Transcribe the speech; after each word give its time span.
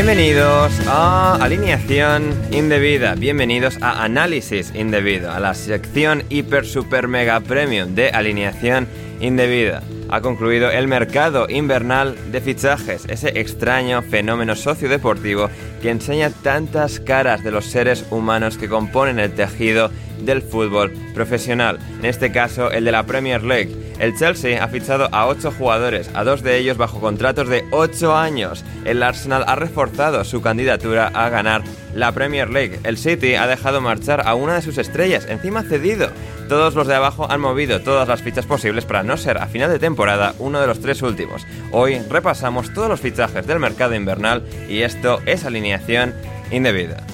Bienvenidos 0.00 0.72
a 0.86 1.34
Alineación 1.42 2.32
Indebida, 2.52 3.16
bienvenidos 3.16 3.78
a 3.82 4.04
Análisis 4.04 4.72
Indebido, 4.72 5.32
a 5.32 5.40
la 5.40 5.54
sección 5.54 6.22
hiper 6.28 6.66
super 6.66 7.08
mega 7.08 7.40
premium 7.40 7.96
de 7.96 8.10
Alineación 8.10 8.86
Indebida. 9.18 9.82
Ha 10.08 10.20
concluido 10.20 10.70
el 10.70 10.86
mercado 10.86 11.48
invernal 11.48 12.16
de 12.30 12.40
fichajes, 12.40 13.06
ese 13.08 13.40
extraño 13.40 14.02
fenómeno 14.02 14.54
sociodeportivo 14.54 15.50
que 15.82 15.90
enseña 15.90 16.30
tantas 16.30 17.00
caras 17.00 17.42
de 17.42 17.50
los 17.50 17.64
seres 17.64 18.06
humanos 18.12 18.56
que 18.56 18.68
componen 18.68 19.18
el 19.18 19.32
tejido 19.32 19.90
del 20.20 20.42
fútbol 20.42 20.92
profesional, 21.12 21.80
en 21.98 22.04
este 22.04 22.30
caso 22.30 22.70
el 22.70 22.84
de 22.84 22.92
la 22.92 23.04
Premier 23.04 23.42
League. 23.42 23.87
El 23.98 24.16
Chelsea 24.16 24.62
ha 24.62 24.68
fichado 24.68 25.08
a 25.12 25.26
8 25.26 25.52
jugadores, 25.58 26.08
a 26.14 26.22
dos 26.22 26.42
de 26.42 26.56
ellos 26.56 26.76
bajo 26.76 27.00
contratos 27.00 27.48
de 27.48 27.64
8 27.72 28.16
años. 28.16 28.64
El 28.84 29.02
Arsenal 29.02 29.44
ha 29.46 29.56
reforzado 29.56 30.24
su 30.24 30.40
candidatura 30.40 31.08
a 31.08 31.28
ganar 31.28 31.62
la 31.94 32.12
Premier 32.12 32.48
League. 32.48 32.78
El 32.84 32.96
City 32.96 33.34
ha 33.34 33.48
dejado 33.48 33.80
marchar 33.80 34.26
a 34.26 34.34
una 34.34 34.54
de 34.54 34.62
sus 34.62 34.78
estrellas, 34.78 35.26
encima 35.28 35.62
cedido. 35.62 36.10
Todos 36.48 36.74
los 36.74 36.86
de 36.86 36.94
abajo 36.94 37.30
han 37.30 37.40
movido 37.40 37.80
todas 37.80 38.06
las 38.06 38.22
fichas 38.22 38.46
posibles 38.46 38.84
para 38.84 39.02
no 39.02 39.16
ser 39.16 39.38
a 39.38 39.48
final 39.48 39.70
de 39.70 39.78
temporada 39.80 40.34
uno 40.38 40.60
de 40.60 40.66
los 40.68 40.80
tres 40.80 41.02
últimos. 41.02 41.44
Hoy 41.72 41.98
repasamos 42.08 42.72
todos 42.72 42.88
los 42.88 43.00
fichajes 43.00 43.46
del 43.46 43.58
mercado 43.58 43.94
invernal 43.94 44.44
y 44.68 44.82
esto 44.82 45.20
es 45.26 45.44
alineación 45.44 46.14
indebida. 46.50 47.04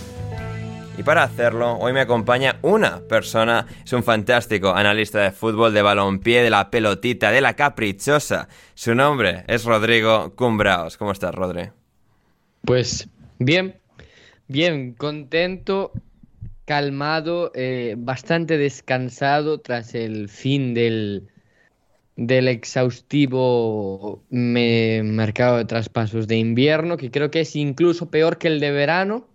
Y 0.96 1.02
para 1.02 1.24
hacerlo, 1.24 1.76
hoy 1.78 1.92
me 1.92 2.00
acompaña 2.00 2.58
una 2.62 3.00
persona, 3.00 3.66
es 3.84 3.92
un 3.92 4.04
fantástico 4.04 4.72
analista 4.72 5.20
de 5.20 5.32
fútbol, 5.32 5.74
de 5.74 5.82
balompié, 5.82 6.40
de 6.40 6.50
la 6.50 6.70
pelotita, 6.70 7.32
de 7.32 7.40
la 7.40 7.54
caprichosa. 7.54 8.48
Su 8.74 8.94
nombre 8.94 9.42
es 9.48 9.64
Rodrigo 9.64 10.34
Cumbraos. 10.36 10.96
¿Cómo 10.96 11.10
estás, 11.10 11.34
Rodri? 11.34 11.70
Pues 12.64 13.08
bien, 13.40 13.74
bien, 14.46 14.94
contento, 14.94 15.90
calmado, 16.64 17.50
eh, 17.56 17.96
bastante 17.98 18.56
descansado 18.56 19.58
tras 19.58 19.96
el 19.96 20.28
fin 20.28 20.74
del, 20.74 21.26
del 22.14 22.46
exhaustivo 22.46 24.22
mercado 24.30 25.56
de 25.56 25.64
traspasos 25.64 26.28
de 26.28 26.36
invierno, 26.36 26.96
que 26.96 27.10
creo 27.10 27.32
que 27.32 27.40
es 27.40 27.56
incluso 27.56 28.10
peor 28.10 28.38
que 28.38 28.46
el 28.46 28.60
de 28.60 28.70
verano 28.70 29.33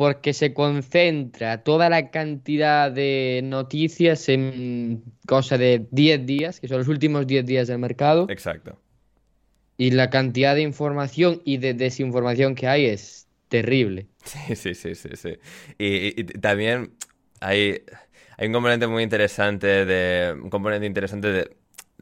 porque 0.00 0.32
se 0.32 0.54
concentra 0.54 1.62
toda 1.62 1.90
la 1.90 2.10
cantidad 2.10 2.90
de 2.90 3.42
noticias 3.44 4.30
en 4.30 5.04
cosa 5.26 5.58
de 5.58 5.88
10 5.90 6.24
días, 6.24 6.58
que 6.58 6.68
son 6.68 6.78
los 6.78 6.88
últimos 6.88 7.26
10 7.26 7.44
días 7.44 7.68
del 7.68 7.80
mercado. 7.80 8.24
Exacto. 8.30 8.80
Y 9.76 9.90
la 9.90 10.08
cantidad 10.08 10.54
de 10.54 10.62
información 10.62 11.42
y 11.44 11.58
de 11.58 11.74
desinformación 11.74 12.54
que 12.54 12.66
hay 12.66 12.86
es 12.86 13.28
terrible. 13.48 14.06
Sí, 14.24 14.56
sí, 14.56 14.74
sí, 14.74 14.94
sí, 14.94 15.10
sí. 15.16 15.36
Y, 15.78 16.24
también 16.24 16.92
hay, 17.42 17.82
hay 18.38 18.46
un 18.46 18.54
componente 18.54 18.86
muy 18.86 19.02
interesante 19.02 19.84
de... 19.84 20.32
Un 20.32 20.48
componente 20.48 20.86
interesante 20.86 21.28
de 21.28 21.50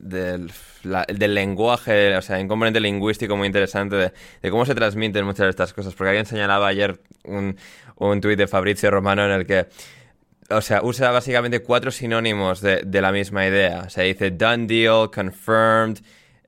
del, 0.00 0.50
del, 0.84 1.34
lenguaje, 1.34 2.17
o 2.17 2.23
sea, 2.23 2.36
hay 2.36 2.42
un 2.42 2.48
componente 2.48 2.80
lingüístico 2.80 3.36
muy 3.36 3.46
interesante 3.46 3.96
de, 3.96 4.12
de, 4.42 4.50
cómo 4.50 4.64
se 4.64 4.74
transmiten 4.74 5.24
muchas 5.24 5.46
de 5.46 5.50
estas 5.50 5.73
cosas. 5.73 5.94
Porque 5.94 6.11
alguien 6.11 6.27
señalaba 6.27 6.68
ayer 6.68 7.00
un, 7.24 7.56
un 7.98 8.20
tuit 8.20 8.39
de 8.39 8.47
Fabrizio 8.47 8.91
Romano 8.91 9.25
en 9.25 9.33
el 9.33 9.47
que, 9.47 9.67
o 10.51 10.61
sea, 10.61 10.83
usa 10.83 11.11
básicamente 11.11 11.61
cuatro 11.63 11.91
sinónimos 11.91 12.61
de, 12.61 12.85
la 13.01 13.13
misma 13.13 13.47
idea. 13.47 13.85
O 13.86 13.91
sea, 13.91 14.05
dice 14.05 14.31
done 14.31 14.67
deal, 14.67 15.11
confirmed, 15.11 16.01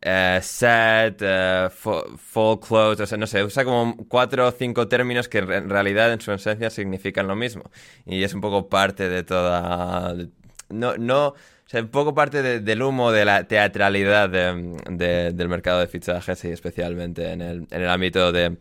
uh, 0.05 0.41
set, 0.41 1.23
uh, 1.23 1.71
full 1.71 2.59
close, 2.61 3.03
o 3.03 3.07
sea, 3.07 3.19
no 3.19 3.27
sé, 3.27 3.45
usa 3.45 3.65
como 3.65 3.97
cuatro 4.09 4.49
o 4.49 4.53
cinco 4.53 4.89
términos 4.89 5.29
que 5.29 5.39
en 5.39 5.69
realidad 5.69 6.13
en 6.13 6.21
su 6.21 6.33
esencia 6.33 6.71
significan 6.71 7.27
lo 7.27 7.37
mismo. 7.37 7.71
Y 8.07 8.23
es 8.23 8.35
un 8.35 8.41
poco 8.41 8.69
parte 8.69 9.09
de 9.09 9.23
toda... 9.23 10.15
No, 10.71 10.97
no, 10.97 11.29
o 11.29 11.35
sea, 11.67 11.83
un 11.83 11.89
poco 11.89 12.15
parte 12.15 12.61
del 12.61 12.83
humo 12.83 13.13
de 13.13 13.25
la 13.25 13.45
teatralidad 13.45 14.29
del 14.31 15.49
mercado 15.49 15.81
de 15.81 15.89
fichajes 15.89 16.45
y 16.45 16.51
especialmente 16.51 17.33
en 17.33 17.43
el, 17.43 17.67
en 17.71 17.83
el 17.83 17.89
ámbito 17.89 18.33
de 18.33 18.57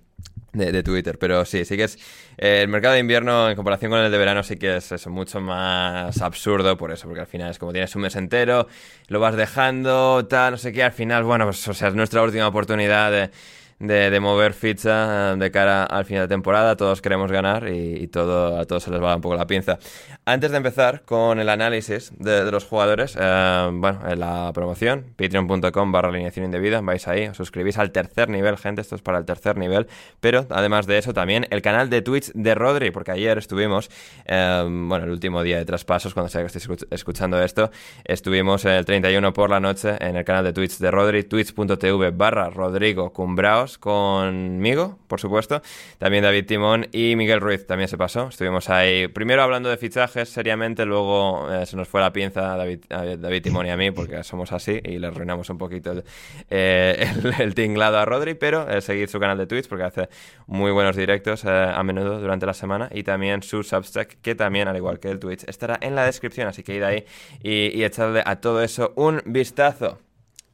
de, 0.53 0.83
Twitter. 0.83 1.17
Pero 1.19 1.45
sí, 1.45 1.65
sí 1.65 1.77
que 1.77 1.83
es. 1.83 1.97
Eh, 2.37 2.61
el 2.63 2.67
mercado 2.67 2.93
de 2.93 2.99
invierno 2.99 3.49
en 3.49 3.55
comparación 3.55 3.91
con 3.91 3.99
el 3.99 4.11
de 4.11 4.17
verano 4.17 4.43
sí 4.43 4.57
que 4.57 4.77
es 4.77 4.91
eso, 4.91 5.09
mucho 5.09 5.41
más 5.41 6.21
absurdo 6.21 6.77
por 6.77 6.91
eso, 6.91 7.07
porque 7.07 7.21
al 7.21 7.27
final 7.27 7.51
es 7.51 7.59
como 7.59 7.71
tienes 7.71 7.95
un 7.95 8.03
mes 8.03 8.15
entero, 8.15 8.67
lo 9.07 9.19
vas 9.19 9.35
dejando, 9.35 10.25
tal, 10.27 10.51
no 10.51 10.57
sé 10.57 10.71
qué, 10.71 10.83
al 10.83 10.93
final, 10.93 11.23
bueno, 11.23 11.45
pues 11.45 11.67
o 11.67 11.73
sea, 11.73 11.89
es 11.89 11.95
nuestra 11.95 12.21
última 12.21 12.47
oportunidad 12.47 13.11
de 13.11 13.29
de, 13.79 14.19
mover 14.19 14.53
ficha 14.53 15.33
eh, 15.33 15.35
de 15.37 15.51
cara 15.51 15.83
al 15.83 16.05
final 16.05 16.23
de 16.23 16.27
temporada. 16.27 16.75
Todos 16.75 17.01
queremos 17.01 17.31
ganar 17.31 17.69
y, 17.69 18.07
todo, 18.07 18.59
a 18.59 18.65
todos 18.65 18.83
se 18.83 18.91
les 18.91 19.01
va 19.01 19.15
un 19.15 19.21
poco 19.21 19.35
la 19.35 19.47
pinza. 19.47 19.79
Antes 20.25 20.51
de 20.51 20.57
empezar 20.57 21.03
con 21.03 21.39
el 21.39 21.49
análisis 21.49 22.11
de, 22.17 22.49
los 22.51 22.65
jugadores, 22.65 23.17
eh, 23.19 23.69
bueno, 23.71 23.99
en 24.07 24.19
la 24.19 24.51
promoción, 24.53 25.05
patreon.com 25.15 25.91
barra 25.91 26.09
alineación 26.09 26.45
indebida, 26.45 26.81
vais 26.81 27.07
ahí, 27.07 27.27
os 27.27 27.37
suscribís 27.37 27.77
al 27.77 27.91
tercer 27.91 28.29
nivel, 28.29 28.57
gente, 28.57 28.81
esto 28.81 28.95
es 28.95 29.01
para 29.01 29.17
el 29.17 29.25
tercer 29.25 29.57
nivel, 29.57 29.87
pero 30.19 30.45
además 30.49 30.85
de 30.87 30.97
eso 30.97 31.13
también 31.13 31.47
el 31.49 31.61
canal 31.61 31.89
de 31.89 32.01
Twitch 32.01 32.31
de 32.33 32.55
Rodri, 32.55 32.91
porque 32.91 33.11
ayer 33.11 33.37
estuvimos, 33.37 33.89
eh, 34.25 34.63
bueno, 34.65 35.05
el 35.05 35.11
último 35.11 35.41
día 35.43 35.57
de 35.57 35.65
traspasos, 35.65 36.13
cuando 36.13 36.29
sea 36.29 36.41
que 36.41 36.47
estéis 36.47 36.67
escuchando 36.91 37.41
esto, 37.41 37.71
estuvimos 38.03 38.65
el 38.65 38.85
31 38.85 39.33
por 39.33 39.49
la 39.49 39.59
noche 39.59 39.95
en 39.99 40.15
el 40.15 40.25
canal 40.25 40.43
de 40.43 40.53
Twitch 40.53 40.77
de 40.77 40.91
Rodri, 40.91 41.23
twitch.tv 41.23 42.11
barra 42.11 42.49
Rodrigo 42.49 43.13
Cumbraos, 43.13 43.68
conmigo, 43.77 44.97
por 45.07 45.19
supuesto. 45.19 45.61
También 45.97 46.23
David 46.23 46.45
Timón 46.45 46.87
y 46.91 47.15
Miguel 47.15 47.41
Ruiz 47.41 47.65
también 47.65 47.87
se 47.87 47.97
pasó. 47.97 48.29
Estuvimos 48.29 48.69
ahí 48.69 49.07
primero 49.07 49.43
hablando 49.43 49.69
de 49.69 49.77
fichajes 49.77 50.29
seriamente, 50.29 50.85
luego 50.85 51.51
eh, 51.51 51.65
se 51.65 51.77
nos 51.77 51.87
fue 51.87 52.01
la 52.01 52.11
pinza 52.11 52.41
David, 52.41 52.85
David, 52.89 53.41
Timón 53.41 53.67
y 53.67 53.69
a 53.71 53.77
mí 53.77 53.91
porque 53.91 54.23
somos 54.23 54.51
así 54.51 54.79
y 54.83 54.99
le 54.99 55.07
arruinamos 55.07 55.49
un 55.49 55.57
poquito 55.57 55.91
el, 55.91 56.03
eh, 56.49 57.07
el, 57.39 57.55
tinglado 57.55 57.97
a 57.97 58.05
Rodri, 58.05 58.33
pero 58.33 58.69
eh, 58.69 58.81
seguid 58.81 59.07
su 59.07 59.19
canal 59.19 59.37
de 59.37 59.47
Twitch 59.47 59.67
porque 59.67 59.83
hace 59.83 60.09
muy 60.47 60.71
buenos 60.71 60.95
directos 60.95 61.45
a 61.45 61.81
menudo 61.83 62.19
durante 62.19 62.45
la 62.45 62.53
semana 62.53 62.89
y 62.91 63.03
también 63.03 63.43
su 63.43 63.63
Substack 63.63 64.21
que 64.21 64.35
también, 64.35 64.67
al 64.67 64.77
igual 64.77 64.99
que 64.99 65.09
el 65.09 65.19
Twitch, 65.19 65.43
estará 65.47 65.77
en 65.81 65.95
la 65.95 66.05
descripción, 66.05 66.47
así 66.47 66.63
que 66.63 66.75
id 66.75 66.83
ahí 66.83 67.05
y, 67.43 67.77
y 67.77 67.83
echadle 67.83 68.23
a 68.25 68.37
todo 68.37 68.63
eso 68.63 68.93
un 68.95 69.21
vistazo. 69.25 69.99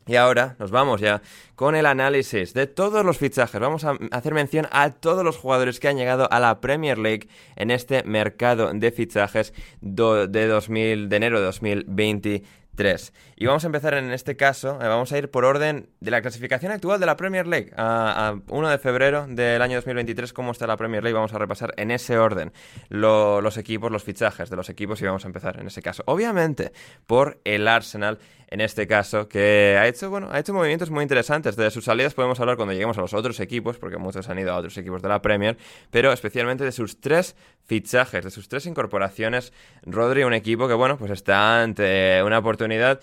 Y 0.07 0.17
ahora 0.17 0.55
nos 0.59 0.69
vamos 0.69 1.01
ya 1.01 1.23
con 1.55 1.75
el 1.75 1.88
análisis 1.88 2.53
de 2.53 2.67
todos 2.67 3.03
los 3.03 3.17
fichajes. 3.17 3.59
Vamos 3.59 3.85
a 3.85 3.97
hacer 4.11 4.35
mención 4.35 4.67
a 4.71 4.91
todos 4.91 5.23
los 5.23 5.38
jugadores 5.38 5.79
que 5.79 5.88
han 5.88 5.97
llegado 5.97 6.31
a 6.31 6.39
la 6.39 6.61
Premier 6.61 6.99
League 6.99 7.27
en 7.55 7.71
este 7.71 8.03
mercado 8.03 8.71
de 8.71 8.91
fichajes 8.91 9.53
de, 9.81 10.47
2000, 10.47 11.09
de 11.09 11.16
enero 11.16 11.39
de 11.39 11.45
2023. 11.45 13.13
Y 13.38 13.47
vamos 13.47 13.66
a 13.66 13.68
empezar 13.68 13.94
en 13.96 14.12
este 14.12 14.38
caso, 14.38 14.79
eh, 14.81 14.88
vamos 14.88 15.12
a 15.12 15.18
ir 15.18 15.29
por 15.29 15.44
orden 15.44 15.90
de 16.00 16.09
la 16.09 16.22
clasificación 16.22 16.72
actual 16.72 17.01
de 17.01 17.06
la 17.06 17.18
Premier 17.18 17.46
League. 17.46 17.69
A, 17.75 18.35
1 18.47 18.69
de 18.69 18.78
febrero 18.78 19.28
del 19.28 19.62
año 19.62 19.75
2023, 19.75 20.31
cómo 20.31 20.53
está 20.53 20.66
la 20.68 20.78
Premier 20.78 21.03
League, 21.03 21.16
vamos 21.16 21.34
a 21.34 21.38
repasar 21.38 21.73
en 21.75 21.91
ese 21.91 22.18
orden 22.18 22.53
los 22.88 23.58
equipos, 23.58 23.91
los 23.91 24.05
fichajes 24.05 24.49
de 24.49 24.55
los 24.55 24.70
equipos 24.70 25.02
y 25.02 25.05
vamos 25.05 25.26
a 25.26 25.28
empezar 25.28 25.59
en 25.59 25.67
ese 25.67 25.82
caso. 25.82 26.02
Obviamente 26.05 26.72
por 27.08 27.41
el 27.43 27.67
Arsenal 27.67 28.20
en 28.47 28.61
este 28.61 28.87
caso, 28.87 29.28
que 29.28 29.76
ha 29.79 29.88
hecho, 29.88 30.09
bueno, 30.09 30.29
ha 30.31 30.40
hecho 30.40 30.53
movimientos 30.53 30.90
muy 30.90 31.02
interesantes. 31.02 31.55
De 31.55 31.70
sus 31.72 31.85
salidas 31.85 32.14
podemos 32.14 32.40
hablar 32.40 32.55
cuando 32.55 32.73
lleguemos 32.73 32.97
a 32.97 33.02
los 33.02 33.14
otros 33.14 33.40
equipos, 33.40 33.78
porque 33.78 33.97
muchos 33.97 34.29
han 34.29 34.40
ido 34.40 34.53
a 34.53 34.58
otros 34.58 34.78
equipos 34.78 35.02
de 35.02 35.09
la 35.09 35.22
Premier, 35.22 35.58
pero 35.91 36.14
especialmente 36.14 36.64
de 36.64 36.72
sus 36.72 36.99
tres 37.02 37.35
fichajes, 37.66 38.23
de 38.23 38.31
sus 38.31 38.47
tres 38.47 38.66
incorporaciones. 38.66 39.52
Rodri, 39.84 40.23
un 40.23 40.34
equipo 40.34 40.67
que, 40.67 40.73
bueno, 40.73 40.97
pues 40.97 41.11
está 41.11 41.64
ante 41.64 42.22
una 42.23 42.40
oportunidad 42.40 43.02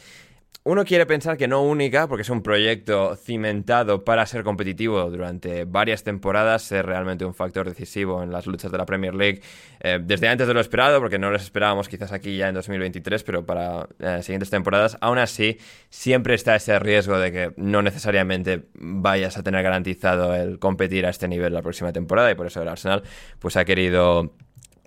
uno 0.65 0.85
quiere 0.85 1.07
pensar 1.07 1.37
que 1.37 1.49
no 1.49 1.63
única, 1.63 2.07
porque 2.07 2.23
es 2.23 2.31
un 2.31 2.43
proyecto 2.43 3.17
cimentado 3.17 4.05
para 4.05 4.25
ser 4.27 4.45
competitivo 4.45 5.11
durante 5.11 5.65
varias 5.65 6.05
temporadas, 6.05 6.63
ser 6.63 6.87
realmente 6.87 7.25
un 7.25 7.35
factor 7.35 7.69
decisivo 7.69 8.23
en 8.23 8.31
las 8.31 8.47
luchas 8.47 8.71
de 8.71 8.79
la 8.79 8.87
Premier 8.87 9.13
League, 9.13 9.43
eh, 9.81 9.99
desde 10.01 10.29
antes 10.29 10.47
de 10.47 10.55
lo 10.55 10.61
esperado, 10.61 11.01
porque 11.01 11.19
no 11.19 11.33
les 11.33 11.43
esperábamos 11.43 11.89
quizás 11.89 12.13
aquí 12.13 12.37
ya 12.37 12.49
en 12.49 12.55
2023, 12.55 13.25
pero 13.25 13.45
para 13.45 13.89
eh, 13.99 14.23
siguientes 14.23 14.51
temporadas, 14.51 14.97
aún 15.01 15.19
así 15.19 15.59
siempre 15.91 16.35
está 16.35 16.55
ese 16.55 16.79
riesgo 16.79 17.19
de 17.19 17.33
que 17.33 17.53
no 17.57 17.83
necesariamente 17.83 18.67
vayas 18.75 19.37
a 19.37 19.43
tener 19.43 19.65
garantizado 19.65 20.35
el 20.37 20.61
competir 20.61 21.07
a 21.07 21.11
este 21.11 21.27
nivel 21.27 21.53
la 21.53 21.63
próxima 21.63 21.93
temporada, 21.93 22.31
y 22.31 22.37
por 22.37 22.47
eso 22.47 22.63
el 22.63 22.69
Arsenal 22.69 23.03
pues 23.41 23.57
ha 23.57 23.65
querido 23.65 24.33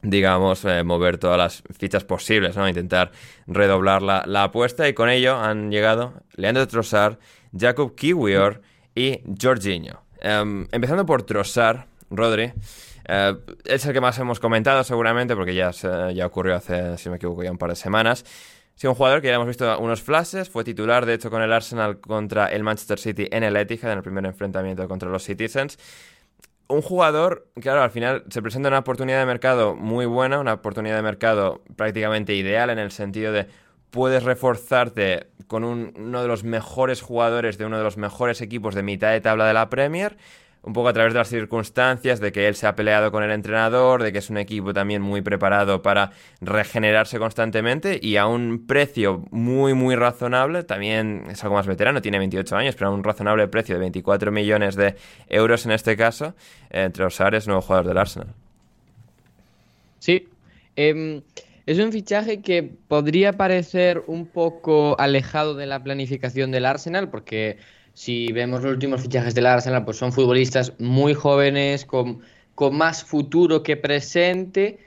digamos, 0.06 0.64
eh, 0.66 0.84
mover 0.84 1.18
todas 1.18 1.38
las 1.38 1.64
fichas 1.78 2.04
posibles, 2.04 2.56
¿no? 2.56 2.68
Intentar 2.68 3.12
redoblar 3.48 4.02
la, 4.02 4.44
apuesta 4.44 4.88
y 4.88 4.94
con 4.94 5.10
ello 5.10 5.36
han 5.38 5.72
llegado 5.72 6.14
Leandro 6.36 6.68
Trossard, 6.68 7.18
Jacob 7.58 7.96
Kiwior 7.96 8.62
y 8.94 9.22
Jorginho. 9.42 10.02
Em, 10.22 10.68
empezando 10.72 11.06
por 11.06 11.24
Trossard, 11.24 11.86
Rodri, 12.10 12.54
eh, 13.08 13.36
es 13.66 13.86
el 13.86 13.94
que 13.94 14.02
más 14.02 14.18
hemos 14.20 14.40
comentado 14.40 14.84
seguramente 14.84 15.36
porque 15.36 15.56
ya, 15.56 15.72
ya 15.72 16.26
ocurrió 16.26 16.56
hace, 16.56 16.98
si 16.98 17.10
me 17.10 17.18
equivoco, 17.18 17.44
ya 17.44 17.52
un 17.52 17.58
par 17.58 17.72
de 17.72 17.76
semanas. 17.76 18.24
Sí, 18.76 18.88
un 18.88 18.96
jugador 18.96 19.22
que 19.22 19.30
ya 19.30 19.36
hemos 19.36 19.48
visto 19.48 19.80
unos 19.80 20.02
flashes, 20.02 20.50
fue 20.50 20.66
titular 20.66 21.06
de 21.06 21.14
hecho 21.14 21.30
con 21.30 21.42
el 21.42 21.54
Arsenal 21.54 22.02
contra 22.02 22.48
el 22.48 22.62
Manchester 22.62 23.00
City 23.00 23.28
en 23.32 23.44
el 23.44 23.56
Etihad 23.56 23.92
en 23.92 24.00
el 24.00 24.04
primer 24.04 24.26
enfrentamiento 24.26 24.86
contra 24.90 25.10
los 25.10 25.24
Citizens 25.24 25.78
un 26.68 26.82
jugador, 26.82 27.48
claro, 27.62 27.84
al 27.84 27.92
final 27.92 28.24
se 28.30 28.42
presenta 28.42 28.70
una 28.70 28.80
oportunidad 28.80 29.20
de 29.20 29.26
mercado 29.26 29.76
muy 29.76 30.06
buena, 30.06 30.40
una 30.40 30.54
oportunidad 30.54 30.96
de 30.96 31.02
mercado 31.02 31.64
prácticamente 31.76 32.34
ideal 32.34 32.70
en 32.70 32.80
el 32.80 32.92
sentido 32.92 33.32
de 33.32 33.48
puedes 33.92 34.24
reforzarte 34.24 35.28
con 35.48 35.64
uno 35.64 36.22
de 36.22 36.28
los 36.28 36.44
mejores 36.44 37.02
jugadores 37.02 37.58
de 37.58 37.66
uno 37.66 37.78
de 37.78 37.84
los 37.84 37.98
mejores 37.98 38.42
equipos 38.42 38.76
de 38.76 38.84
mitad 38.84 39.12
de 39.12 39.22
tabla 39.22 39.46
de 39.46 39.54
la 39.54 39.70
Premier 39.70 40.18
un 40.66 40.74
poco 40.74 40.90
a 40.90 40.94
través 40.94 41.14
de 41.14 41.20
las 41.20 41.30
circunstancias, 41.30 42.20
de 42.20 42.32
que 42.32 42.48
él 42.48 42.56
se 42.56 42.66
ha 42.66 42.76
peleado 42.76 43.12
con 43.12 43.24
el 43.24 43.32
entrenador, 43.32 44.02
de 44.02 44.12
que 44.12 44.18
es 44.18 44.30
un 44.32 44.38
equipo 44.38 44.74
también 44.74 45.02
muy 45.02 45.22
preparado 45.22 45.84
para 45.84 46.12
regenerarse 46.42 47.20
constantemente 47.20 48.00
y 48.02 48.18
a 48.18 48.26
un 48.26 48.66
precio 48.66 49.24
muy, 49.30 49.76
muy 49.76 49.96
razonable, 49.96 50.64
también 50.64 51.26
es 51.30 51.44
algo 51.44 51.56
más 51.56 51.68
veterano, 51.68 52.02
tiene 52.02 52.18
28 52.18 52.56
años, 52.56 52.76
pero 52.76 52.90
a 52.90 52.94
un 52.94 53.04
razonable 53.04 53.48
precio 53.48 53.76
de 53.76 53.80
24 53.80 54.32
millones 54.32 54.76
de 54.76 54.96
euros 55.30 55.66
en 55.66 55.72
este 55.72 55.96
caso, 55.96 56.34
entre 56.72 57.04
los 57.04 57.22
Ares, 57.22 57.46
nuevo 57.46 57.62
jugador 57.62 57.88
del 57.88 57.98
Arsenal. 58.00 58.34
Sí, 60.00 60.28
em, 60.76 61.22
es 61.68 61.78
un 61.78 61.92
fichaje 61.92 62.42
que 62.42 62.64
podría 62.64 63.34
parecer 63.34 64.02
un 64.08 64.26
poco 64.26 65.00
alejado 65.00 65.54
de 65.54 65.68
la 65.68 65.84
planificación 65.84 66.50
del 66.50 66.66
Arsenal, 66.66 67.10
porque 67.10 67.58
si 67.96 68.32
vemos 68.34 68.62
los 68.62 68.74
últimos 68.74 69.02
fichajes 69.02 69.34
del 69.34 69.46
Arsenal, 69.46 69.86
pues 69.86 69.98
son 69.98 70.12
futbolistas 70.12 70.74
muy 70.80 71.14
jóvenes, 71.14 71.86
con, 71.86 72.20
con 72.54 72.76
más 72.76 73.06
futuro 73.06 73.64
que 73.64 73.78
presente, 73.78 74.80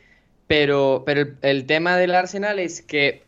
pero, 0.46 1.04
el, 1.42 1.66
tema 1.66 1.96
del 1.96 2.14
Arsenal 2.14 2.58
es 2.58 2.82
que 2.82 3.24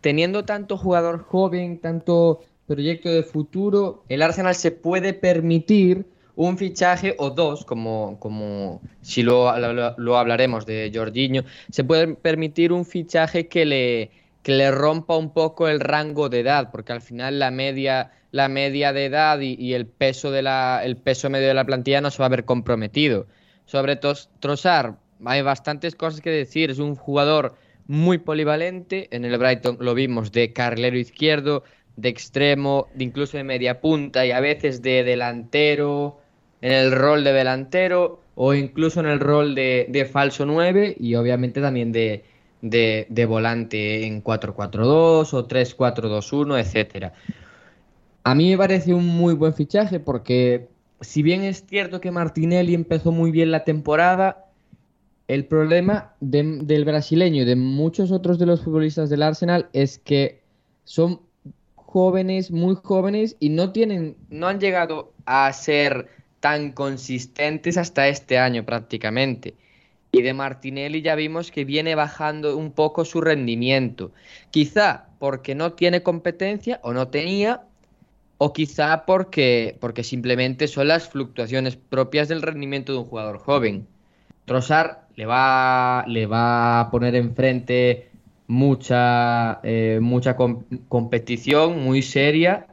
teniendo 0.00 0.44
tanto 0.46 0.78
jugador 0.78 1.22
joven, 1.22 1.78
tanto 1.78 2.40
proyecto 2.66 3.10
de 3.10 3.22
futuro, 3.22 4.04
el 4.08 4.22
Arsenal 4.22 4.54
se 4.54 4.70
puede 4.70 5.12
permitir 5.12 6.06
un 6.34 6.56
fichaje 6.56 7.14
o 7.18 7.28
dos, 7.28 7.66
como, 7.66 8.18
como 8.20 8.80
si 9.02 9.22
lo, 9.22 9.54
lo, 9.58 9.94
lo 9.98 10.16
hablaremos 10.16 10.64
de 10.64 10.90
Jorginho, 10.94 11.44
se 11.70 11.84
puede 11.84 12.14
permitir 12.14 12.72
un 12.72 12.86
fichaje 12.86 13.48
que 13.48 13.66
le, 13.66 14.10
que 14.42 14.52
le 14.52 14.70
rompa 14.70 15.18
un 15.18 15.34
poco 15.34 15.68
el 15.68 15.80
rango 15.80 16.30
de 16.30 16.40
edad, 16.40 16.70
porque 16.70 16.92
al 16.92 17.02
final 17.02 17.38
la 17.38 17.50
media 17.50 18.12
la 18.32 18.48
media 18.48 18.92
de 18.92 19.06
edad 19.06 19.40
y, 19.40 19.74
el 19.74 19.86
peso 19.86 20.30
de 20.30 20.42
la, 20.42 20.82
el 20.84 20.96
peso 20.96 21.30
medio 21.30 21.48
de 21.48 21.54
la 21.54 21.64
plantilla 21.64 22.00
no 22.00 22.10
se 22.10 22.18
va 22.18 22.26
a 22.26 22.30
ver 22.30 22.44
comprometido. 22.44 23.26
Sobre 23.64 23.96
Trossard, 23.96 24.94
hay 25.24 25.42
bastantes 25.42 25.94
cosas 25.94 26.20
que 26.20 26.30
decir. 26.30 26.70
Es 26.70 26.78
un 26.78 26.94
jugador 26.94 27.54
muy 27.86 28.18
polivalente. 28.18 29.08
En 29.10 29.24
el 29.24 29.36
Brighton 29.38 29.78
lo 29.80 29.94
vimos 29.94 30.32
de 30.32 30.52
carrilero 30.52 30.96
izquierdo, 30.96 31.64
de 31.96 32.08
extremo, 32.08 32.88
de 32.94 33.04
incluso 33.04 33.36
de 33.36 33.44
media 33.44 33.80
punta 33.80 34.24
y 34.24 34.30
a 34.30 34.40
veces 34.40 34.82
de 34.82 35.04
delantero, 35.04 36.20
en 36.62 36.72
el 36.72 36.92
rol 36.92 37.24
de 37.24 37.32
delantero 37.32 38.20
o 38.34 38.54
incluso 38.54 39.00
en 39.00 39.06
el 39.06 39.20
rol 39.20 39.54
de, 39.54 39.86
de 39.88 40.04
falso 40.04 40.46
9 40.46 40.96
y 40.98 41.14
obviamente 41.14 41.60
también 41.60 41.92
de, 41.92 42.24
de, 42.62 43.06
de 43.08 43.26
volante 43.26 44.06
en 44.06 44.22
4-4-2 44.22 45.34
o 45.34 45.48
3-4-2-1, 45.48 46.60
etcétera. 46.60 47.12
A 48.22 48.34
mí 48.34 48.50
me 48.50 48.58
parece 48.58 48.94
un 48.94 49.06
muy 49.06 49.34
buen 49.34 49.54
fichaje 49.54 50.00
porque 50.00 50.68
si 51.00 51.22
bien 51.22 51.42
es 51.42 51.64
cierto 51.66 52.00
que 52.00 52.10
Martinelli 52.10 52.74
empezó 52.74 53.12
muy 53.12 53.30
bien 53.30 53.50
la 53.50 53.64
temporada, 53.64 54.46
el 55.28 55.46
problema 55.46 56.14
del 56.20 56.84
brasileño 56.84 57.42
y 57.42 57.46
de 57.46 57.56
muchos 57.56 58.10
otros 58.10 58.38
de 58.38 58.46
los 58.46 58.62
futbolistas 58.62 59.08
del 59.10 59.22
Arsenal 59.22 59.68
es 59.72 59.98
que 59.98 60.42
son 60.84 61.20
jóvenes, 61.74 62.50
muy 62.50 62.76
jóvenes 62.82 63.36
y 63.40 63.48
no 63.48 63.72
tienen, 63.72 64.16
no 64.28 64.48
han 64.48 64.60
llegado 64.60 65.12
a 65.26 65.52
ser 65.52 66.08
tan 66.40 66.72
consistentes 66.72 67.76
hasta 67.76 68.08
este 68.08 68.38
año 68.38 68.64
prácticamente. 68.64 69.54
Y 70.12 70.22
de 70.22 70.34
Martinelli 70.34 71.02
ya 71.02 71.14
vimos 71.14 71.52
que 71.52 71.64
viene 71.64 71.94
bajando 71.94 72.56
un 72.56 72.72
poco 72.72 73.04
su 73.04 73.20
rendimiento. 73.20 74.10
Quizá 74.50 75.06
porque 75.20 75.54
no 75.54 75.74
tiene 75.74 76.02
competencia 76.02 76.80
o 76.82 76.92
no 76.92 77.08
tenía, 77.08 77.62
o 78.42 78.54
quizá 78.54 79.04
porque, 79.04 79.76
porque 79.80 80.02
simplemente 80.02 80.66
son 80.66 80.88
las 80.88 81.10
fluctuaciones 81.10 81.76
propias 81.76 82.26
del 82.28 82.40
rendimiento 82.40 82.90
de 82.94 83.00
un 83.00 83.04
jugador 83.04 83.36
joven. 83.36 83.86
Trossard 84.46 84.96
le 85.14 85.26
va, 85.26 86.04
le 86.08 86.24
va 86.24 86.80
a 86.80 86.90
poner 86.90 87.16
enfrente 87.16 88.08
mucha, 88.46 89.60
eh, 89.62 89.98
mucha 90.00 90.36
competición 90.88 91.84
muy 91.84 92.00
seria, 92.00 92.66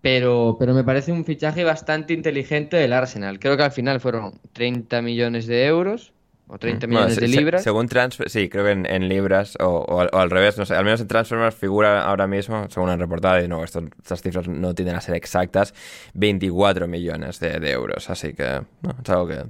pero, 0.00 0.56
pero 0.58 0.72
me 0.72 0.82
parece 0.82 1.12
un 1.12 1.26
fichaje 1.26 1.62
bastante 1.62 2.14
inteligente 2.14 2.78
del 2.78 2.94
Arsenal. 2.94 3.38
Creo 3.38 3.58
que 3.58 3.64
al 3.64 3.72
final 3.72 4.00
fueron 4.00 4.40
30 4.54 5.02
millones 5.02 5.46
de 5.46 5.66
euros 5.66 6.14
o 6.48 6.58
30 6.58 6.86
mm. 6.86 6.90
millones 6.90 7.16
de 7.16 7.28
libras. 7.28 7.62
según 7.62 7.88
Transfer, 7.88 8.28
sí, 8.28 8.48
creo 8.48 8.64
que 8.64 8.72
en, 8.72 9.08
libras 9.08 9.56
o, 9.60 10.00
al 10.00 10.30
revés, 10.30 10.58
no 10.58 10.66
sé, 10.66 10.74
al 10.74 10.84
menos 10.84 11.00
en 11.00 11.08
Transfermarkt 11.08 11.58
figura 11.58 12.04
ahora 12.04 12.26
mismo, 12.26 12.66
según 12.70 12.90
han 12.90 12.98
reportado, 12.98 13.42
y 13.42 13.48
no, 13.48 13.62
estas 13.62 14.22
cifras 14.22 14.48
no 14.48 14.74
tienden 14.74 14.96
a 14.96 15.00
ser 15.00 15.14
exactas, 15.14 15.74
24 16.14 16.86
millones 16.88 17.38
de, 17.40 17.70
euros, 17.70 18.08
así 18.10 18.32
que 18.32 18.62
no, 18.82 18.94
es 19.02 19.10
algo 19.10 19.28
que 19.28 19.42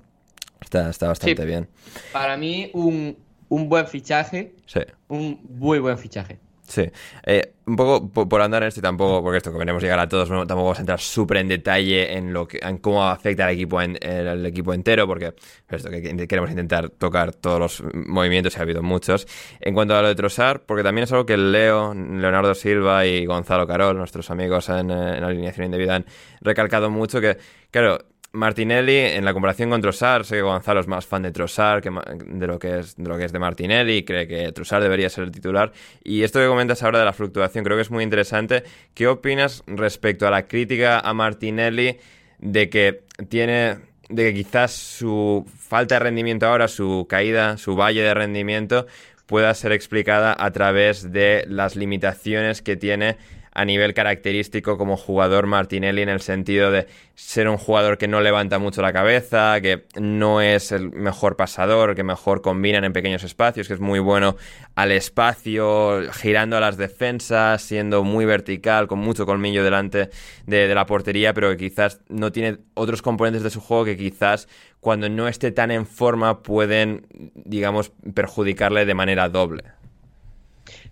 está, 0.60 0.90
está 0.90 1.08
bastante 1.08 1.44
bien. 1.44 1.68
Para 2.12 2.36
mí, 2.36 2.70
un, 2.74 3.16
un 3.48 3.68
buen 3.68 3.86
fichaje, 3.86 4.54
sí. 4.66 4.80
un 5.08 5.40
muy 5.48 5.78
buen 5.78 5.98
fichaje. 5.98 6.38
Sí, 6.68 6.82
eh, 7.24 7.54
un 7.64 7.76
poco 7.76 8.28
por, 8.28 8.42
andar 8.42 8.62
en 8.62 8.68
esto 8.68 8.80
y 8.80 8.82
tampoco, 8.82 9.22
porque 9.22 9.38
esto 9.38 9.50
que 9.50 9.58
queremos 9.58 9.82
llegar 9.82 9.98
a 9.98 10.06
todos, 10.06 10.28
tampoco 10.28 10.64
vamos 10.64 10.76
a 10.76 10.82
entrar 10.82 11.00
súper 11.00 11.38
en 11.38 11.48
detalle 11.48 12.14
en 12.14 12.34
lo 12.34 12.46
que, 12.46 12.58
en 12.62 12.76
cómo 12.76 13.08
afecta 13.08 13.46
al 13.46 13.54
equipo, 13.54 13.80
en, 13.80 13.96
el 14.02 14.44
equipo 14.44 14.74
entero, 14.74 15.06
porque 15.06 15.34
esto 15.66 15.88
que 15.88 16.28
queremos 16.28 16.50
intentar 16.50 16.90
tocar 16.90 17.32
todos 17.32 17.58
los 17.58 17.82
movimientos 17.94 18.54
y 18.54 18.58
ha 18.58 18.62
habido 18.62 18.82
muchos. 18.82 19.26
En 19.60 19.72
cuanto 19.72 19.96
a 19.96 20.02
lo 20.02 20.08
de 20.08 20.14
Trossard, 20.14 20.60
porque 20.66 20.82
también 20.82 21.04
es 21.04 21.12
algo 21.12 21.24
que 21.24 21.38
Leo, 21.38 21.94
Leonardo 21.94 22.54
Silva 22.54 23.06
y 23.06 23.24
Gonzalo 23.24 23.66
Carol, 23.66 23.96
nuestros 23.96 24.30
amigos 24.30 24.68
en, 24.68 24.90
en 24.90 25.24
alineación 25.24 25.66
indebida, 25.66 25.96
han 25.96 26.04
recalcado 26.42 26.90
mucho 26.90 27.18
que, 27.22 27.38
claro, 27.70 27.98
Martinelli, 28.32 28.96
en 28.96 29.24
la 29.24 29.32
comparación 29.32 29.70
con 29.70 29.80
Trossard, 29.80 30.24
sé 30.24 30.36
que 30.36 30.42
Gonzalo 30.42 30.80
es 30.80 30.86
más 30.86 31.06
fan 31.06 31.22
de 31.22 31.32
Trossard 31.32 31.82
que 31.82 31.90
de 31.90 32.46
lo 32.46 32.58
que 32.58 32.80
es 32.80 32.96
de 32.96 33.08
lo 33.08 33.16
que 33.16 33.24
es 33.24 33.32
de 33.32 33.38
Martinelli, 33.38 34.04
cree 34.04 34.26
que 34.26 34.52
Trossard 34.52 34.82
debería 34.82 35.08
ser 35.08 35.24
el 35.24 35.30
titular. 35.30 35.72
Y 36.04 36.22
esto 36.22 36.38
que 36.38 36.46
comentas 36.46 36.82
ahora 36.82 36.98
de 36.98 37.06
la 37.06 37.12
fluctuación 37.12 37.64
creo 37.64 37.76
que 37.76 37.82
es 37.82 37.90
muy 37.90 38.04
interesante. 38.04 38.64
¿Qué 38.94 39.06
opinas 39.06 39.62
respecto 39.66 40.26
a 40.26 40.30
la 40.30 40.46
crítica 40.46 41.00
a 41.00 41.14
Martinelli 41.14 41.98
de 42.38 42.68
que 42.68 43.04
tiene 43.28 43.78
de 44.10 44.24
que 44.24 44.34
quizás 44.34 44.72
su 44.72 45.46
falta 45.58 45.96
de 45.96 46.00
rendimiento 46.00 46.46
ahora, 46.46 46.68
su 46.68 47.06
caída, 47.08 47.56
su 47.56 47.76
valle 47.76 48.02
de 48.02 48.14
rendimiento 48.14 48.86
pueda 49.26 49.52
ser 49.54 49.72
explicada 49.72 50.34
a 50.38 50.50
través 50.52 51.12
de 51.12 51.44
las 51.48 51.76
limitaciones 51.76 52.62
que 52.62 52.76
tiene 52.76 53.18
a 53.58 53.64
nivel 53.64 53.92
característico 53.92 54.78
como 54.78 54.96
jugador 54.96 55.48
Martinelli 55.48 56.02
en 56.02 56.08
el 56.08 56.20
sentido 56.20 56.70
de 56.70 56.86
ser 57.16 57.48
un 57.48 57.56
jugador 57.56 57.98
que 57.98 58.06
no 58.06 58.20
levanta 58.20 58.60
mucho 58.60 58.82
la 58.82 58.92
cabeza, 58.92 59.60
que 59.60 59.86
no 60.00 60.40
es 60.40 60.70
el 60.70 60.92
mejor 60.92 61.34
pasador, 61.34 61.96
que 61.96 62.04
mejor 62.04 62.40
combinan 62.40 62.84
en 62.84 62.92
pequeños 62.92 63.24
espacios, 63.24 63.66
que 63.66 63.74
es 63.74 63.80
muy 63.80 63.98
bueno 63.98 64.36
al 64.76 64.92
espacio, 64.92 66.02
girando 66.12 66.56
a 66.56 66.60
las 66.60 66.76
defensas, 66.76 67.60
siendo 67.60 68.04
muy 68.04 68.24
vertical, 68.26 68.86
con 68.86 69.00
mucho 69.00 69.26
colmillo 69.26 69.64
delante 69.64 70.10
de, 70.46 70.72
la 70.72 70.86
portería, 70.86 71.34
pero 71.34 71.50
que 71.50 71.56
quizás 71.56 72.00
no 72.08 72.30
tiene 72.30 72.58
otros 72.74 73.02
componentes 73.02 73.42
de 73.42 73.50
su 73.50 73.60
juego 73.60 73.86
que 73.86 73.96
quizás 73.96 74.46
cuando 74.78 75.08
no 75.08 75.26
esté 75.26 75.50
tan 75.50 75.72
en 75.72 75.84
forma 75.84 76.44
pueden, 76.44 77.08
digamos, 77.34 77.90
perjudicarle 78.14 78.86
de 78.86 78.94
manera 78.94 79.28
doble. 79.28 79.64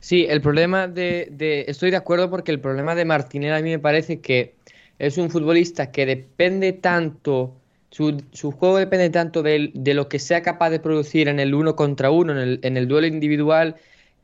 Sí, 0.07 0.25
el 0.29 0.41
problema 0.41 0.87
de, 0.87 1.65
Estoy 1.67 1.91
de 1.91 1.97
acuerdo 1.97 2.31
porque 2.31 2.53
el 2.53 2.61
problema 2.61 2.95
de 2.95 3.05
Martinelli 3.05 3.53
a 3.59 3.61
mí 3.61 3.71
me 3.71 3.81
parece 3.81 4.21
que 4.21 4.55
es 5.01 5.19
un 5.19 5.31
futbolista 5.31 5.91
que 5.91 6.07
depende 6.07 6.73
tanto... 6.73 7.57
Su, 7.91 8.23
su 8.31 8.53
juego 8.53 8.77
depende 8.79 9.11
tanto 9.11 9.43
de, 9.43 9.73
de, 9.75 9.95
lo 9.95 10.09
que 10.09 10.21
sea 10.21 10.43
capaz 10.43 10.71
de 10.71 10.79
producir 10.79 11.27
en 11.27 11.41
el 11.41 11.55
uno 11.57 11.75
contra 11.75 12.13
uno, 12.13 12.31
en 12.33 12.39
el, 12.39 12.61
en 12.63 12.77
el 12.77 12.87
duelo 12.87 13.09
individual, 13.09 13.75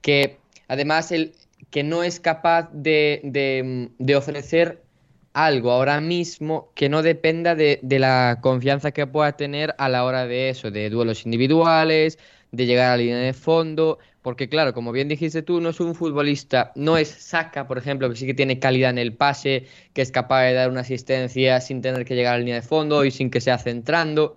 que 0.02 0.38
además 0.68 1.10
el, 1.10 1.32
que 1.70 1.82
no 1.82 2.04
es 2.04 2.20
capaz 2.20 2.70
de, 2.72 3.20
de, 3.24 3.90
de, 3.98 4.14
ofrecer 4.16 4.82
algo 5.32 5.72
ahora 5.72 6.00
mismo 6.00 6.70
que 6.76 6.88
no 6.88 7.02
dependa 7.02 7.56
de, 7.56 7.80
de, 7.82 7.98
la 7.98 8.38
confianza 8.40 8.92
que 8.92 9.08
pueda 9.08 9.32
tener 9.32 9.74
a 9.78 9.88
la 9.88 10.04
hora 10.04 10.26
de 10.26 10.48
eso, 10.50 10.70
de 10.70 10.90
duelos 10.90 11.24
individuales, 11.24 12.18
de 12.52 12.66
llegar 12.66 12.86
a 12.86 12.90
la 12.90 12.96
línea 12.98 13.18
de 13.18 13.32
fondo. 13.32 13.98
Porque 14.20 14.48
claro, 14.48 14.72
como 14.72 14.92
bien 14.92 15.08
dijiste 15.08 15.42
tú, 15.42 15.60
no 15.60 15.70
es 15.70 15.80
un 15.80 15.94
futbolista, 15.96 16.70
no 16.76 16.96
es 16.96 17.08
Saca, 17.08 17.66
por 17.66 17.78
ejemplo, 17.78 18.08
que 18.08 18.16
sí 18.16 18.26
que 18.26 18.34
tiene 18.34 18.60
calidad 18.60 18.90
en 18.90 18.98
el 18.98 19.14
pase, 19.14 19.66
que 19.94 20.02
es 20.02 20.12
capaz 20.12 20.44
de 20.44 20.52
dar 20.52 20.70
una 20.70 20.82
asistencia 20.82 21.60
sin 21.60 21.82
tener 21.82 22.04
que 22.04 22.14
llegar 22.14 22.34
a 22.34 22.36
la 22.36 22.40
línea 22.40 22.54
de 22.56 22.62
fondo 22.62 23.04
y 23.04 23.10
sin 23.10 23.30
que 23.30 23.40
sea 23.40 23.58
centrando. 23.58 24.36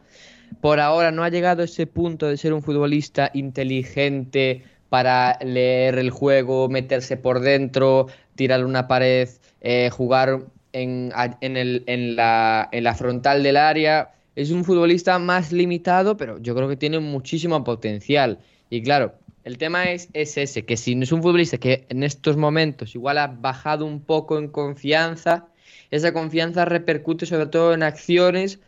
Por 0.62 0.80
ahora 0.80 1.12
no 1.12 1.24
ha 1.24 1.30
llegado 1.30 1.62
a 1.62 1.66
ese 1.66 1.86
punto 1.86 2.28
de 2.28 2.38
ser 2.38 2.54
un 2.54 2.64
futbolista 2.64 3.30
inteligente 3.34 4.64
para 4.90 5.38
leer 5.44 5.98
el 6.00 6.10
juego, 6.10 6.70
meterse 6.70 7.18
por 7.18 7.42
dentro, 7.42 8.08
tirar 8.36 8.66
una 8.66 8.88
pared, 8.88 9.30
eh, 9.62 9.90
jugar 9.92 10.46
en, 10.74 11.12
en, 11.42 11.58
el, 11.58 11.84
en, 11.88 12.16
la, 12.16 12.70
en 12.72 12.84
la 12.84 12.96
frontal 12.96 13.44
del 13.44 13.58
área 13.58 14.16
es 14.36 14.52
un 14.52 14.66
futbolista 14.66 15.18
más 15.20 15.52
limitado, 15.52 16.18
pero 16.18 16.40
yo 16.40 16.56
creo 16.56 16.68
que 16.68 16.76
tiene 16.76 17.00
muchísimo 17.00 17.64
potencial. 17.64 18.40
Y 18.70 18.82
claro, 18.82 19.14
el 19.44 19.58
tema 19.58 19.86
es, 19.86 20.10
es 20.14 20.38
ese, 20.38 20.66
que 20.66 20.76
si 20.76 20.96
no 20.96 21.04
es 21.04 21.12
un 21.12 21.22
futbolista 21.22 21.58
que 21.58 21.86
en 21.90 22.04
estos 22.04 22.36
momentos 22.36 22.96
igual 22.96 23.18
ha 23.18 23.28
bajado 23.28 23.86
un 23.86 24.02
poco 24.02 24.38
en 24.38 24.48
confianza, 24.48 25.48
esa 25.92 26.14
confianza 26.14 26.66
repercute 26.66 27.26
sobre 27.26 27.46
todo 27.48 27.74
en 27.74 27.84
acciones 27.84 28.60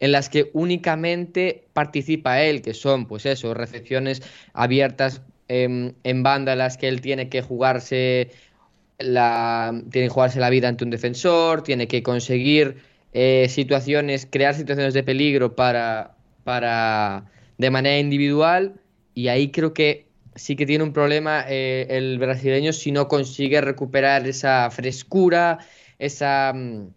en 0.00 0.12
las 0.12 0.28
que 0.28 0.50
únicamente 0.52 1.64
participa 1.72 2.42
él, 2.42 2.62
que 2.62 2.74
son, 2.74 3.06
pues 3.06 3.26
eso, 3.26 3.54
recepciones 3.54 4.22
abiertas 4.54 5.22
em, 5.48 5.92
en 6.04 6.22
banda 6.22 6.52
en 6.52 6.58
las 6.58 6.76
que 6.76 6.88
él 6.88 7.00
tiene 7.00 7.28
que 7.28 7.42
jugarse 7.42 8.30
la, 8.98 9.72
tiene 9.90 10.08
que 10.08 10.12
jugarse 10.12 10.40
la 10.40 10.50
vida 10.50 10.68
ante 10.68 10.84
un 10.84 10.90
defensor, 10.90 11.62
tiene 11.62 11.86
que 11.86 12.02
conseguir 12.02 12.89
eh, 13.12 13.48
situaciones, 13.48 14.26
crear 14.30 14.54
situaciones 14.54 14.94
de 14.94 15.02
peligro 15.02 15.56
para, 15.56 16.16
para 16.44 17.24
de 17.58 17.70
manera 17.70 17.98
individual 17.98 18.80
y 19.14 19.28
ahí 19.28 19.50
creo 19.50 19.74
que 19.74 20.06
sí 20.34 20.56
que 20.56 20.66
tiene 20.66 20.84
un 20.84 20.92
problema 20.92 21.44
eh, 21.48 21.86
el 21.90 22.18
brasileño 22.18 22.72
si 22.72 22.92
no 22.92 23.08
consigue 23.08 23.60
recuperar 23.60 24.26
esa 24.26 24.70
frescura, 24.70 25.58
esa, 25.98 26.52
mm, 26.54 26.88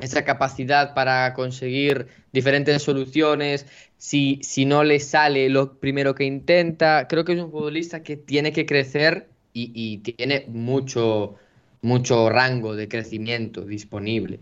esa 0.00 0.24
capacidad 0.24 0.94
para 0.94 1.34
conseguir 1.34 2.08
diferentes 2.32 2.82
soluciones, 2.82 3.66
si, 3.98 4.40
si 4.42 4.64
no 4.64 4.84
le 4.84 5.00
sale 5.00 5.48
lo 5.48 5.78
primero 5.78 6.14
que 6.14 6.24
intenta. 6.24 7.06
Creo 7.08 7.24
que 7.24 7.34
es 7.34 7.40
un 7.40 7.50
futbolista 7.50 8.02
que 8.02 8.16
tiene 8.16 8.52
que 8.52 8.66
crecer 8.66 9.28
y, 9.52 9.70
y 9.74 9.98
tiene 9.98 10.46
mucho, 10.48 11.36
mucho 11.82 12.30
rango 12.30 12.74
de 12.74 12.88
crecimiento 12.88 13.64
disponible. 13.66 14.40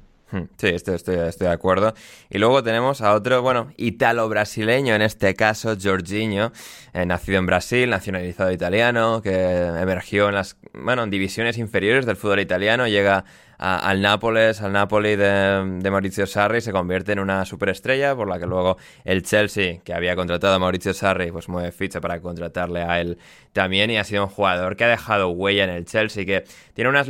Sí, 0.58 0.68
estoy, 0.68 1.16
de 1.16 1.48
acuerdo. 1.48 1.94
Y 2.28 2.38
luego 2.38 2.62
tenemos 2.62 3.00
a 3.00 3.14
otro, 3.14 3.42
bueno, 3.42 3.72
italo-brasileño, 3.76 4.94
en 4.94 5.02
este 5.02 5.34
caso, 5.34 5.76
Jorginho, 5.80 6.52
eh, 6.92 7.04
nacido 7.04 7.38
en 7.38 7.46
Brasil, 7.46 7.90
nacionalizado 7.90 8.52
italiano, 8.52 9.22
que 9.22 9.32
emergió 9.32 10.28
en 10.28 10.36
las, 10.36 10.56
bueno, 10.72 11.02
en 11.02 11.10
divisiones 11.10 11.58
inferiores 11.58 12.06
del 12.06 12.16
fútbol 12.16 12.40
italiano, 12.40 12.86
llega 12.86 13.24
al 13.60 14.00
Nápoles, 14.00 14.62
al 14.62 14.72
Napoli 14.72 15.16
de, 15.16 15.90
Maurizio 15.90 16.26
Sarri, 16.26 16.62
se 16.62 16.72
convierte 16.72 17.12
en 17.12 17.18
una 17.18 17.44
superestrella, 17.44 18.16
por 18.16 18.26
la 18.26 18.38
que 18.38 18.46
luego 18.46 18.78
el 19.04 19.22
Chelsea, 19.22 19.80
que 19.84 19.92
había 19.92 20.16
contratado 20.16 20.54
a 20.54 20.58
Maurizio 20.58 20.94
Sarri, 20.94 21.30
pues 21.30 21.46
mueve 21.50 21.70
ficha 21.70 22.00
para 22.00 22.22
contratarle 22.22 22.80
a 22.80 23.02
él 23.02 23.18
también, 23.52 23.90
y 23.90 23.98
ha 23.98 24.04
sido 24.04 24.24
un 24.24 24.30
jugador 24.30 24.76
que 24.76 24.84
ha 24.84 24.88
dejado 24.88 25.28
huella 25.28 25.64
en 25.64 25.70
el 25.70 25.84
Chelsea, 25.84 26.24
que 26.24 26.44
tiene 26.72 26.88
unas, 26.88 27.08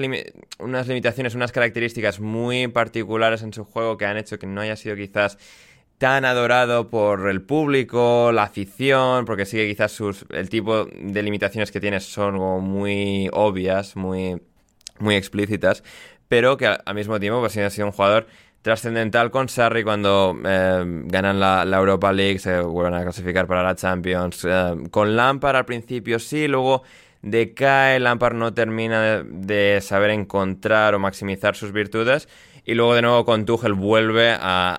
unas 0.58 0.88
limitaciones, 0.88 1.36
unas 1.36 1.52
características 1.52 2.18
muy 2.18 2.66
particulares 2.66 3.42
en 3.42 3.52
su 3.52 3.64
juego 3.64 3.96
que 3.96 4.06
han 4.06 4.16
hecho 4.16 4.40
que 4.40 4.48
no 4.48 4.60
haya 4.60 4.74
sido 4.74 4.96
quizás 4.96 5.38
tan 5.98 6.24
adorado 6.24 6.90
por 6.90 7.28
el 7.28 7.42
público, 7.42 8.32
la 8.32 8.44
afición, 8.44 9.24
porque 9.24 9.46
sí 9.46 9.56
que 9.56 9.68
quizás 9.68 9.92
sus, 9.92 10.26
el 10.30 10.48
tipo 10.48 10.86
de 10.86 11.22
limitaciones 11.22 11.70
que 11.70 11.78
tiene 11.78 12.00
son 12.00 12.34
muy 12.64 13.28
obvias, 13.32 13.94
muy, 13.94 14.40
muy 14.98 15.14
explícitas, 15.14 15.84
pero 16.30 16.56
que 16.56 16.66
al, 16.68 16.94
mismo 16.94 17.18
tiempo 17.18 17.40
pues, 17.40 17.56
ha 17.56 17.70
sido 17.70 17.88
un 17.88 17.92
jugador 17.92 18.28
trascendental 18.62 19.32
con 19.32 19.48
Sarri 19.48 19.82
cuando 19.82 20.38
eh, 20.44 20.84
ganan 21.06 21.40
la, 21.40 21.64
Europa 21.64 22.12
League, 22.12 22.38
se 22.38 22.60
vuelven 22.60 22.94
a 22.94 23.02
clasificar 23.02 23.48
para 23.48 23.64
la 23.64 23.74
Champions. 23.74 24.46
Eh, 24.48 24.76
con 24.92 25.16
Lampard 25.16 25.56
al 25.56 25.64
principio 25.64 26.20
sí, 26.20 26.46
luego 26.46 26.84
decae, 27.20 27.98
Lampard 27.98 28.36
no 28.36 28.54
termina 28.54 29.24
de 29.24 29.80
saber 29.82 30.10
encontrar 30.10 30.94
o 30.94 31.00
maximizar 31.00 31.56
sus 31.56 31.72
virtudes 31.72 32.28
y 32.64 32.74
luego 32.74 32.94
de 32.94 33.02
nuevo 33.02 33.24
con 33.24 33.44
Tuchel 33.44 33.74
vuelve 33.74 34.36
a, 34.38 34.78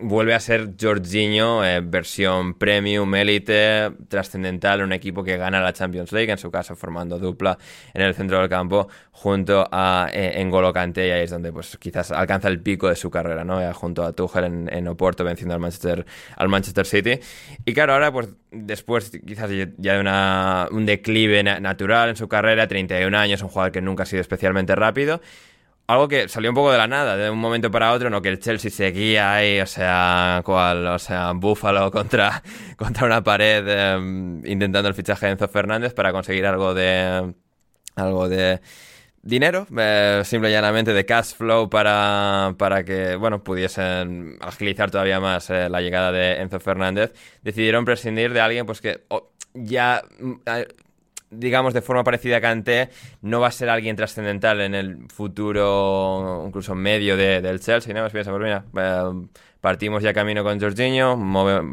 vuelve 0.00 0.34
a 0.34 0.40
ser 0.40 0.70
Jorginho, 0.80 1.64
eh, 1.64 1.80
versión 1.80 2.54
premium, 2.54 3.14
élite, 3.14 3.90
trascendental, 4.08 4.82
un 4.82 4.92
equipo 4.92 5.22
que 5.22 5.36
gana 5.36 5.60
la 5.60 5.72
Champions 5.72 6.12
League, 6.12 6.30
en 6.30 6.38
su 6.38 6.50
caso 6.50 6.76
formando 6.76 7.18
dupla 7.18 7.58
en 7.94 8.02
el 8.02 8.14
centro 8.14 8.38
del 8.38 8.48
campo 8.48 8.88
junto 9.12 9.68
a 9.70 10.08
eh, 10.12 10.42
N'Golo 10.44 10.72
y 10.72 11.00
ahí 11.00 11.24
es 11.24 11.30
donde 11.30 11.52
pues 11.52 11.76
quizás 11.78 12.10
alcanza 12.10 12.48
el 12.48 12.60
pico 12.60 12.88
de 12.88 12.96
su 12.96 13.10
carrera, 13.10 13.44
¿no? 13.44 13.60
Eh, 13.60 13.72
junto 13.72 14.02
a 14.02 14.12
Tuchel 14.12 14.68
en, 14.70 14.88
Oporto 14.88 15.24
venciendo 15.24 15.54
al 15.54 15.60
Manchester, 15.60 16.06
al 16.36 16.48
Manchester 16.48 16.86
City. 16.86 17.20
Y 17.64 17.74
claro, 17.74 17.92
ahora 17.92 18.10
pues 18.10 18.28
después 18.50 19.10
quizás 19.26 19.50
ya 19.78 19.94
de 19.94 20.00
una, 20.00 20.68
un 20.70 20.86
declive 20.86 21.42
natural 21.42 22.08
en 22.08 22.16
su 22.16 22.28
carrera, 22.28 22.66
31 22.66 23.16
años, 23.16 23.42
un 23.42 23.48
jugador 23.48 23.72
que 23.72 23.80
nunca 23.80 24.04
ha 24.04 24.06
sido 24.06 24.20
especialmente 24.20 24.74
rápido, 24.74 25.20
algo 25.92 26.08
que 26.08 26.28
salió 26.28 26.50
un 26.50 26.54
poco 26.54 26.72
de 26.72 26.78
la 26.78 26.86
nada, 26.86 27.16
de 27.16 27.30
un 27.30 27.38
momento 27.38 27.70
para 27.70 27.92
otro, 27.92 28.10
no 28.10 28.22
que 28.22 28.28
el 28.28 28.38
Chelsea 28.38 28.70
seguía 28.70 29.34
ahí, 29.34 29.60
o 29.60 29.66
sea, 29.66 30.42
cual, 30.44 30.86
o 30.86 30.98
sea, 30.98 31.32
búfalo 31.34 31.90
contra, 31.92 32.42
contra 32.76 33.06
una 33.06 33.22
pared 33.22 33.66
em, 33.66 34.46
intentando 34.46 34.88
el 34.88 34.94
fichaje 34.94 35.26
de 35.26 35.32
Enzo 35.32 35.48
Fernández 35.48 35.94
para 35.94 36.12
conseguir 36.12 36.46
algo 36.46 36.74
de 36.74 37.34
algo 37.96 38.28
de 38.28 38.60
dinero, 39.22 39.66
eh, 39.76 40.22
simple 40.24 40.48
y 40.48 40.52
llanamente 40.52 40.92
de 40.92 41.04
cash 41.04 41.34
flow 41.34 41.68
para, 41.68 42.54
para 42.58 42.84
que, 42.84 43.16
bueno, 43.16 43.42
pudiesen 43.42 44.38
agilizar 44.40 44.90
todavía 44.90 45.20
más 45.20 45.50
eh, 45.50 45.68
la 45.68 45.80
llegada 45.80 46.12
de 46.12 46.40
Enzo 46.40 46.60
Fernández, 46.60 47.12
decidieron 47.42 47.84
prescindir 47.84 48.32
de 48.32 48.40
alguien 48.40 48.64
pues 48.64 48.80
que 48.80 49.02
ya 49.54 50.02
mm, 50.18 50.34
digamos, 51.30 51.74
de 51.74 51.82
forma 51.82 52.04
parecida 52.04 52.38
a 52.38 52.40
Kanté, 52.40 52.90
no 53.22 53.40
va 53.40 53.48
a 53.48 53.52
ser 53.52 53.68
alguien 53.68 53.96
trascendental 53.96 54.60
en 54.60 54.74
el 54.74 55.06
futuro, 55.08 56.44
incluso 56.46 56.74
medio 56.74 57.16
del 57.16 57.60
Chelsea, 57.60 57.94
¿no? 57.94 58.08
Pues 58.08 58.26
mira, 58.26 58.64
eh, 58.76 59.26
partimos 59.60 60.02
ya 60.02 60.12
camino 60.12 60.42
con 60.42 60.60
Jorginho, 60.60 61.18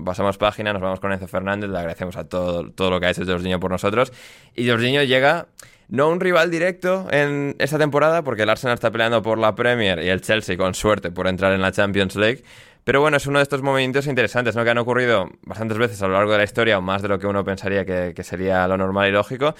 pasamos 0.06 0.38
página, 0.38 0.74
nos 0.74 0.82
vamos 0.82 1.00
con 1.00 1.12
Enzo 1.12 1.28
Fernández, 1.28 1.70
le 1.70 1.78
agradecemos 1.78 2.16
a 2.18 2.26
todo, 2.26 2.72
todo 2.72 2.92
lo 2.92 3.00
que 3.00 3.08
ha 3.08 3.10
hecho 3.10 3.26
Jorginho 3.26 3.60
por 3.60 3.72
nosotros. 3.72 4.14
Y 4.56 4.70
Jorginho 4.70 5.04
llega 5.04 5.48
no 5.90 6.10
un 6.10 6.20
rival 6.20 6.52
directo 6.52 7.08
en 7.12 7.56
esta 7.60 7.78
temporada, 7.78 8.22
porque 8.24 8.44
el 8.44 8.50
Arsenal 8.50 8.74
está 8.74 8.92
peleando 8.92 9.22
por 9.22 9.38
la 9.38 9.56
Premier 9.56 10.04
y 10.04 10.10
el 10.10 10.22
Chelsea, 10.22 10.58
con 10.58 10.74
suerte, 10.74 11.12
por 11.12 11.28
entrar 11.28 11.54
en 11.54 11.62
la 11.62 11.72
Champions 11.72 12.16
League. 12.16 12.44
Pero 12.88 13.02
bueno, 13.02 13.18
es 13.18 13.28
uno 13.28 13.40
de 13.40 13.44
estos 13.44 13.62
movimientos 13.62 14.08
interesantes, 14.08 14.56
¿no? 14.56 14.64
Que 14.64 14.70
han 14.70 14.78
ocurrido 14.78 15.30
bastantes 15.42 15.78
veces 15.78 16.02
a 16.02 16.08
lo 16.08 16.14
largo 16.14 16.32
de 16.32 16.38
la 16.38 16.46
historia, 16.46 16.78
o 16.78 16.82
más 16.82 17.02
de 17.02 17.10
lo 17.10 17.20
que 17.20 17.28
uno 17.28 17.44
pensaría 17.44 17.84
que, 17.84 18.24
sería 18.24 18.66
lo 18.66 18.78
normal 18.78 19.10
y 19.10 19.12
lógico. 19.12 19.56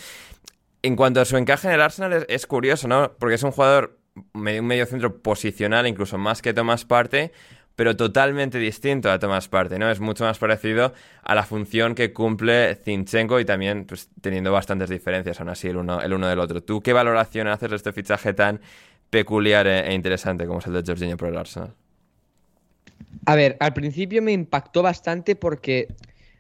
En 0.82 0.96
cuanto 0.96 1.20
a 1.20 1.26
su 1.26 1.36
encaje 1.36 1.68
en 1.68 1.74
el 1.74 1.82
Arsenal, 1.82 2.26
es, 2.30 2.48
curioso, 2.48 2.88
¿no? 2.88 3.12
Porque 3.20 3.36
es 3.36 3.44
un 3.44 3.52
jugador, 3.52 4.00
un 4.34 4.44
medio 4.44 4.86
centro 4.86 5.22
posicional, 5.22 5.88
incluso 5.88 6.18
más 6.18 6.42
que 6.42 6.54
Thomas 6.54 6.86
Parte, 6.86 7.34
pero 7.76 7.98
totalmente 7.98 8.60
distinto 8.60 9.12
a 9.12 9.20
Thomas 9.20 9.50
Parte, 9.50 9.78
¿no? 9.78 9.92
Es 9.92 10.00
mucho 10.00 10.24
más 10.24 10.38
parecido 10.38 10.94
a 11.22 11.36
la 11.36 11.44
función 11.44 11.96
que 11.96 12.14
cumple 12.14 12.76
Zinchenko 12.76 13.42
y 13.42 13.46
también 13.46 13.88
pues, 13.88 14.10
teniendo 14.22 14.54
bastantes 14.54 14.90
diferencias 14.90 15.38
aún 15.42 15.50
así 15.50 15.68
el 15.68 15.76
uno, 15.76 16.02
el 16.02 16.14
uno 16.14 16.30
del 16.30 16.40
otro. 16.40 16.64
¿Tú 16.64 16.82
qué 16.82 16.94
valoración 16.94 17.50
haces 17.50 17.72
de 17.72 17.76
este 17.76 17.92
fichaje 17.92 18.34
tan 18.34 18.62
peculiar 19.10 19.68
e, 19.68 19.90
e 19.90 19.94
interesante 19.94 20.48
como 20.48 20.60
es 20.60 20.68
el 20.68 20.72
de 20.72 20.84
Jorginho 20.86 21.18
por 21.18 21.28
el 21.28 21.38
Arsenal? 21.38 21.74
A 23.26 23.36
ver, 23.36 23.58
al 23.60 23.74
principio 23.74 24.22
me 24.22 24.32
impactó 24.32 24.82
bastante 24.82 25.36
porque 25.36 25.88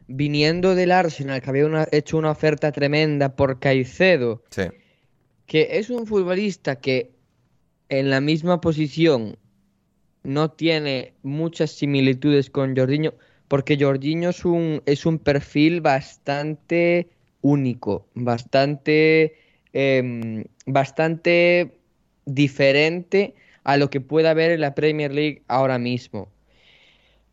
viniendo 0.08 0.74
del 0.74 0.92
Arsenal, 0.92 1.42
que 1.42 1.50
había 1.50 1.88
hecho 1.92 2.18
una 2.18 2.32
oferta 2.32 2.72
tremenda 2.72 3.36
por 3.36 3.60
Caicedo, 3.60 4.42
que 5.46 5.68
es 5.72 5.90
un 5.90 6.08
futbolista 6.08 6.80
que 6.80 7.12
en 7.90 8.10
la 8.10 8.22
misma 8.22 8.62
posición 8.62 9.38
no 10.24 10.52
tiene 10.52 11.14
muchas 11.24 11.72
similitudes 11.72 12.50
con 12.50 12.76
Jorginho, 12.76 13.14
porque 13.48 13.78
Jorginho 13.80 14.30
es 14.30 14.44
un, 14.46 14.82
es 14.86 15.06
un 15.06 15.20
perfil 15.20 15.82
bastante 15.82 17.10
único, 17.42 18.08
bastante, 18.14 19.36
em, 19.74 20.44
bastante 20.66 21.80
diferente 22.26 23.36
a 23.64 23.78
lo 23.78 23.90
que 23.90 24.02
pueda 24.02 24.32
haber 24.32 24.52
en 24.52 24.62
la 24.62 24.76
Premier 24.76 25.14
League 25.14 25.44
ahora 25.48 25.80
mismo. 25.80 26.30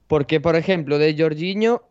Porque, 0.07 0.41
por 0.41 0.57
ejemplo, 0.57 0.99
de 0.99 1.17
Jorginho 1.19 1.83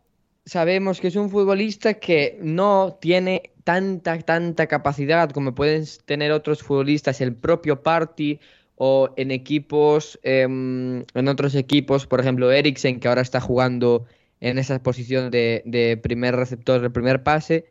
sabemos 0.46 1.00
que 1.00 1.08
es 1.08 1.16
un 1.16 1.30
futbolista 1.30 1.96
que 1.96 2.38
no 2.42 2.98
tiene 3.00 3.52
tanta, 3.64 4.20
tanta 4.20 4.68
capacidad 4.68 5.30
como 5.32 5.56
pueden 5.56 5.86
tener 6.06 6.32
otros 6.32 6.62
futbolistas, 6.64 7.22
el 7.22 7.36
propio 7.36 7.82
Party 7.82 8.40
o 8.76 9.14
en 9.18 9.32
equipos, 9.32 10.20
em, 10.24 11.06
en 11.14 11.28
otros 11.28 11.56
equipos, 11.56 12.08
por 12.08 12.20
ejemplo, 12.20 12.52
Eriksen, 12.52 13.00
que 13.00 13.08
ahora 13.08 13.22
está 13.22 13.40
jugando 13.40 14.06
en 14.42 14.58
esa 14.58 14.82
posición 14.84 15.32
de, 15.32 16.00
primer 16.04 16.36
receptor, 16.36 16.82
de 16.82 16.90
primer 16.90 17.24
pase. 17.24 17.66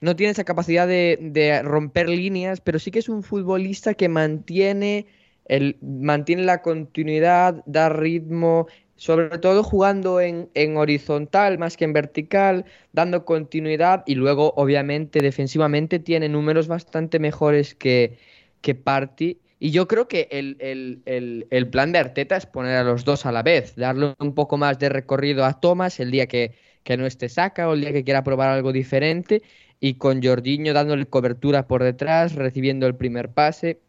No 0.00 0.16
tiene 0.16 0.32
esa 0.32 0.44
capacidad 0.44 0.86
de, 0.86 1.18
de 1.20 1.62
romper 1.62 2.08
líneas, 2.10 2.60
pero 2.60 2.78
sí 2.78 2.90
que 2.90 2.98
es 2.98 3.08
un 3.08 3.22
futbolista 3.22 3.94
que 3.94 4.08
mantiene, 4.08 5.06
el, 5.46 5.78
mantiene 5.80 6.42
la 6.42 6.60
continuidad, 6.60 7.62
da 7.64 7.88
ritmo, 7.88 8.66
sobre 9.04 9.38
todo 9.38 9.62
jugando 9.62 10.18
en, 10.18 10.48
horizontal 10.78 11.58
más 11.58 11.76
que 11.76 11.84
en 11.84 11.92
vertical, 11.92 12.64
dando 12.94 13.26
continuidad 13.26 14.02
y 14.06 14.14
luego 14.14 14.54
obviamente 14.56 15.20
defensivamente 15.20 15.98
tiene 15.98 16.30
números 16.30 16.68
bastante 16.68 17.18
mejores 17.18 17.74
que, 17.74 18.16
que 18.62 18.74
Party 18.74 19.40
Y 19.58 19.72
yo 19.72 19.88
creo 19.88 20.08
que 20.08 20.28
el, 20.30 21.68
plan 21.70 21.92
de 21.92 21.98
Arteta 21.98 22.38
es 22.38 22.46
poner 22.46 22.76
a 22.76 22.82
los 22.82 23.04
dos 23.04 23.26
a 23.26 23.32
la 23.32 23.42
vez, 23.42 23.76
darle 23.76 24.14
un 24.20 24.34
poco 24.34 24.56
más 24.56 24.78
de 24.78 24.88
recorrido 24.88 25.44
a 25.44 25.60
Thomas 25.60 26.00
el 26.00 26.10
día 26.10 26.26
que, 26.26 26.54
no 26.96 27.04
esté 27.04 27.28
saca 27.28 27.68
o 27.68 27.74
el 27.74 27.82
día 27.82 27.92
que 27.92 28.04
quiera 28.04 28.24
probar 28.24 28.48
algo 28.48 28.72
diferente 28.72 29.42
y 29.80 29.98
con 29.98 30.22
Jordiño 30.22 30.72
dándole 30.72 31.04
cobertura 31.04 31.66
por 31.66 31.82
detrás, 31.82 32.36
recibiendo 32.36 32.86
el 32.86 32.94
primer 32.94 33.28
pase. 33.28 33.80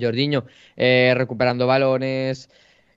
Jordiño 0.00 0.44
eh, 0.76 1.12
recuperando 1.16 1.66
balones, 1.66 2.48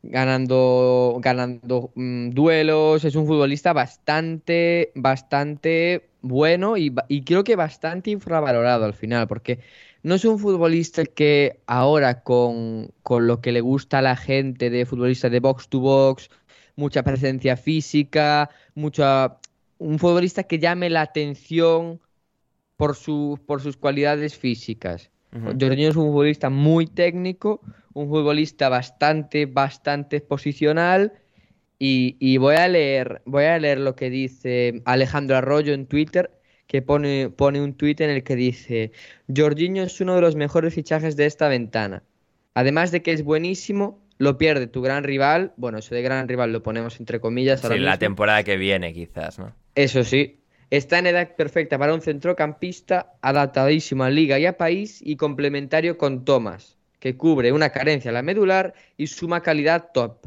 ganando, 0.04 1.18
ganando 1.22 1.92
mm, 1.96 2.30
duelos. 2.32 3.06
Es 3.06 3.16
un 3.16 3.28
futbolista 3.28 3.74
bastante, 3.74 4.92
bastante 4.96 6.10
bueno 6.22 6.78
y, 6.78 6.94
y, 7.08 7.24
creo 7.24 7.44
que 7.44 7.56
bastante 7.56 8.12
infravalorado 8.12 8.86
al 8.86 8.94
final, 8.94 9.28
porque 9.28 9.60
no 10.04 10.16
es 10.16 10.26
un 10.26 10.40
futbolista 10.40 11.06
que 11.06 11.60
ahora 11.68 12.24
con, 12.24 12.92
lo 13.08 13.42
que 13.42 13.52
le 13.52 13.62
gusta 13.62 14.00
a 14.00 14.02
la 14.02 14.16
gente 14.16 14.70
de 14.70 14.86
futbolista 14.86 15.30
de 15.30 15.40
box 15.40 15.68
to 15.70 15.80
box, 15.80 16.30
mucha 16.76 17.04
presencia 17.04 17.58
física, 17.58 18.50
mucha 18.76 19.38
un 19.78 20.00
futbolista 20.00 20.44
que 20.44 20.60
llame 20.60 20.90
la 20.90 21.02
atención 21.02 22.02
por, 22.78 22.96
su, 22.96 23.40
por 23.46 23.62
sus 23.62 23.78
cualidades 23.78 24.38
físicas. 24.38 25.12
Uh 25.34 25.52
es 25.58 25.96
un 25.96 26.08
futbolista 26.08 26.50
muy 26.50 26.88
técnico, 26.88 27.62
un 27.94 28.10
futbolista 28.10 28.70
bastante, 28.70 29.46
bastante 29.46 30.22
posicional. 30.22 31.14
Y, 31.80 32.16
y, 32.20 32.38
voy 32.38 32.56
a 32.56 32.68
leer, 32.68 33.24
voy 33.26 33.46
a 33.46 33.58
leer 33.58 33.80
lo 33.80 33.96
que 33.96 34.12
dice 34.12 34.84
Alejandro 34.86 35.38
Arroyo 35.38 35.74
en 35.74 35.88
Twitter 35.88 36.30
que 36.72 36.82
pone, 36.82 37.30
pone 37.30 37.62
un 37.62 37.74
tuit 37.74 38.00
en 38.00 38.10
el 38.10 38.24
que 38.24 38.38
dice, 38.38 38.94
Jorginho 39.28 39.84
es 39.84 40.00
uno 40.00 40.16
de 40.16 40.22
los 40.22 40.38
mejores 40.38 40.74
fichajes 40.74 41.18
de 41.18 41.26
esta 41.26 41.50
ventana. 41.50 42.02
Además 42.54 42.92
de 42.92 43.02
que 43.02 43.12
es 43.12 43.26
buenísimo, 43.26 44.00
lo 44.20 44.38
pierde 44.38 44.68
tu 44.68 44.82
gran 44.82 45.04
rival. 45.04 45.52
Bueno, 45.58 45.80
eso 45.80 45.96
de 45.96 46.02
gran 46.02 46.30
rival 46.30 46.54
lo 46.54 46.64
ponemos 46.64 46.98
entre 47.02 47.20
comillas. 47.20 47.64
Ahora 47.66 47.76
sí, 47.76 47.82
la 47.82 47.98
temporada 47.98 48.44
que 48.44 48.56
viene 48.56 48.94
quizás, 48.94 49.38
¿no? 49.38 49.54
Eso 49.76 50.06
sí. 50.06 50.41
Está 50.72 51.00
en 51.00 51.08
edad 51.08 51.36
perfecta 51.36 51.78
para 51.78 51.94
un 51.94 52.02
centrocampista 52.02 53.14
adaptadísimo 53.22 54.06
a 54.06 54.10
liga 54.10 54.40
y 54.40 54.46
a 54.46 54.58
país 54.58 55.02
y 55.04 55.18
complementario 55.18 55.98
con 55.98 56.26
Thomas, 56.26 56.78
que 57.00 57.18
cubre 57.18 57.52
una 57.52 57.70
carencia 57.70 58.10
a 58.10 58.14
la 58.14 58.22
medular 58.22 58.74
y 58.98 59.08
suma 59.08 59.42
calidad 59.42 59.92
top. 59.94 60.26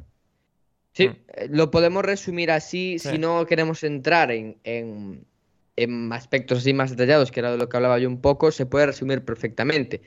Sí, 0.93 1.09
mm. 1.09 1.17
eh, 1.29 1.49
lo 1.51 1.71
podemos 1.71 2.05
resumir 2.05 2.51
así 2.51 2.99
si 2.99 3.19
no 3.19 3.47
queremos 3.47 3.83
entrar 3.83 4.31
en, 4.31 4.59
en 5.77 6.13
aspectos 6.13 6.59
así 6.59 6.75
más 6.75 6.91
detallados, 6.91 7.33
que 7.33 7.41
era 7.41 7.51
de 7.51 7.59
lo 7.59 7.69
que 7.69 7.77
hablaba 7.77 7.99
yo 7.99 8.09
un 8.09 8.21
poco, 8.21 8.53
se 8.53 8.67
puede 8.67 8.87
resumir 8.87 9.25
perfectamente. 9.25 10.03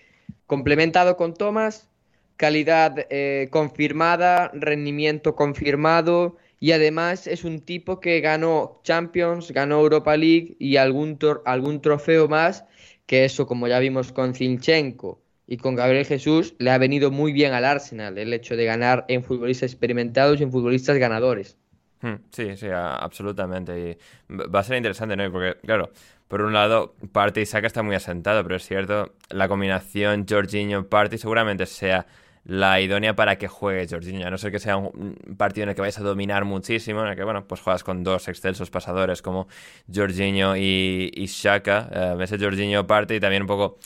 Complementado 0.46 1.17
con 1.17 1.34
Thomas, 1.34 1.89
calidad 2.38 3.08
eh, 3.10 3.48
confirmada, 3.50 4.51
rendimiento 4.53 5.36
confirmado 5.36 6.38
y 6.59 6.71
además 6.71 7.27
es 7.27 7.43
un 7.43 7.61
tipo 7.61 7.99
que 7.99 8.19
ganó 8.21 8.81
Champions, 8.83 9.51
ganó 9.51 9.79
Europa 9.79 10.17
League 10.17 10.55
y 10.59 10.77
algún, 10.77 11.17
algún 11.45 11.81
trofeo 11.81 12.27
más, 12.27 12.65
que 13.05 13.25
eso 13.25 13.47
como 13.47 13.67
ya 13.67 13.79
vimos 13.79 14.11
con 14.11 14.34
Zinchenko 14.34 15.21
y 15.47 15.58
con 15.58 15.75
Gabriel 15.75 16.05
Jesús, 16.05 16.55
le 16.60 16.71
ha 16.71 16.77
venido 16.77 17.10
muy 17.12 17.32
bien 17.32 17.53
al 17.53 17.63
Arsenal 17.65 18.17
el 18.17 18.34
hecho 18.34 18.55
de 18.55 18.65
ganar 18.65 19.05
en 19.08 19.23
futbolistas 19.23 19.71
experimentados 19.71 20.39
y 20.39 20.43
en 20.43 20.51
futbolistas 20.51 20.97
ganadores. 20.97 21.58
Hmm, 22.01 22.15
sí, 22.32 22.55
sí, 22.58 22.67
absolutamente. 22.71 23.97
Va 24.29 24.60
a 24.60 24.63
ser 24.63 24.77
interesante, 24.77 25.15
¿no? 25.15 25.32
Porque, 25.32 25.58
claro, 25.62 25.91
por 26.27 26.41
un 26.41 26.53
lado, 26.53 26.95
Party 27.12 27.41
y 27.41 27.45
Saka 27.45 27.67
está 27.67 27.82
muy 27.82 27.95
asentado, 27.95 28.43
pero 28.43 28.58
es 28.58 28.65
cierto, 28.65 29.13
la 29.29 29.47
combinación 29.47 30.25
Jorginho-Party 30.27 31.17
seguramente 31.17 31.65
sea 31.65 32.05
la 32.47 32.79
idónea 32.79 33.13
para 33.13 33.38
que 33.38 33.49
juegue 33.49 33.86
Jorginho. 33.89 34.25
A 34.25 34.31
no 34.31 34.38
ser 34.38 34.53
que 34.53 34.60
sea 34.60 34.77
un 34.77 35.17
partido 35.38 35.63
en 35.63 35.69
el 35.69 35.75
que 35.75 35.81
vayas 35.81 35.99
a 35.99 36.03
dominar 36.03 36.45
muchísimo, 36.45 37.01
en 37.01 37.07
el 37.10 37.15
que, 37.17 37.25
bueno, 37.25 37.45
pues 37.45 37.60
juegas 37.60 37.83
con 37.83 38.05
dos 38.05 38.29
excelsos 38.29 38.69
pasadores 38.69 39.21
como 39.21 39.49
Jorginho 39.93 40.55
y, 40.55 41.12
y 41.13 41.25
Shaka. 41.25 41.89
Eh, 41.91 42.23
ese 42.23 42.39
Jorginho-Party 42.39 43.19
también 43.19 43.41
un 43.41 43.49
poco, 43.49 43.79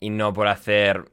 y 0.00 0.08
no 0.08 0.32
por 0.32 0.48
hacer 0.48 1.04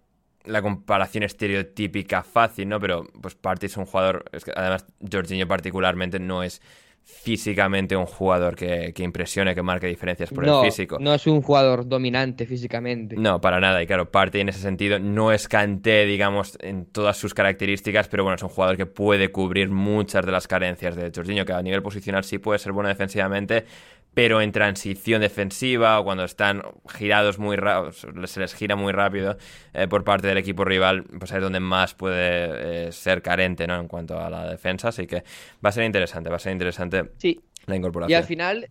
la 0.45 0.61
comparación 0.61 1.25
estereotípica 1.25 2.23
fácil, 2.23 2.69
¿no? 2.69 2.79
Pero 2.79 3.05
pues 3.21 3.35
Party 3.35 3.65
es 3.65 3.75
un 3.75 3.85
jugador, 3.85 4.23
es 4.31 4.45
que 4.45 4.53
además 4.55 4.85
Jorginho 5.11 5.45
particularmente 5.45 6.19
no 6.19 6.41
es 6.41 6.61
físicamente 7.03 7.95
un 7.95 8.05
jugador 8.05 8.55
que, 8.55 8.93
que 8.93 9.03
impresione, 9.03 9.53
que 9.53 9.61
marque 9.61 9.87
diferencias 9.87 10.29
por 10.29 10.45
el 10.45 10.61
físico. 10.63 10.97
No 10.99 11.13
es 11.13 11.27
un 11.27 11.41
jugador 11.41 11.87
dominante 11.87 12.45
físicamente. 12.45 13.15
No, 13.17 13.39
para 13.41 13.59
nada. 13.59 13.81
Y 13.83 13.87
claro, 13.87 14.09
Party 14.09 14.39
en 14.39 14.49
ese 14.49 14.59
sentido 14.59 14.99
no 14.99 15.31
es 15.31 15.47
Kanté, 15.47 16.05
digamos, 16.05 16.57
en 16.61 16.85
todas 16.85 17.17
sus 17.17 17.33
características, 17.33 18.07
pero 18.07 18.23
bueno, 18.23 18.35
es 18.35 18.43
un 18.43 18.49
jugador 18.49 18.77
que 18.77 18.85
puede 18.85 19.31
cubrir 19.31 19.69
muchas 19.69 20.25
de 20.25 20.31
las 20.31 20.47
carencias 20.47 20.95
de 20.95 21.11
Jorginho, 21.13 21.45
que 21.45 21.53
a 21.53 21.61
nivel 21.61 21.81
posicional 21.81 22.23
sí 22.23 22.39
puede 22.39 22.59
ser 22.59 22.71
bueno 22.71 22.89
defensivamente, 22.89 23.65
pero 24.13 24.41
en 24.41 24.51
transición 24.51 25.21
defensiva 25.21 25.99
o 25.99 26.03
cuando 26.03 26.23
están 26.23 26.61
girados 26.87 27.39
muy 27.39 27.55
rápido, 27.55 27.91
se 28.27 28.39
les 28.39 28.53
gira 28.53 28.75
muy 28.75 28.93
rápido 28.93 29.37
eh, 29.73 29.87
por 29.87 30.03
parte 30.03 30.27
del 30.27 30.37
equipo 30.37 30.63
rival, 30.63 31.03
pues 31.03 31.31
es 31.31 31.41
donde 31.41 31.59
más 31.59 31.95
puede 31.95 32.87
eh, 32.87 32.91
ser 32.91 33.21
carente 33.21 33.65
¿no? 33.65 33.79
en 33.79 33.87
cuanto 33.87 34.19
a 34.19 34.29
la 34.29 34.47
defensa. 34.47 34.89
Así 34.89 35.07
que 35.07 35.23
va 35.65 35.69
a 35.69 35.71
ser 35.71 35.83
interesante, 35.83 36.29
va 36.29 36.35
a 36.35 36.39
ser 36.39 36.51
interesante 36.51 37.11
sí. 37.17 37.39
la 37.65 37.75
incorporación. 37.75 38.11
Y 38.11 38.15
al 38.15 38.25
final, 38.25 38.69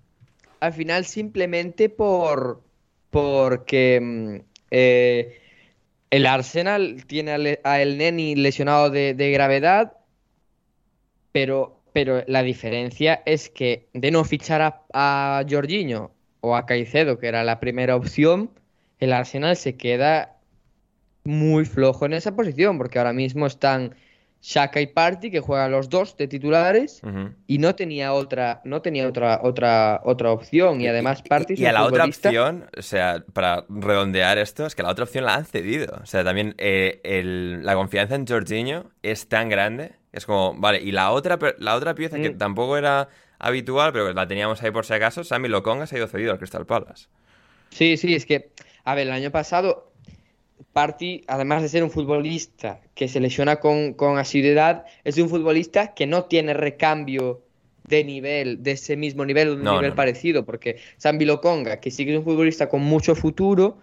al 0.61 0.73
final 0.73 1.05
simplemente 1.05 1.89
por 1.89 2.63
porque 3.11 4.01
mm, 4.01 4.37
eh, 4.71 5.41
el 6.11 6.27
Arsenal 6.27 7.05
tiene 7.07 7.59
a 7.65 7.83
El 7.83 7.99
Neni 7.99 8.37
lesionado 8.37 8.91
de, 8.91 9.15
de 9.15 9.33
gravedad, 9.33 9.95
pero 11.33 11.82
pero 11.93 12.25
la 12.27 12.43
diferencia 12.43 13.23
es 13.27 13.51
que 13.51 13.89
de 13.93 14.11
no 14.11 14.25
fichar 14.25 14.63
a, 14.63 14.83
a 14.93 15.45
Jorginho 15.49 16.11
o 16.41 16.57
a 16.57 16.67
Caicedo, 16.67 17.19
que 17.19 17.29
era 17.29 17.45
la 17.45 17.61
primera 17.61 17.97
opción, 17.97 18.51
el 18.99 19.13
Arsenal 19.13 19.57
se 19.57 19.77
queda 19.77 20.37
muy 21.25 21.65
flojo 21.65 22.07
en 22.07 22.15
esa 22.15 22.35
posición, 22.35 22.79
porque 22.79 22.99
ahora 22.99 23.13
mismo 23.13 23.47
están 23.47 23.95
Shaka 24.43 24.81
y 24.81 24.89
Party, 24.89 25.31
que 25.31 25.39
juegan 25.39 25.71
los 25.71 25.89
dos 25.89 26.17
de 26.17 26.27
titulares, 26.27 27.01
y 27.47 27.59
no 27.59 27.77
tenía 27.77 28.13
otra, 28.13 28.61
no 28.65 28.83
tenía 28.83 29.07
otra, 29.07 29.39
otra, 29.43 30.01
otra 30.05 30.33
opción. 30.33 30.81
Y 30.81 30.89
además 30.89 31.23
Party. 31.23 31.55
Y, 31.57 31.65
a 31.67 31.73
la 31.73 31.85
otra 31.85 32.05
opción, 32.05 32.69
o 32.77 32.83
sea, 32.83 33.25
para 33.33 33.65
redondear 33.69 34.39
esto, 34.39 34.67
es 34.67 34.75
que 34.75 34.83
la 34.83 34.91
otra 34.91 35.05
opción 35.05 35.25
la 35.25 35.37
han 35.37 35.45
cedido. 35.45 35.97
O 36.03 36.07
sea, 36.07 36.25
también 36.25 36.57
eh, 36.59 37.61
la 37.63 37.75
confianza 37.75 38.17
en 38.17 38.27
Jorginho 38.27 38.91
es 39.03 39.29
tan 39.29 39.49
grande 39.49 39.93
es 40.13 40.27
como, 40.27 40.55
vale, 40.55 40.81
y 40.83 40.93
la 40.93 41.11
otra, 41.11 41.39
la 41.59 41.75
otra 41.75 41.95
pieza 41.95 42.19
que 42.19 42.31
mm. 42.31 42.39
tampoco 42.39 42.77
era 42.77 43.09
habitual, 43.39 43.93
pero 43.93 44.13
la 44.13 44.29
teníamos 44.29 44.63
ahí 44.63 44.71
por 44.71 44.87
si 44.87 44.95
acaso, 44.95 45.25
Sammy 45.25 45.49
Lokonga 45.49 45.87
se 45.87 45.97
ha 45.97 45.99
ido 45.99 46.07
cedido 46.07 46.33
al 46.33 46.39
Crystal 46.39 46.67
Palace. 46.67 47.07
Sí, 47.71 47.97
sí, 47.97 48.15
es 48.15 48.27
que, 48.27 48.51
a 48.85 48.95
ver, 48.95 49.07
el 49.07 49.13
año 49.13 49.31
pasado, 49.31 49.91
Party, 50.73 51.25
además 51.27 51.63
de 51.63 51.69
ser 51.69 51.83
un 51.83 51.91
futbolista 51.91 52.81
que 52.95 53.09
se 53.09 53.21
lesiona 53.21 53.57
con, 53.57 53.95
con 53.95 54.19
asiduidad, 54.19 54.85
es 55.05 55.19
un 55.19 55.29
futbolista 55.29 55.95
que 55.95 56.07
no 56.07 56.25
tiene 56.25 56.55
recambio 56.55 57.43
de 57.89 58.05
nivel, 58.05 58.63
de 58.63 58.73
ese 58.73 58.97
mismo 58.97 59.25
nivel 59.25 59.49
o 59.49 59.57
de 59.57 59.63
un 59.63 59.75
nivel 59.75 59.95
parecido, 59.95 60.45
porque 60.45 60.77
Sammy 60.99 61.25
Lokonga, 61.25 61.81
que 61.81 61.91
sí 61.91 62.05
que 62.05 62.13
es 62.13 62.19
un 62.19 62.25
futbolista 62.25 62.69
con 62.69 62.83
mucho 62.83 63.15
futuro, 63.15 63.79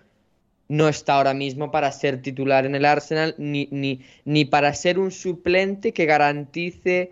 no 0.70 0.88
está 0.88 1.16
ahora 1.16 1.34
mismo 1.34 1.72
para 1.72 1.92
ser 1.92 2.22
titular 2.22 2.66
en 2.66 2.76
el 2.76 2.86
Arsenal 2.86 3.36
ni, 3.38 3.68
ni, 3.72 4.02
ni 4.24 4.46
para 4.46 4.74
ser 4.74 5.00
un 5.00 5.12
suplente 5.12 5.92
que 5.92 6.06
garantice 6.06 7.12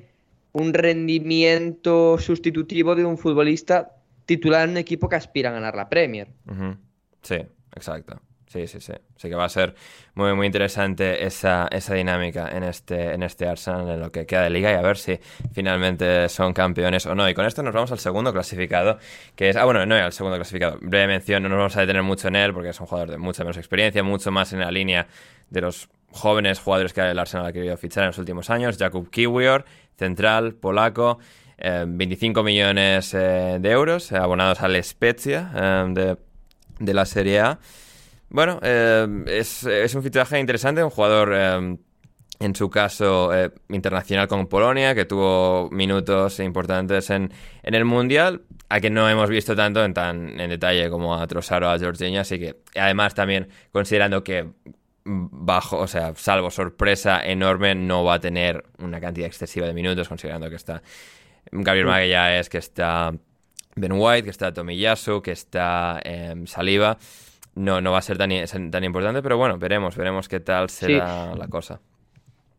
un 0.54 0.74
rendimiento 0.74 2.18
sustitutivo 2.20 2.96
de 2.96 3.04
un 3.04 3.18
futbolista 3.18 3.92
titular 4.26 4.64
en 4.64 4.72
un 4.72 4.78
equipo 4.78 5.10
que 5.10 5.16
aspira 5.16 5.50
a 5.50 5.54
ganar 5.54 5.76
la 5.76 5.90
Premier. 5.90 6.28
Sí, 7.24 7.38
exacto. 7.76 8.22
Sí, 8.48 8.66
sí, 8.66 8.80
sí. 8.80 8.94
Así 9.16 9.28
que 9.28 9.36
va 9.36 9.44
a 9.44 9.50
ser 9.50 9.76
muy, 10.16 10.34
muy 10.34 10.46
interesante 10.46 11.26
esa, 11.26 11.68
esa 11.70 11.94
dinámica 11.94 12.50
en 12.50 12.64
este, 12.64 13.14
en 13.14 13.22
este 13.24 13.46
Arsenal, 13.46 13.90
en 13.90 14.00
lo 14.00 14.12
que 14.12 14.26
queda 14.26 14.44
de 14.44 14.50
liga 14.50 14.72
y 14.72 14.76
a 14.76 14.82
ver 14.82 14.98
si 14.98 15.20
finalmente 15.52 16.30
son 16.30 16.54
campeones 16.54 17.06
o 17.08 17.14
no. 17.14 17.30
Y 17.30 17.34
con 17.34 17.46
esto 17.46 17.62
nos 17.62 17.74
vamos 17.74 17.92
al 17.92 18.00
segundo 18.00 18.32
clasificado, 18.32 19.00
que 19.36 19.50
es... 19.50 19.58
Ah, 19.58 19.66
bueno, 19.66 19.86
no 19.86 19.96
al 19.96 20.14
segundo 20.14 20.38
clasificado. 20.38 20.78
Breve 20.82 21.08
mención, 21.08 21.44
no 21.44 21.50
nos 21.50 21.58
vamos 21.58 21.76
a 21.76 21.82
detener 21.82 22.04
mucho 22.04 22.30
en 22.30 22.38
él 22.38 22.54
porque 22.54 22.70
es 22.70 22.80
un 22.80 22.88
jugador 22.88 23.12
de 23.12 23.18
mucha 23.18 23.44
menos 23.44 23.58
experiencia, 23.58 24.02
mucho 24.02 24.32
más 24.32 24.54
en 24.54 24.62
la 24.62 24.72
línea 24.72 25.08
de 25.50 25.62
los 25.62 25.90
jóvenes 26.12 26.60
jugadores 26.60 26.94
que 26.94 27.02
el 27.02 27.20
Arsenal 27.20 27.48
ha 27.48 27.52
querido 27.52 27.76
fichar 27.76 28.04
en 28.04 28.08
los 28.08 28.18
últimos 28.18 28.50
años. 28.50 28.78
Jakub 28.78 29.10
Kiwior, 29.10 29.66
central, 29.98 30.54
polaco, 30.54 31.20
25 31.60 32.40
eh, 32.40 32.44
millones 32.44 33.14
eh, 33.14 33.58
de 33.60 33.72
euros 33.72 34.12
abonados 34.14 34.62
al 34.62 34.82
Spezia 34.84 35.52
eh, 35.54 35.86
de, 35.90 36.18
de 36.80 36.94
la 36.94 37.06
Serie 37.06 37.42
A. 37.42 37.60
Bueno, 38.30 38.60
eh, 38.62 39.08
es, 39.28 39.96
un 39.96 40.04
fichaje 40.04 40.40
interesante, 40.40 40.84
un 40.84 40.90
jugador, 40.90 41.32
eh, 41.34 41.78
en 42.40 42.56
su 42.56 42.70
caso, 42.70 43.34
eh, 43.34 43.52
internacional 43.70 44.28
con 44.28 44.48
Polonia, 44.48 44.94
que 44.94 45.06
tuvo 45.06 45.70
minutos 45.72 46.40
importantes 46.42 47.10
en, 47.10 47.32
en, 47.64 47.74
el 47.74 47.86
Mundial, 47.86 48.42
a 48.70 48.82
que 48.82 48.90
no 48.90 49.10
hemos 49.10 49.30
visto 49.30 49.56
tanto 49.56 49.84
en 49.84 49.94
tan 49.94 50.40
en 50.40 50.50
detalle 50.50 50.90
como 50.90 51.16
a 51.16 51.26
Trossard 51.26 51.64
o 51.64 51.70
a 51.70 51.80
Jorginho, 51.80 52.20
así 52.20 52.38
que 52.38 52.58
además 52.76 53.16
también 53.16 53.48
considerando 53.72 54.24
que 54.24 54.46
bajo, 55.06 55.78
o 55.78 55.88
sea, 55.88 56.14
salvo 56.16 56.52
sorpresa 56.52 57.26
enorme, 57.26 57.76
no 57.76 58.04
va 58.04 58.16
a 58.16 58.20
tener 58.20 58.66
una 58.80 59.00
cantidad 59.00 59.28
excesiva 59.28 59.66
de 59.66 59.74
minutos, 59.74 60.10
considerando 60.10 60.50
que 60.50 60.58
está 60.58 60.82
Gabriel 61.50 61.88
Magallanes, 61.88 62.50
que 62.50 62.58
está 62.58 63.14
Ben 63.76 63.94
White, 63.94 64.24
que 64.24 64.32
está 64.32 64.54
Tomiyasu, 64.54 65.22
que 65.22 65.32
está 65.32 66.02
Saliva. 66.46 66.98
No, 67.58 67.82
no 67.82 67.92
va 67.92 67.98
a 67.98 68.02
ser 68.04 68.18
tan, 68.20 68.30
tan 68.72 68.84
importante, 68.84 69.24
pero 69.24 69.38
bueno, 69.38 69.58
veremos, 69.58 69.98
veremos 69.98 70.30
qué 70.30 70.40
tal 70.40 70.70
será 70.70 71.36
la 71.36 71.48
cosa. 71.48 71.82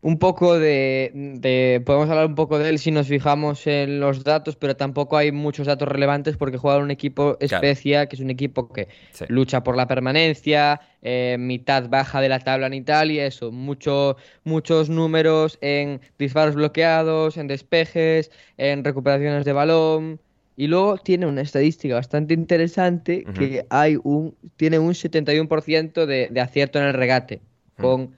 Un 0.00 0.18
poco 0.18 0.58
de, 0.58 1.82
Podemos 1.84 2.08
hablar 2.08 2.26
un 2.26 2.36
poco 2.36 2.58
de 2.58 2.68
él 2.68 2.78
si 2.78 2.92
nos 2.92 3.08
fijamos 3.08 3.66
en 3.66 3.98
los 3.98 4.22
datos, 4.22 4.56
pero 4.56 4.76
tampoco 4.76 5.16
hay 5.16 5.32
muchos 5.32 5.66
datos 5.66 5.88
relevantes 5.88 6.36
porque 6.36 6.56
juega 6.56 6.78
un 6.78 6.92
equipo 6.92 7.36
especial, 7.40 8.08
que 8.08 8.16
es 8.16 8.22
un 8.22 8.30
equipo 8.30 8.72
que 8.72 8.88
lucha 9.28 9.62
por 9.64 9.76
la 9.76 9.88
permanencia, 9.88 10.80
eh, 11.02 11.36
mitad 11.38 11.88
baja 11.88 12.20
de 12.20 12.28
la 12.28 12.38
tabla 12.38 12.68
en 12.68 12.74
Italia, 12.74 13.26
eso, 13.26 13.50
mucho, 13.52 14.16
muchos 14.44 14.88
números 14.88 15.58
en 15.60 16.00
disparos 16.16 16.54
bloqueados, 16.54 17.36
en 17.36 17.48
despejes, 17.48 18.30
en 18.56 18.84
recuperaciones 18.84 19.44
de 19.44 19.52
balón. 19.52 20.20
Y 20.58 20.66
luego 20.66 20.96
tiene 20.98 21.24
una 21.26 21.42
estadística 21.42 21.94
bastante 21.94 22.34
interesante 22.34 23.24
que 23.32 23.64
hay 23.70 23.96
un, 24.02 24.34
tiene 24.56 24.80
un 24.80 24.92
71% 24.92 26.04
de, 26.04 26.30
de 26.32 26.40
acierto 26.40 26.80
en 26.80 26.86
el 26.86 26.94
regate, 26.94 27.42
con 27.80 28.16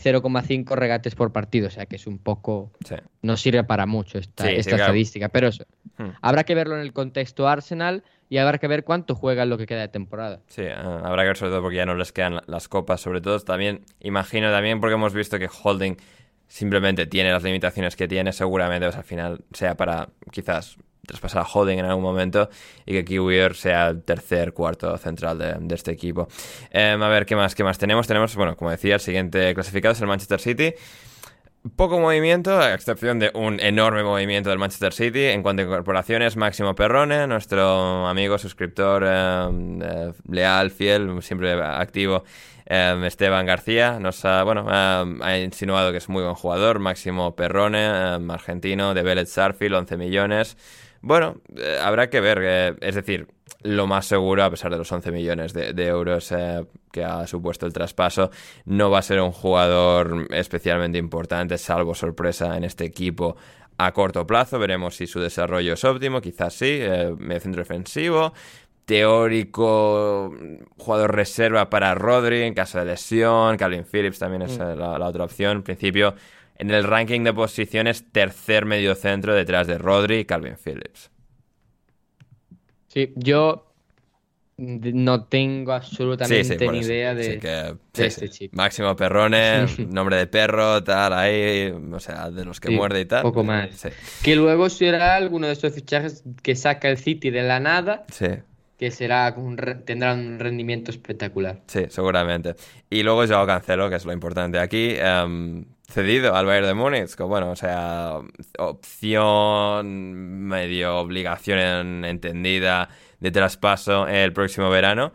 0,5 0.00 0.76
regates 0.76 1.16
por 1.16 1.32
partido, 1.32 1.66
o 1.66 1.70
sea 1.70 1.86
que 1.86 1.96
es 1.96 2.06
un 2.06 2.18
poco... 2.18 2.70
No 3.22 3.36
sirve 3.36 3.64
para 3.64 3.86
mucho 3.86 4.18
esta, 4.18 4.48
estadística, 4.48 5.30
pero 5.30 5.50
habrá 6.22 6.44
que 6.44 6.54
verlo 6.54 6.76
en 6.76 6.82
el 6.82 6.92
contexto 6.92 7.48
Arsenal 7.48 8.04
y 8.28 8.38
habrá 8.38 8.58
que 8.58 8.68
ver 8.68 8.84
cuánto 8.84 9.16
juega 9.16 9.42
en 9.42 9.50
lo 9.50 9.58
que 9.58 9.66
queda 9.66 9.80
de 9.80 9.88
temporada. 9.88 10.42
Sí, 10.46 10.62
ah, 10.72 11.00
habrá 11.02 11.22
que 11.24 11.28
ver 11.30 11.36
sobre 11.38 11.50
todo 11.50 11.62
porque 11.62 11.78
ya 11.78 11.86
no 11.86 11.96
les 11.96 12.12
quedan 12.12 12.38
las 12.46 12.68
copas, 12.68 13.00
sobre 13.00 13.20
todo 13.20 13.40
también, 13.40 13.80
imagino 13.98 14.52
también 14.52 14.78
porque 14.78 14.94
hemos 14.94 15.12
visto 15.12 15.40
que 15.40 15.48
Holding 15.50 15.96
simplemente 16.46 17.06
tiene 17.06 17.32
las 17.32 17.42
limitaciones 17.42 17.96
que 17.96 18.06
tiene, 18.06 18.32
seguramente 18.32 18.86
pues, 18.86 18.96
al 18.96 19.02
final 19.02 19.44
sea 19.52 19.76
para 19.76 20.10
quizás 20.30 20.78
traspasar 21.10 21.42
a 21.42 21.46
Holding 21.46 21.78
en 21.78 21.84
algún 21.84 22.02
momento 22.02 22.48
y 22.86 22.92
que 22.92 23.04
Kiwier 23.04 23.54
sea 23.54 23.88
el 23.88 24.02
tercer, 24.02 24.52
cuarto 24.52 24.96
central 24.96 25.38
de, 25.38 25.74
este 25.74 25.90
equipo. 25.90 26.28
Em, 26.70 27.02
a 27.02 27.08
ver, 27.08 27.26
¿qué 27.26 27.36
más, 27.36 27.54
¿qué 27.54 27.64
más 27.64 27.78
tenemos? 27.78 28.06
Tenemos, 28.06 28.34
bueno, 28.36 28.56
como 28.56 28.70
decía, 28.70 28.94
el 28.94 29.00
siguiente 29.00 29.54
clasificado 29.54 29.92
es 29.92 30.00
el 30.00 30.06
Manchester 30.06 30.40
City. 30.40 30.74
Poco 31.76 32.00
movimiento, 32.00 32.58
a 32.58 32.72
excepción 32.72 33.18
de 33.18 33.30
un 33.34 33.60
enorme 33.60 34.02
movimiento 34.02 34.48
del 34.48 34.58
Manchester 34.58 34.94
City. 34.94 35.26
En 35.26 35.42
cuanto 35.42 35.60
a 35.60 35.66
incorporaciones, 35.66 36.36
Máximo 36.36 36.74
Perrone, 36.74 37.26
nuestro 37.26 38.06
amigo, 38.06 38.38
suscriptor, 38.38 39.04
em, 39.04 39.82
eh, 39.82 40.12
leal, 40.26 40.70
fiel, 40.70 41.22
siempre 41.22 41.52
activo, 41.52 42.24
em, 42.64 43.04
Esteban 43.04 43.44
García, 43.44 43.98
nos 44.00 44.24
ha, 44.24 44.42
bueno, 44.42 44.66
ha 44.70 45.38
insinuado 45.38 45.92
que 45.92 45.98
es 45.98 46.08
muy 46.08 46.22
buen 46.22 46.34
jugador. 46.34 46.78
Máximo 46.78 47.36
Perrone, 47.36 47.84
argentino, 48.30 48.94
de 48.94 49.02
Vélez 49.02 49.28
Sarfield, 49.30 49.74
11 49.74 49.96
millones. 49.98 50.56
Bueno, 51.02 51.40
eh, 51.56 51.78
habrá 51.82 52.10
que 52.10 52.20
ver. 52.20 52.40
Eh, 52.42 52.76
es 52.80 52.94
decir, 52.94 53.26
lo 53.62 53.86
más 53.86 54.06
seguro, 54.06 54.44
a 54.44 54.50
pesar 54.50 54.70
de 54.70 54.78
los 54.78 54.90
11 54.90 55.10
millones 55.12 55.52
de, 55.52 55.86
euros 55.86 56.30
eh, 56.32 56.64
que 56.92 57.04
ha 57.04 57.26
supuesto 57.26 57.66
el 57.66 57.72
traspaso, 57.72 58.30
no 58.66 58.90
va 58.90 58.98
a 58.98 59.02
ser 59.02 59.20
un 59.20 59.32
jugador 59.32 60.26
especialmente 60.30 60.98
importante, 60.98 61.58
salvo 61.58 61.94
sorpresa 61.94 62.56
en 62.56 62.64
este 62.64 62.84
equipo 62.84 63.36
a 63.78 63.92
corto 63.92 64.26
plazo. 64.26 64.58
Veremos 64.58 64.96
si 64.96 65.06
su 65.06 65.20
desarrollo 65.20 65.74
es 65.74 65.84
óptimo, 65.84 66.20
quizás 66.20 66.54
sí, 66.54 66.80
medio 67.18 67.40
centro 67.40 67.62
defensivo. 67.62 68.32
Teórico 68.84 70.34
jugador 70.76 71.14
reserva 71.14 71.70
para 71.70 71.94
Rodri 71.94 72.42
en 72.42 72.54
caso 72.54 72.78
de 72.78 72.86
lesión. 72.86 73.56
Calvin 73.56 73.84
Phillips 73.84 74.18
también 74.18 74.42
es 74.42 74.58
mm. 74.58 74.62
la, 74.62 74.98
la 74.98 75.06
otra 75.06 75.24
opción. 75.24 75.58
En 75.58 75.62
principio, 75.62 76.14
en 76.60 76.70
el 76.70 76.84
ranking 76.84 77.24
de 77.24 77.32
posiciones, 77.32 78.04
tercer 78.12 78.66
mediocentro 78.66 79.34
detrás 79.34 79.66
de 79.66 79.78
Rodri 79.78 80.18
y 80.18 80.24
Calvin 80.26 80.56
Phillips. 80.62 81.10
Sí, 82.88 83.14
yo 83.16 83.72
no 84.58 85.24
tengo 85.24 85.72
absolutamente 85.72 86.68
ni 86.68 86.80
idea 86.80 87.14
de, 87.14 87.78
este 87.94 88.28
chip. 88.28 88.52
Máximo 88.52 88.94
Perrone, 88.94 89.64
nombre 89.88 90.16
de 90.16 90.26
perro, 90.26 90.84
tal, 90.84 91.14
ahí, 91.14 91.70
o 91.70 91.98
sea, 91.98 92.30
de 92.30 92.44
los 92.44 92.60
que 92.60 92.68
muerde 92.68 93.00
y 93.00 93.04
tal. 93.06 93.22
Poco 93.22 93.42
más. 93.42 93.86
Que 94.22 94.36
luego 94.36 94.68
será 94.68 95.16
alguno 95.16 95.46
de 95.46 95.54
estos 95.54 95.72
fichajes 95.72 96.24
que 96.42 96.56
saca 96.56 96.90
el 96.90 96.98
City 96.98 97.30
de 97.30 97.42
la 97.42 97.58
nada. 97.58 98.04
Sí 98.12 98.26
que 98.80 98.90
será 98.90 99.36
tendrá 99.84 100.14
un 100.14 100.38
rendimiento 100.38 100.90
espectacular. 100.90 101.60
Sí, 101.66 101.84
seguramente. 101.90 102.54
Y 102.88 103.02
luego 103.02 103.26
Joao 103.26 103.46
Cancelo, 103.46 103.90
que 103.90 103.96
es 103.96 104.06
lo 104.06 104.12
importante 104.14 104.58
aquí, 104.58 104.94
em, 104.96 105.66
cedido 105.90 106.34
al 106.34 106.46
Bayern 106.46 106.66
de 106.66 106.74
Múnich, 106.74 107.14
que 107.14 107.22
bueno, 107.22 107.50
o 107.50 107.56
sea, 107.56 108.18
opción, 108.58 110.46
medio 110.46 110.98
obligación 110.98 112.04
entendida 112.04 112.88
de 113.20 113.30
traspaso 113.30 114.06
el 114.08 114.32
próximo 114.32 114.70
verano. 114.70 115.12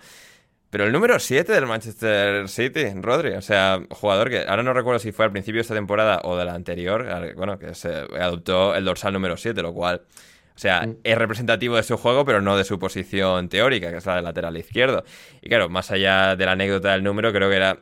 Pero 0.70 0.86
el 0.86 0.92
número 0.92 1.20
7 1.20 1.54
del 1.54 1.68
Manchester 1.68 2.50
City, 2.50 2.86
Rodri, 2.96 3.34
o 3.36 3.42
sea, 3.42 3.82
jugador 3.92 4.30
que 4.30 4.46
ahora 4.48 4.62
no 4.62 4.74
recuerdo 4.74 5.00
si 5.00 5.12
fue 5.12 5.26
al 5.26 5.32
principio 5.32 5.60
de 5.60 5.62
esta 5.62 5.74
temporada 5.74 6.22
o 6.24 6.36
de 6.36 6.44
la 6.44 6.54
anterior, 6.54 7.34
bueno, 7.38 7.58
que 7.58 7.74
se 7.76 7.90
adoptó 7.90 8.76
el 8.76 8.84
dorsal 8.84 9.14
número 9.14 9.38
7, 9.38 9.62
lo 9.62 9.74
cual 9.74 10.02
o 10.56 10.60
sea, 10.60 10.86
mm. 10.88 10.98
es 11.04 11.18
representativo 11.18 11.76
de 11.76 11.84
su 11.84 11.98
juego, 11.98 12.24
pero 12.26 12.42
no 12.42 12.58
de 12.58 12.64
su 12.64 12.80
posición 12.80 13.50
teórica, 13.50 13.92
que 13.92 13.98
es 13.98 14.06
la 14.06 14.16
de 14.16 14.22
lateral 14.22 14.56
izquierdo. 14.58 15.04
Y 15.42 15.50
claro, 15.50 15.70
más 15.70 15.92
allá 15.92 16.36
de 16.36 16.46
la 16.46 16.54
anécdota 16.54 16.94
del 16.94 17.04
número, 17.04 17.34
creo 17.34 17.50
que 17.50 17.58
era 17.58 17.80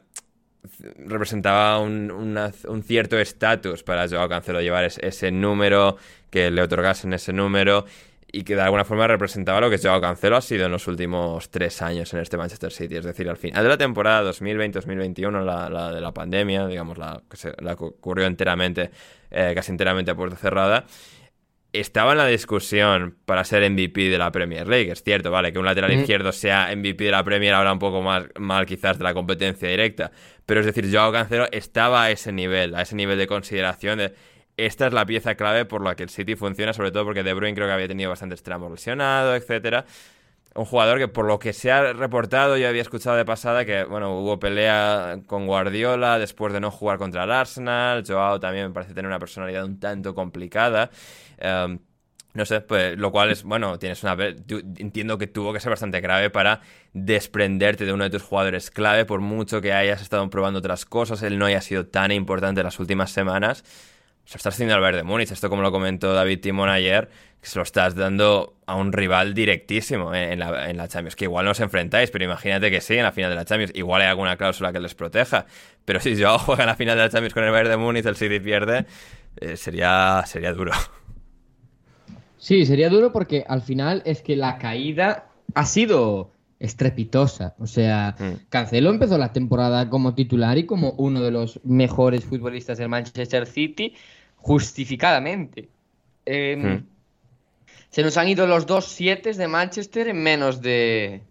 representaba 0.97 1.79
un, 1.79 2.83
cierto 2.85 3.19
estatus 3.19 3.83
para 3.83 4.07
Joao 4.07 4.29
Cancelo 4.29 4.61
llevar 4.61 4.85
ese, 4.85 5.31
número, 5.31 5.97
que 6.29 6.51
le 6.51 6.61
otorgasen 6.61 7.13
ese 7.13 7.33
número 7.33 7.85
y 8.31 8.43
que 8.43 8.55
de 8.55 8.61
alguna 8.61 8.83
forma 8.83 9.07
representaba 9.07 9.61
lo 9.61 9.69
que 9.69 9.77
Joao 9.77 10.01
Cancelo 10.01 10.37
ha 10.37 10.41
sido 10.41 10.65
en 10.65 10.71
los 10.71 10.87
últimos 10.87 11.51
tres 11.51 11.81
años 11.81 12.13
en 12.13 12.19
este 12.21 12.35
Manchester 12.37 12.71
City. 12.71 12.95
Es 12.95 13.05
decir, 13.05 13.29
al 13.29 13.37
final 13.37 13.61
de 13.61 13.69
la 13.69 13.77
temporada 13.77 14.31
2020-2021, 14.31 15.43
la, 15.43 15.91
de 15.91 16.01
la 16.01 16.13
pandemia, 16.13 16.65
digamos, 16.65 16.97
la 16.97 17.21
que, 17.29 17.37
se, 17.37 17.53
la 17.59 17.73
ocurrió 17.73 18.25
enteramente, 18.25 18.89
eh, 19.29 19.51
casi 19.53 19.71
enteramente 19.71 20.11
a 20.11 20.15
puerta 20.15 20.35
cerrada, 20.35 20.85
estaba 21.73 22.11
en 22.11 22.19
la 22.19 22.27
discusión 22.27 23.17
para 23.25 23.43
ser 23.43 23.67
MVP 23.69 24.09
de 24.09 24.17
la 24.19 24.31
Premier 24.31 24.67
League. 24.67 24.91
Es 24.91 25.03
cierto, 25.03 25.31
vale, 25.31 25.51
que 25.51 25.57
un 25.57 25.65
lateral 25.65 25.91
izquierdo 25.91 26.31
sea 26.31 26.73
MVP 26.75 27.03
de 27.03 27.11
la 27.11 27.23
Premier 27.23 27.53
ahora 27.55 27.73
un 27.73 27.79
poco 27.79 28.01
más 28.01 28.25
mal 28.39 28.67
quizás 28.67 28.99
de 28.99 29.03
la 29.03 29.13
competencia 29.13 29.67
directa. 29.67 30.11
Pero 30.45 30.59
es 30.59 30.65
decir, 30.65 30.89
Joao 30.91 31.11
Cancelo 31.11 31.47
estaba 31.51 32.03
a 32.03 32.11
ese 32.11 32.31
nivel, 32.31 32.75
a 32.75 32.81
ese 32.81 32.95
nivel 32.95 33.17
de 33.17 33.27
consideración 33.27 33.97
de 33.99 34.13
esta 34.57 34.87
es 34.87 34.93
la 34.93 35.05
pieza 35.05 35.35
clave 35.35 35.65
por 35.65 35.83
la 35.83 35.95
que 35.95 36.03
el 36.03 36.09
City 36.09 36.35
funciona, 36.35 36.73
sobre 36.73 36.91
todo 36.91 37.05
porque 37.05 37.23
De 37.23 37.33
Bruyne 37.33 37.55
creo 37.55 37.67
que 37.67 37.73
había 37.73 37.87
tenido 37.87 38.09
bastantes 38.09 38.43
tramos 38.43 38.71
lesionados, 38.71 39.35
etcétera. 39.35 39.85
Un 40.55 40.65
jugador 40.65 40.99
que 40.99 41.07
por 41.07 41.25
lo 41.25 41.39
que 41.39 41.51
se 41.53 41.71
ha 41.71 41.93
reportado, 41.93 42.57
yo 42.57 42.67
había 42.67 42.83
escuchado 42.83 43.17
de 43.17 43.25
pasada 43.25 43.65
que, 43.65 43.83
bueno, 43.85 44.19
hubo 44.19 44.37
pelea 44.39 45.19
con 45.25 45.47
Guardiola 45.47 46.19
después 46.19 46.53
de 46.53 46.59
no 46.59 46.69
jugar 46.69 46.99
contra 46.99 47.23
el 47.23 47.31
Arsenal. 47.31 48.03
Joao 48.07 48.39
también 48.39 48.67
me 48.67 48.73
parece 48.73 48.93
tener 48.93 49.07
una 49.07 49.17
personalidad 49.17 49.65
un 49.65 49.79
tanto 49.79 50.13
complicada. 50.13 50.91
Em, 51.39 51.79
no 52.33 52.45
sé, 52.45 52.61
pues 52.61 52.97
lo 52.97 53.11
cual 53.11 53.31
es, 53.31 53.43
bueno, 53.43 53.77
tienes 53.77 54.01
una... 54.03 54.17
Entiendo 54.77 55.17
que 55.17 55.27
tuvo 55.27 55.53
que 55.53 55.59
ser 55.59 55.69
bastante 55.69 56.01
grave 56.01 56.29
para 56.31 56.61
desprenderte 56.93 57.85
de 57.85 57.93
uno 57.93 58.05
de 58.05 58.09
tus 58.09 58.23
jugadores 58.23 58.71
clave, 58.71 59.05
por 59.05 59.21
mucho 59.21 59.61
que 59.61 59.71
hayas 59.71 60.01
estado 60.01 60.27
probando 60.29 60.59
otras 60.59 60.85
cosas, 60.85 61.21
él 61.21 61.37
no 61.37 61.45
haya 61.45 61.61
sido 61.61 61.85
tan 61.85 62.11
importante 62.11 62.63
las 62.63 62.79
últimas 62.79 63.11
semanas. 63.11 63.63
Se 64.25 64.35
lo 64.35 64.37
estás 64.37 64.55
haciendo 64.55 64.73
al 64.73 64.81
Bayern 64.81 64.97
de 64.99 65.03
Múnich, 65.03 65.31
esto 65.31 65.49
como 65.49 65.61
lo 65.61 65.71
comentó 65.71 66.13
David 66.13 66.39
Timón 66.39 66.69
ayer, 66.69 67.09
que 67.41 67.47
se 67.47 67.59
lo 67.59 67.63
estás 67.63 67.93
dando 67.93 68.55
a 68.65 68.75
un 68.75 68.93
rival 68.93 69.33
directísimo 69.33 70.15
en 70.15 70.39
la, 70.39 70.69
en 70.69 70.77
la 70.77 70.87
Champions, 70.87 71.15
que 71.17 71.25
igual 71.25 71.43
no 71.45 71.51
os 71.51 71.59
enfrentáis, 71.59 72.09
pero 72.09 72.23
imagínate 72.23 72.71
que 72.71 72.79
sí, 72.79 72.95
en 72.95 73.03
la 73.03 73.11
final 73.11 73.29
de 73.29 73.35
la 73.35 73.45
Champions, 73.45 73.73
igual 73.75 74.01
hay 74.01 74.07
alguna 74.07 74.37
cláusula 74.37 74.71
que 74.71 74.79
les 74.79 74.95
proteja, 74.95 75.45
pero 75.83 75.99
si 75.99 76.15
yo 76.15 76.39
juega 76.39 76.63
en 76.63 76.67
la 76.67 76.75
final 76.75 76.97
de 76.97 77.03
la 77.03 77.09
Champions 77.09 77.33
con 77.33 77.43
el 77.43 77.51
Bayern 77.51 77.69
de 77.69 77.77
Múnich, 77.77 78.05
el 78.05 78.15
City 78.15 78.39
pierde, 78.39 78.85
eh, 79.35 79.57
sería, 79.57 80.23
sería 80.25 80.53
duro. 80.53 80.71
Sí, 82.43 82.65
sería 82.65 82.89
duro 82.89 83.13
porque 83.13 83.45
al 83.47 83.61
final 83.61 84.01
es 84.03 84.21
que 84.21 84.35
la 84.35 84.57
caída 84.57 85.29
ha 85.55 85.65
sido 85.65 86.29
estrepitosa. 86.59 87.55
O 87.57 87.67
sea, 87.67 88.17
mm. 88.19 88.49
Cancelo 88.49 88.89
empezó 88.89 89.17
la 89.17 89.31
temporada 89.31 89.89
como 89.89 90.13
titular 90.13 90.57
y 90.57 90.65
como 90.65 90.91
uno 90.97 91.21
de 91.21 91.31
los 91.31 91.61
mejores 91.63 92.25
futbolistas 92.25 92.77
del 92.79 92.89
Manchester 92.89 93.45
City, 93.45 93.95
justificadamente. 94.35 95.69
Em, 96.25 96.73
mm. 96.73 96.85
Se 97.89 98.03
nos 98.03 98.17
han 98.17 98.27
ido 98.27 98.45
los 98.45 98.65
dos 98.65 98.89
siete 98.89 99.31
de 99.31 99.47
Manchester 99.47 100.09
en 100.09 100.21
menos 100.21 100.61
de 100.61 101.21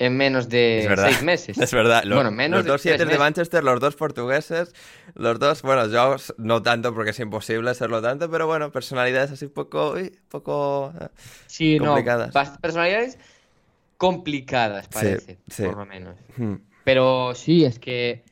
en 0.00 0.16
menos 0.16 0.48
de 0.48 0.90
seis 0.96 1.22
meses. 1.22 1.58
Es 1.58 1.72
verdad. 1.72 2.02
Bueno, 2.10 2.30
menos 2.30 2.60
los 2.60 2.66
dos 2.66 2.80
siete 2.80 3.04
de 3.04 3.18
Manchester, 3.18 3.62
los 3.62 3.80
dos 3.80 3.96
portugueses, 3.96 4.74
los 5.14 5.38
dos, 5.38 5.60
bueno, 5.60 5.86
yo 5.88 6.16
no 6.38 6.62
tanto 6.62 6.94
porque 6.94 7.10
es 7.10 7.20
imposible 7.20 7.74
serlo 7.74 8.00
tanto, 8.00 8.30
pero 8.30 8.46
bueno, 8.46 8.72
personalidades 8.72 9.30
así 9.30 9.46
poco, 9.46 9.94
poco 10.30 10.94
eh, 10.98 11.08
sí, 11.46 11.78
complicadas. 11.78 12.34
No, 12.34 12.56
personalidades 12.60 13.18
complicadas, 13.98 14.88
parece, 14.88 15.38
por 15.58 15.76
lo 15.76 15.84
menos. 15.84 16.16
Hmm. 16.36 16.54
Pero 16.82 17.34
sí, 17.34 17.66
es 17.66 17.78
que 17.78 18.24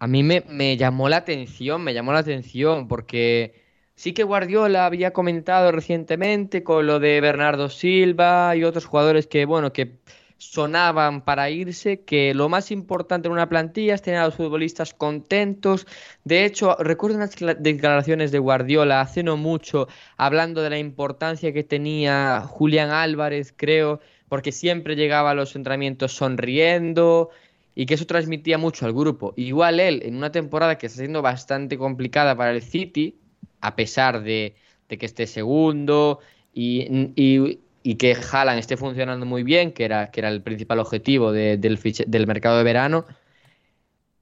A 0.00 0.08
mí 0.08 0.24
me, 0.24 0.42
me 0.48 0.76
llamó 0.76 1.08
la 1.08 1.18
atención, 1.18 1.84
me 1.84 1.94
llamó 1.94 2.12
la 2.12 2.18
atención, 2.18 2.88
porque 2.88 3.62
sí 3.94 4.14
que 4.14 4.24
Guardiola 4.24 4.84
había 4.84 5.12
comentado 5.12 5.70
recientemente 5.70 6.64
con 6.64 6.88
lo 6.88 6.98
de 6.98 7.20
Bernardo 7.20 7.68
Silva 7.70 8.56
y 8.56 8.64
otros 8.64 8.84
jugadores 8.86 9.28
que, 9.28 9.44
bueno, 9.44 9.72
que 9.72 10.00
sonaban 10.38 11.22
para 11.24 11.50
irse, 11.50 12.02
que 12.02 12.34
lo 12.34 12.48
más 12.48 12.70
importante 12.70 13.28
en 13.28 13.32
una 13.32 13.48
plantilla 13.48 13.94
es 13.94 14.02
tener 14.02 14.20
a 14.20 14.26
los 14.26 14.34
futbolistas 14.34 14.94
contentos. 14.94 15.86
De 16.24 16.44
hecho, 16.44 16.76
recuerdo 16.78 17.16
unas 17.16 17.34
declaraciones 17.58 18.32
de 18.32 18.38
Guardiola 18.38 19.00
hace 19.00 19.22
no 19.22 19.36
mucho, 19.36 19.88
hablando 20.16 20.62
de 20.62 20.70
la 20.70 20.78
importancia 20.78 21.52
que 21.52 21.64
tenía 21.64 22.42
Julián 22.42 22.90
Álvarez, 22.90 23.54
creo, 23.56 24.00
porque 24.28 24.52
siempre 24.52 24.96
llegaba 24.96 25.30
a 25.30 25.34
los 25.34 25.54
entrenamientos 25.56 26.12
sonriendo 26.12 27.30
y 27.74 27.86
que 27.86 27.94
eso 27.94 28.06
transmitía 28.06 28.58
mucho 28.58 28.86
al 28.86 28.92
grupo. 28.92 29.34
Igual 29.36 29.80
él, 29.80 30.02
en 30.04 30.16
una 30.16 30.32
temporada 30.32 30.78
que 30.78 30.86
está 30.86 30.98
siendo 30.98 31.22
bastante 31.22 31.76
complicada 31.76 32.36
para 32.36 32.52
el 32.52 32.62
City, 32.62 33.18
a 33.60 33.76
pesar 33.76 34.22
de, 34.22 34.56
que 34.88 35.06
esté 35.06 35.26
segundo 35.26 36.20
y, 36.52 37.58
que 37.96 38.16
Haaland 38.16 38.58
esté 38.58 38.76
funcionando 38.76 39.26
muy 39.26 39.42
bien, 39.42 39.72
que 39.72 39.84
era, 39.84 40.10
que 40.10 40.20
era 40.20 40.30
el 40.30 40.42
principal 40.42 40.78
objetivo 40.78 41.32
del, 41.32 41.60
del 41.60 42.26
mercado 42.26 42.56
de 42.58 42.64
verano, 42.64 43.04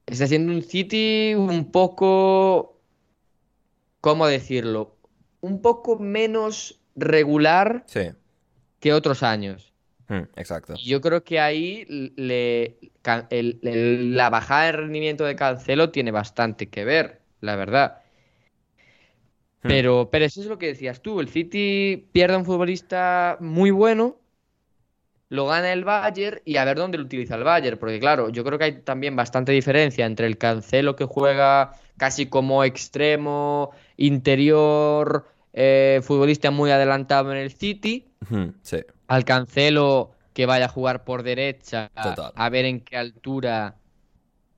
está 0.05 0.27
siendo 0.27 0.51
un 0.51 0.61
City 0.61 1.33
un 1.35 1.71
poco, 1.71 2.77
¿cómo 4.01 4.27
decirlo? 4.27 4.97
Un 5.41 5.61
poco 5.61 5.97
menos 5.97 6.81
regular 6.95 7.85
que 8.79 8.93
otros 8.93 9.23
años. 9.23 9.73
Hmm, 10.09 10.23
exacto. 10.35 10.75
Yo 10.83 10.99
creo 10.99 11.23
que 11.23 11.39
ahí 11.39 11.85
le, 12.17 12.77
la 13.03 14.29
bajada 14.29 14.65
de 14.65 14.71
rendimiento 14.73 15.23
de 15.23 15.35
Cancelo 15.35 15.89
tiene 15.91 16.11
bastante 16.11 16.69
que 16.69 16.83
ver, 16.83 17.21
la 17.39 17.55
verdad. 17.55 18.02
Hmm. 19.63 19.67
Pero, 19.67 20.09
pero 20.11 20.25
eso 20.25 20.41
es 20.41 20.47
lo 20.47 20.57
que 20.57 20.67
decías 20.67 21.01
tú. 21.01 21.19
El 21.19 21.29
City 21.29 22.07
pierde 22.11 22.35
a 22.35 22.37
un 22.37 22.45
futbolista 22.45 23.37
muy 23.39 23.71
bueno, 23.71 24.17
lo 25.29 25.47
gana 25.47 25.73
el 25.73 25.83
Bayern 25.83 26.41
y 26.45 26.57
a 26.57 26.65
ver 26.65 26.77
dónde 26.77 26.97
lo 26.97 27.05
utiliza 27.05 27.35
el 27.35 27.43
Bayern. 27.43 27.77
Porque 27.77 27.99
claro, 27.99 28.29
yo 28.29 28.43
creo 28.43 28.59
que 28.59 28.65
hay 28.65 28.81
también 28.81 29.15
bastante 29.15 29.51
diferencia 29.51 30.05
entre 30.05 30.27
el 30.27 30.37
Cancelo 30.37 30.95
que 30.95 31.05
juega 31.05 31.73
casi 31.97 32.27
como 32.27 32.63
extremo, 32.63 33.71
interior, 33.97 35.27
eh, 35.53 36.01
futbolista 36.03 36.51
muy 36.51 36.71
adelantado 36.71 37.31
en 37.31 37.37
el 37.37 37.51
City. 37.51 38.07
Sí 38.61 38.77
al 39.07 39.25
Cancelo 39.25 40.11
que 40.33 40.47
vaya 40.47 40.65
a 40.65 40.69
jugar 40.69 41.03
por 41.03 41.21
derecha, 41.21 41.91
a 41.93 42.49
ver 42.49 42.65
en 42.65 42.79
qué 42.79 42.97
altura 42.97 43.75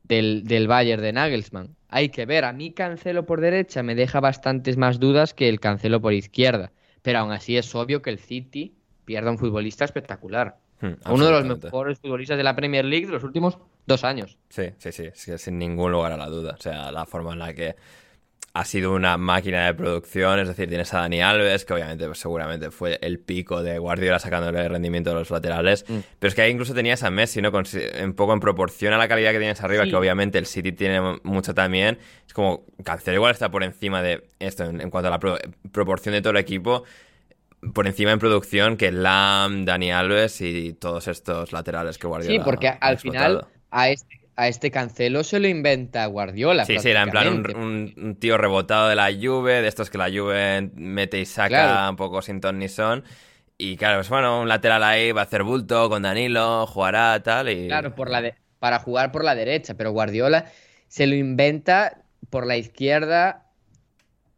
del, 0.08 0.44
del 0.46 0.68
Bayern 0.68 1.02
de 1.02 1.14
Nagelsmann. 1.14 1.76
Hay 1.90 2.10
que 2.10 2.26
ver, 2.26 2.46
a 2.46 2.54
mí 2.54 2.72
Cancelo 2.72 3.26
por 3.26 3.42
derecha 3.42 3.84
me 3.84 3.96
deja 3.96 4.20
bastantes 4.20 4.78
más 4.78 5.00
dudas 5.00 5.34
que 5.34 5.48
el 5.50 5.60
Cancelo 5.60 6.02
por 6.02 6.14
izquierda, 6.14 6.72
pero 7.02 7.20
aún 7.20 7.32
así 7.32 7.58
es 7.58 7.74
obvio 7.76 8.02
que 8.02 8.10
el 8.10 8.20
City 8.20 8.74
pierda 9.06 9.32
un 9.32 9.38
futbolista 9.38 9.86
espectacular. 9.86 10.58
Hmm, 10.82 10.94
Uno 11.10 11.26
de 11.26 11.32
los 11.32 11.46
mejores 11.64 12.00
futbolistas 12.00 12.38
de 12.38 12.44
la 12.44 12.56
Premier 12.56 12.84
League 12.84 13.06
de 13.06 13.14
los 13.14 13.24
últimos 13.24 13.58
dos 13.86 14.04
años. 14.04 14.38
Sí, 14.50 14.64
sí, 14.78 14.92
sí, 14.92 15.10
sin 15.38 15.58
ningún 15.58 15.92
lugar 15.92 16.12
a 16.12 16.18
la 16.18 16.26
duda. 16.28 16.56
O 16.58 16.62
sea, 16.62 16.92
la 16.92 17.06
forma 17.06 17.32
en 17.34 17.40
la 17.40 17.54
que 17.54 17.76
ha 18.56 18.64
sido 18.64 18.94
una 18.94 19.18
máquina 19.18 19.66
de 19.66 19.74
producción, 19.74 20.40
es 20.40 20.48
decir, 20.48 20.70
tienes 20.70 20.94
a 20.94 21.00
Dani 21.02 21.22
Alves, 21.22 21.66
que 21.66 21.74
obviamente 21.74 22.06
pues, 22.06 22.20
seguramente 22.20 22.72
fue 22.72 22.98
el 23.02 23.20
pico 23.20 23.62
de 23.62 23.78
Guardiola 23.80 24.18
sacándole 24.18 24.62
el 24.62 24.70
rendimiento 24.70 25.10
de 25.10 25.18
los 25.18 25.30
laterales, 25.30 25.84
mm. 25.90 25.98
pero 26.18 26.30
es 26.30 26.36
que 26.36 26.42
ahí 26.42 26.52
incluso 26.52 26.74
tenías 26.74 27.04
a 27.04 27.12
Messi, 27.12 27.42
¿no? 27.42 27.52
un 27.52 28.14
poco 28.14 28.32
en 28.32 28.40
proporción 28.40 28.94
a 28.94 28.98
la 28.98 29.10
calidad 29.10 29.34
que 29.34 29.40
tienes 29.40 29.62
arriba, 29.62 29.84
que 29.84 29.94
obviamente 29.94 30.38
el 30.38 30.46
City 30.46 30.72
tiene 30.72 31.20
mucho 31.24 31.54
también, 31.54 32.00
es 32.26 32.34
como, 32.34 32.64
Cancelo 32.82 33.18
igual 33.18 33.34
está 33.34 33.52
por 33.52 33.62
encima 33.62 34.02
de 34.02 34.26
esto 34.40 34.64
en, 34.64 34.90
cuanto 34.90 35.10
a 35.10 35.12
la 35.12 35.20
proporción 35.74 36.14
de 36.14 36.22
todo 36.22 36.32
el 36.32 36.38
equipo, 36.38 36.86
por 37.74 37.88
encima 37.88 38.14
en 38.14 38.20
producción 38.20 38.78
que 38.78 38.90
Lam, 38.94 39.66
Dani 39.66 39.92
Alves 39.92 40.40
y 40.40 40.72
todos 40.72 41.10
estos 41.10 41.52
laterales 41.52 41.98
que 41.98 42.08
Guardiola 42.08 42.38
Sí, 42.38 42.42
porque 42.42 42.70
al 42.70 42.98
final 43.00 43.48
a 43.70 43.90
este 43.90 44.25
a 44.36 44.48
este 44.48 44.70
Cancelo 44.70 45.24
se 45.24 45.40
lo 45.40 45.48
inventa 45.48 46.06
Guardiola. 46.08 46.66
Sí, 46.66 46.78
sí, 46.80 46.90
era 46.90 47.04
en 47.04 47.10
plan 47.10 47.28
un, 47.56 48.18
tío 48.20 48.38
rebotado 48.38 48.90
de 48.90 48.96
la 48.96 49.10
Juve, 49.12 49.62
de 49.62 49.68
estos 49.68 49.90
que 49.90 49.98
la 49.98 50.10
Juve 50.10 50.70
mete 50.76 51.20
y 51.20 51.26
saca 51.26 51.90
un 51.90 51.96
poco 51.96 52.22
sin 52.22 52.42
ton 52.42 52.60
ni 52.60 52.68
son. 52.68 53.04
Y 53.58 53.78
claro, 53.78 54.00
pues 54.00 54.10
bueno, 54.10 54.42
un 54.42 54.50
lateral 54.50 54.84
ahí 54.84 55.14
va 55.14 55.22
a 55.22 55.24
hacer 55.24 55.44
bulto 55.44 55.90
con 55.90 56.02
Danilo, 56.02 56.68
jugará 56.68 57.22
tal 57.24 57.50
y... 57.50 57.68
Claro, 57.68 57.96
por 57.96 58.10
la 58.10 58.36
para 58.60 58.80
jugar 58.80 59.12
por 59.12 59.24
la 59.24 59.36
derecha, 59.36 59.76
pero 59.76 59.92
Guardiola 59.92 60.52
se 60.88 61.08
lo 61.08 61.16
inventa 61.16 62.02
por 62.30 62.48
la 62.48 62.58
izquierda 62.58 63.46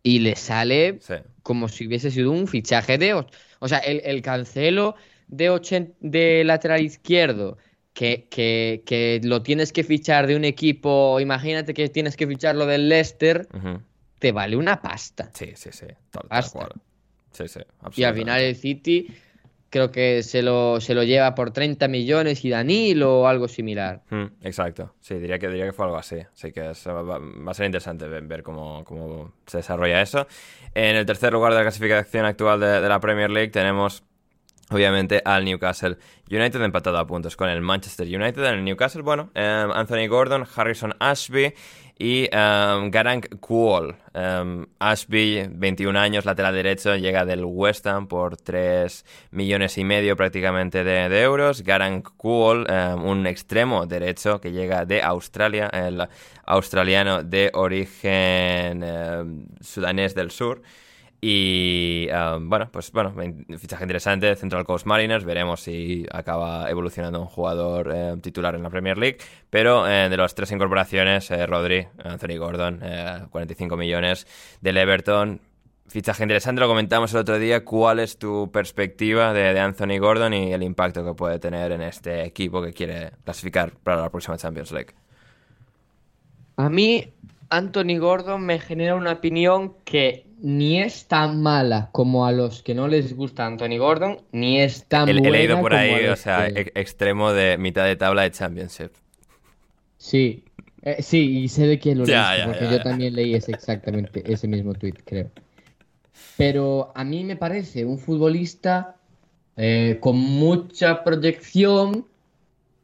y 0.03 0.19
le 0.19 0.35
sale 0.35 0.99
como 1.41 1.69
si 1.69 1.87
hubiese 1.87 2.11
sido 2.11 2.31
un 2.31 2.47
fichaje 2.47 2.97
de... 2.97 3.13
O 3.59 3.67
sea, 3.67 3.79
el, 3.79 4.21
Cancelo 4.21 4.95
de, 5.27 5.93
de 5.99 6.43
lateral 6.43 6.81
izquierdo 6.81 7.57
que, 7.97 8.27
que, 8.85 9.19
lo 9.23 9.41
tienes 9.41 9.73
que 9.73 9.83
fichar 9.83 10.27
de 10.27 10.35
un 10.35 10.45
equipo, 10.45 11.19
imagínate 11.19 11.73
que 11.73 11.89
tienes 11.89 12.15
que 12.15 12.27
ficharlo 12.27 12.67
del 12.67 12.89
Leicester, 12.89 13.47
te 14.19 14.31
vale 14.31 14.55
una 14.55 14.81
pasta. 14.81 15.31
Sí, 15.33 15.53
sí, 15.55 15.71
sí, 15.71 15.87
Sí, 17.31 17.47
sí, 17.47 17.59
y 17.95 18.03
al 18.03 18.15
final 18.15 18.41
el 18.41 18.55
City 18.55 19.07
creo 19.69 19.91
que 19.91 20.23
se 20.23 20.41
lo, 20.41 20.79
se 20.79 20.93
lo 20.93 21.03
lleva 21.03 21.35
por 21.35 21.51
30 21.51 21.87
millones 21.87 22.43
y 22.45 22.49
Danilo 22.49 23.21
o 23.21 23.27
algo 23.27 23.47
similar. 23.47 24.03
exacto, 24.43 24.93
sí, 24.99 25.15
diría 25.15 25.39
que, 25.39 25.47
diría 25.47 25.65
que 25.65 25.73
fue 25.73 25.85
algo 25.85 25.97
así. 25.97 26.17
Así 26.33 26.51
que 26.51 26.61
va, 26.61 27.51
a 27.51 27.53
ser 27.55 27.65
interesante 27.65 28.07
ver, 28.07 28.43
cómo, 28.43 28.83
cómo, 28.85 29.33
se 29.47 29.57
desarrolla 29.57 30.03
eso. 30.03 30.27
En 30.75 30.95
el 30.95 31.05
tercer 31.07 31.33
lugar 31.33 31.51
de 31.51 31.57
la 31.57 31.63
clasificación 31.63 32.25
actual 32.25 32.59
de 32.59 32.87
la 32.87 32.99
Premier 32.99 33.31
League 33.31 33.49
tenemos 33.49 34.03
obviamente 34.69 35.21
al 35.23 35.45
Newcastle 35.45 35.97
United 36.29 36.61
empatado 36.61 36.97
a 36.97 37.07
puntos 37.07 37.35
con 37.35 37.49
el 37.49 37.61
Manchester 37.61 38.07
United. 38.07 38.43
En 38.43 38.55
el 38.55 38.63
Newcastle, 38.63 39.01
bueno, 39.01 39.29
em, 39.33 39.71
Anthony 39.71 40.07
Gordon, 40.09 40.45
Harrison 40.55 40.93
Ashby 40.99 41.53
y 41.99 42.29
um, 42.35 42.91
Garang 42.91 43.21
Kuol. 43.39 43.95
Em, 44.13 44.65
Ashby, 44.79 45.47
21 45.49 45.97
años, 45.97 46.25
lateral 46.25 46.53
derecho, 46.53 46.95
llega 46.95 47.25
del 47.25 47.45
West 47.45 47.87
Ham 47.87 48.07
por 48.07 48.37
3 48.37 49.05
millones 49.31 49.77
y 49.77 49.83
medio 49.83 50.15
prácticamente 50.15 50.83
de, 50.83 51.21
euros. 51.21 51.63
Garang 51.63 52.03
Kuol, 52.03 52.67
un 52.69 53.25
extremo 53.25 53.85
derecho 53.87 54.39
que 54.41 54.51
llega 54.51 54.85
de 54.85 55.01
Australia, 55.01 55.69
el 55.71 56.07
australiano 56.45 57.23
de 57.23 57.51
origen 57.53 59.47
sudanés 59.61 60.13
del 60.13 60.31
sur. 60.31 60.61
Y 61.19 62.07
bueno, 62.41 62.69
pues 62.71 62.91
bueno, 62.91 63.13
fichaje 63.57 63.83
interesante, 63.83 64.35
Central 64.35 64.65
Coast 64.65 64.85
Mariners, 64.85 65.25
veremos 65.25 65.61
si 65.61 66.05
acaba 66.11 66.69
evolucionando 66.69 67.19
un 67.19 67.25
jugador 67.25 67.91
eh, 67.93 68.17
titular 68.21 68.53
en 68.53 68.61
la 68.61 68.69
Premier 68.69 68.99
League, 68.99 69.17
pero 69.49 69.87
eh, 69.87 70.09
de 70.09 70.17
las 70.17 70.35
tres 70.35 70.51
incorporaciones, 70.51 71.31
eh, 71.31 71.47
Rodri, 71.47 71.87
Anthony 72.03 72.37
Gordon, 72.37 72.81
45 73.31 73.75
millones 73.77 74.27
del 74.61 74.77
Everton, 74.77 75.41
fichaje 75.87 76.21
interesante, 76.21 76.61
lo 76.61 76.67
comentamos 76.67 77.11
el 77.13 77.21
otro 77.21 77.39
día, 77.39 77.65
¿cuál 77.65 77.97
es 77.99 78.19
tu 78.19 78.51
perspectiva 78.51 79.33
de 79.33 79.59
Anthony 79.59 79.97
Gordon 79.99 80.35
y 80.35 80.53
el 80.53 80.61
impacto 80.61 81.03
que 81.03 81.15
puede 81.15 81.39
tener 81.39 81.71
en 81.71 81.81
este 81.81 82.25
equipo 82.25 82.61
que 82.61 82.73
quiere 82.73 83.11
clasificar 83.23 83.71
para 83.71 84.01
la 84.01 84.11
próxima 84.11 84.37
Champions 84.37 84.71
League? 84.71 84.93
A 86.57 86.69
mí, 86.69 87.11
Anthony 87.49 87.97
Gordon 87.99 88.45
me 88.45 88.59
genera 88.59 88.95
una 88.95 89.13
opinión 89.13 89.75
que 89.83 90.26
ni 90.39 90.81
es 90.81 91.07
tan 91.07 91.41
mala 91.41 91.89
como 91.91 92.25
a 92.25 92.31
los 92.31 92.61
que 92.61 92.75
no 92.75 92.87
les 92.87 93.15
gusta 93.15 93.45
Anthony 93.45 93.77
Gordon, 93.77 94.21
ni 94.31 94.61
es 94.61 94.85
tan 94.85 95.05
buena. 95.05 95.27
He 95.27 95.31
leído 95.31 95.59
por 95.59 95.73
ahí, 95.73 96.05
o 96.07 96.15
sea, 96.15 96.47
extremo 96.47 97.33
de 97.33 97.57
mitad 97.57 97.85
de 97.85 97.95
tabla 97.95 98.23
de 98.23 98.31
Championship. 98.31 98.91
Sí, 99.97 100.43
eh, 100.83 101.01
sí, 101.01 101.39
y 101.39 101.47
sé 101.47 101.65
de 101.67 101.79
quién 101.79 101.97
lo 101.97 102.05
leí, 102.05 102.15
porque 102.45 102.69
yo 102.69 102.81
también 102.81 103.15
leí 103.15 103.33
ese, 103.33 103.51
exactamente 103.51 104.23
ese 104.31 104.47
mismo 104.47 104.73
tweet, 104.73 104.93
creo. 105.03 105.31
Pero 106.37 106.91
a 106.95 107.03
mí 107.03 107.23
me 107.23 107.35
parece 107.35 107.83
un 107.83 107.97
futbolista 107.97 108.95
eh, 109.55 109.97
con 109.99 110.17
mucha 110.17 111.03
proyección, 111.03 112.05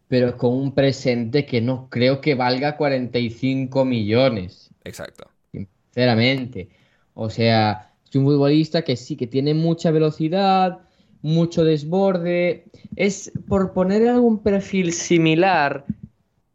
pero 0.08 0.38
con 0.38 0.54
un 0.54 0.74
presente 0.74 1.46
que 1.46 1.62
no 1.62 1.88
creo 1.90 2.20
que 2.20 2.34
valga 2.34 2.78
45 2.78 3.86
millones. 3.86 4.72
Exacto. 4.84 5.30
Sinceramente. 5.52 6.70
O 7.14 7.30
sea, 7.30 7.92
es 8.08 8.16
un 8.16 8.26
futbolista 8.26 8.84
que 8.84 8.96
sí, 8.96 9.16
que 9.16 9.28
tiene 9.28 9.54
mucha 9.54 9.92
velocidad, 9.92 10.80
mucho 11.22 11.64
desborde. 11.64 12.66
Es, 12.96 13.32
por 13.48 13.74
poner 13.74 14.08
algún 14.08 14.44
perfil 14.44 14.94
similar, 14.94 15.86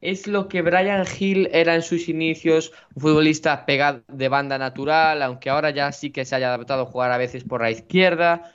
es 0.00 0.26
lo 0.26 0.48
que 0.48 0.62
Brian 0.62 1.04
Hill 1.18 1.48
era 1.52 1.74
en 1.74 1.82
sus 1.82 2.08
inicios, 2.08 2.72
un 2.94 3.02
futbolista 3.02 3.66
pegado 3.66 4.02
de 4.08 4.28
banda 4.28 4.58
natural, 4.58 5.22
aunque 5.22 5.50
ahora 5.50 5.70
ya 5.70 5.90
sí 5.90 6.10
que 6.10 6.24
se 6.24 6.36
haya 6.36 6.54
adaptado 6.54 6.82
a 6.82 6.86
jugar 6.86 7.10
a 7.10 7.18
veces 7.18 7.42
por 7.44 7.62
la 7.62 7.70
izquierda. 7.70 8.52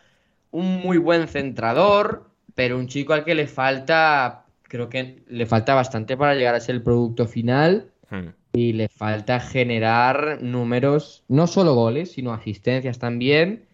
Un 0.52 0.80
muy 0.82 0.98
buen 0.98 1.28
centrador, 1.28 2.30
pero 2.56 2.78
un 2.78 2.88
chico 2.88 3.14
al 3.14 3.26
que 3.26 3.36
le 3.36 3.48
falta, 3.48 4.46
creo 4.64 4.88
que 4.88 5.24
le 5.28 5.46
falta 5.46 5.74
bastante 5.74 6.16
para 6.16 6.36
llegar 6.36 6.56
a 6.56 6.60
ser 6.60 6.76
el 6.76 6.84
producto 6.84 7.28
final. 7.28 7.92
Hmm. 8.10 8.30
Y 8.54 8.74
le 8.74 8.88
falta 8.88 9.40
generar 9.40 10.42
números, 10.42 11.24
no 11.28 11.48
solo 11.48 11.74
goles, 11.74 12.12
sino 12.12 12.34
asistencias 12.34 13.00
también. 13.00 13.66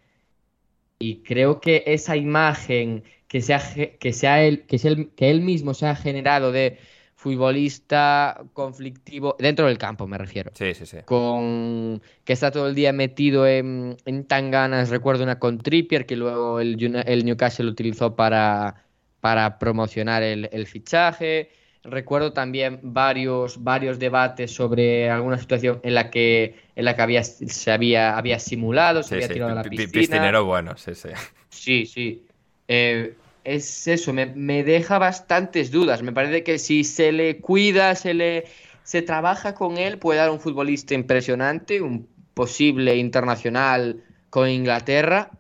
Y 1.00 1.18
creo 1.18 1.60
que 1.60 1.84
esa 1.86 2.16
imagen 2.16 3.04
que, 3.28 3.42
sea, 3.42 3.62
que, 4.00 4.14
sea 4.14 4.44
él, 4.44 4.66
que, 4.66 4.78
sea 4.78 4.92
el, 4.92 5.10
que 5.12 5.30
él 5.30 5.42
mismo 5.42 5.74
se 5.74 5.86
ha 5.88 5.96
generado 5.96 6.52
de 6.52 6.78
futbolista 7.20 8.46
conflictivo, 8.54 9.36
dentro 9.40 9.68
del 9.68 9.78
campo 9.78 10.08
me 10.08 10.18
refiero. 10.18 10.52
Sí, 10.56 10.74
sí, 10.74 10.86
sí. 10.86 11.00
Con 11.04 12.02
que 12.24 12.32
está 12.32 12.50
todo 12.50 12.70
el 12.70 12.76
día 12.76 12.94
metido 12.94 13.46
en, 13.46 13.98
en 14.06 14.24
tanganas, 14.24 14.90
recuerdo 14.90 15.24
una 15.24 15.38
con 15.38 15.58
Trippier, 15.58 16.06
que 16.06 16.16
luego 16.16 16.62
el, 16.62 16.78
el 17.06 17.26
Newcastle 17.26 17.70
utilizó 17.70 18.16
para, 18.16 18.86
para 19.20 19.60
promocionar 19.60 20.24
el, 20.24 20.48
el, 20.54 20.66
fichaje. 20.66 21.50
Recuerdo 21.84 22.34
también 22.34 22.80
varios, 22.84 23.64
varios 23.64 24.00
debates 24.00 24.52
sobre 24.54 25.10
alguna 25.10 25.38
situación 25.38 25.80
en 25.84 25.96
la 25.96 26.10
que, 26.12 26.56
en 26.76 26.86
la 26.86 26.96
que 26.96 27.02
había, 27.02 27.24
se 27.24 27.72
había, 27.72 28.18
había 28.18 28.40
simulado, 28.40 29.04
se 29.04 29.14
Sí, 29.14 29.16
había 29.16 29.32
sí. 29.34 29.34
tirado 29.34 29.52
a 29.54 29.56
la 29.56 29.64
Pi- 29.64 29.72
pi- 29.72 29.88
piscina. 29.88 29.88
Piscinero 29.88 30.46
bueno, 30.46 30.76
sí, 30.78 30.94
sí. 30.96 31.10
Sí, 31.50 31.86
sí. 31.86 32.28
Eh, 32.68 33.18
es 33.44 33.88
eso, 33.88 34.14
me, 34.14 34.26
me 34.28 34.64
deja 34.64 35.00
bastantes 35.00 35.72
dudas. 35.72 36.02
Me 36.04 36.12
parece 36.14 36.44
que 36.44 36.60
si 36.60 36.84
se 36.84 37.12
le 37.12 37.42
cuida, 37.42 37.96
se 37.96 38.14
le 38.14 38.46
se 38.84 39.02
trabaja 39.02 39.54
con 39.54 39.78
él, 39.78 40.00
puede 40.00 40.20
dar 40.20 40.32
un 40.32 40.40
futbolista 40.40 40.94
impresionante, 40.96 41.82
un 41.82 42.10
posible 42.34 42.96
internacional 42.98 44.04
con 44.30 44.50
Inglaterra, 44.50 45.32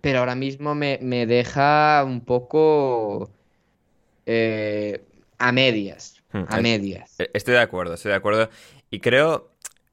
pero 0.00 0.20
ahora 0.20 0.34
mismo 0.34 0.74
me, 0.74 0.98
me 1.02 1.26
deja 1.26 2.02
un 2.04 2.24
poco 2.24 3.30
eh, 4.26 5.04
a 5.38 5.52
medias, 5.52 6.22
Hmm, 6.32 6.44
a 6.48 6.60
medias. 6.60 7.14
Eh, 7.20 7.30
Estoy 7.34 7.54
de 7.54 7.60
acuerdo, 7.60 7.94
estoy 7.94 8.10
de 8.10 8.16
acuerdo. 8.16 8.50
Y 8.90 9.00
creo, 9.00 9.50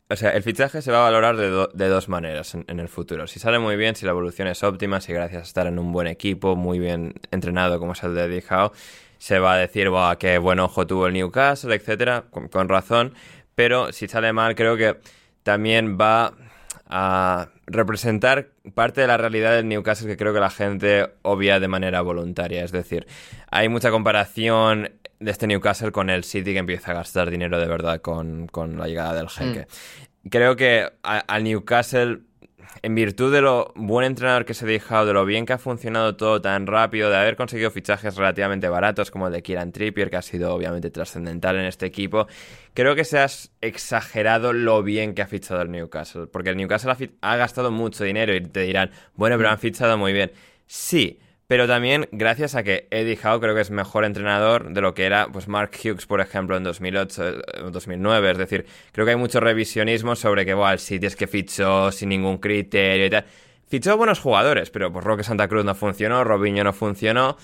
o 0.09 0.15
sea, 0.15 0.31
el 0.31 0.41
fichaje 0.43 0.81
se 0.81 0.91
va 0.91 0.99
a 0.99 1.03
valorar 1.03 1.37
de, 1.37 1.49
do- 1.49 1.69
de 1.73 1.87
dos 1.87 2.09
maneras 2.09 2.55
en, 2.55 2.65
en 2.67 2.79
el 2.79 2.87
futuro. 2.89 3.27
Si 3.27 3.39
sale 3.39 3.59
muy 3.59 3.75
bien, 3.75 3.95
si 3.95 4.05
la 4.05 4.11
evolución 4.11 4.47
es 4.47 4.63
óptima, 4.63 5.01
si 5.01 5.13
gracias 5.13 5.41
a 5.43 5.45
estar 5.45 5.67
en 5.67 5.77
un 5.77 5.91
buen 5.91 6.07
equipo, 6.07 6.55
muy 6.55 6.79
bien 6.79 7.13
entrenado 7.31 7.79
como 7.79 7.93
es 7.93 8.01
el 8.03 8.15
de 8.15 8.23
Eddie 8.25 8.43
Howe, 8.49 8.71
se 9.19 9.37
va 9.37 9.53
a 9.53 9.57
decir, 9.57 9.89
"Buah, 9.89 10.15
qué 10.17 10.39
buen 10.39 10.59
ojo 10.59 10.87
tuvo 10.87 11.05
el 11.07 11.13
Newcastle, 11.13 11.75
etcétera, 11.75 12.23
con, 12.31 12.47
con 12.47 12.67
razón. 12.69 13.13
Pero 13.53 13.91
si 13.93 14.07
sale 14.07 14.33
mal, 14.33 14.55
creo 14.55 14.75
que 14.77 14.97
también 15.43 15.97
va 15.99 16.33
a 16.93 17.49
representar 17.67 18.49
parte 18.73 19.01
de 19.01 19.07
la 19.07 19.17
realidad 19.17 19.53
del 19.55 19.67
Newcastle 19.67 20.07
que 20.07 20.17
creo 20.17 20.33
que 20.33 20.39
la 20.39 20.49
gente 20.49 21.07
obvia 21.21 21.59
de 21.59 21.67
manera 21.67 22.01
voluntaria. 22.01 22.63
Es 22.63 22.71
decir, 22.71 23.07
hay 23.49 23.69
mucha 23.69 23.91
comparación 23.91 24.91
de 25.21 25.31
este 25.31 25.47
Newcastle 25.47 25.91
con 25.91 26.09
el 26.09 26.23
City 26.23 26.51
que 26.51 26.59
empieza 26.59 26.91
a 26.91 26.95
gastar 26.95 27.29
dinero 27.29 27.59
de 27.59 27.67
verdad 27.67 28.01
con, 28.01 28.47
con 28.47 28.77
la 28.77 28.87
llegada 28.87 29.13
del 29.13 29.29
jeque. 29.29 29.67
Creo 30.29 30.55
que 30.55 30.89
al 31.03 31.43
Newcastle, 31.43 32.21
en 32.81 32.95
virtud 32.95 33.31
de 33.31 33.41
lo 33.41 33.71
buen 33.75 34.05
entrenador 34.05 34.45
que 34.45 34.55
se 34.55 34.65
ha 34.65 34.67
dejado, 34.67 35.05
de 35.05 35.13
lo 35.13 35.23
bien 35.25 35.45
que 35.45 35.53
ha 35.53 35.57
funcionado 35.59 36.15
todo 36.15 36.41
tan 36.41 36.65
rápido, 36.65 37.09
de 37.11 37.17
haber 37.17 37.35
conseguido 37.35 37.69
fichajes 37.69 38.15
relativamente 38.15 38.67
baratos 38.67 39.11
como 39.11 39.27
el 39.27 39.33
de 39.33 39.43
Kieran 39.43 39.71
Trippier, 39.71 40.09
que 40.09 40.17
ha 40.17 40.21
sido 40.23 40.53
obviamente 40.53 40.89
trascendental 40.89 41.55
en 41.57 41.65
este 41.65 41.85
equipo, 41.85 42.27
creo 42.73 42.95
que 42.95 43.03
se 43.03 43.19
ha 43.19 43.27
exagerado 43.61 44.53
lo 44.53 44.81
bien 44.81 45.13
que 45.13 45.21
ha 45.21 45.27
fichado 45.27 45.61
el 45.61 45.69
Newcastle. 45.69 46.27
Porque 46.27 46.49
el 46.49 46.57
Newcastle 46.57 47.11
ha 47.21 47.35
gastado 47.35 47.69
mucho 47.69 48.03
dinero 48.03 48.35
y 48.35 48.41
te 48.41 48.61
dirán, 48.61 48.89
bueno, 49.13 49.37
pero 49.37 49.49
han 49.49 49.59
fichado 49.59 49.99
muy 49.99 50.13
bien. 50.13 50.31
Sí, 50.65 51.19
pero 51.51 51.67
también 51.67 52.07
gracias 52.13 52.55
a 52.55 52.63
que 52.63 52.87
Eddie 52.91 53.19
Howe 53.21 53.41
creo 53.41 53.53
que 53.53 53.59
es 53.59 53.71
mejor 53.71 54.05
entrenador 54.05 54.71
de 54.71 54.79
lo 54.79 54.93
que 54.93 55.03
era 55.03 55.27
pues 55.27 55.49
Mark 55.49 55.71
Hughes, 55.83 56.05
por 56.05 56.21
ejemplo, 56.21 56.55
en 56.55 56.63
2008 56.63 57.27
eh, 57.27 57.41
2009. 57.69 58.31
Es 58.31 58.37
decir, 58.37 58.65
creo 58.93 59.05
que 59.05 59.11
hay 59.11 59.17
mucho 59.17 59.41
revisionismo 59.41 60.15
sobre 60.15 60.45
que, 60.45 60.53
bueno, 60.53 60.71
el 60.71 60.79
City 60.79 61.07
es 61.07 61.17
que 61.17 61.27
fichó 61.27 61.91
sin 61.91 62.07
ningún 62.07 62.37
criterio 62.37 63.05
y 63.05 63.09
tal. 63.09 63.25
Fichó 63.67 63.97
buenos 63.97 64.21
jugadores, 64.21 64.69
pero 64.69 64.93
pues 64.93 65.03
Roque 65.03 65.25
Santa 65.25 65.49
Cruz 65.49 65.65
no 65.65 65.75
funcionó, 65.75 66.23
Robinho 66.23 66.63
no 66.63 66.71
funcionó. 66.71 67.35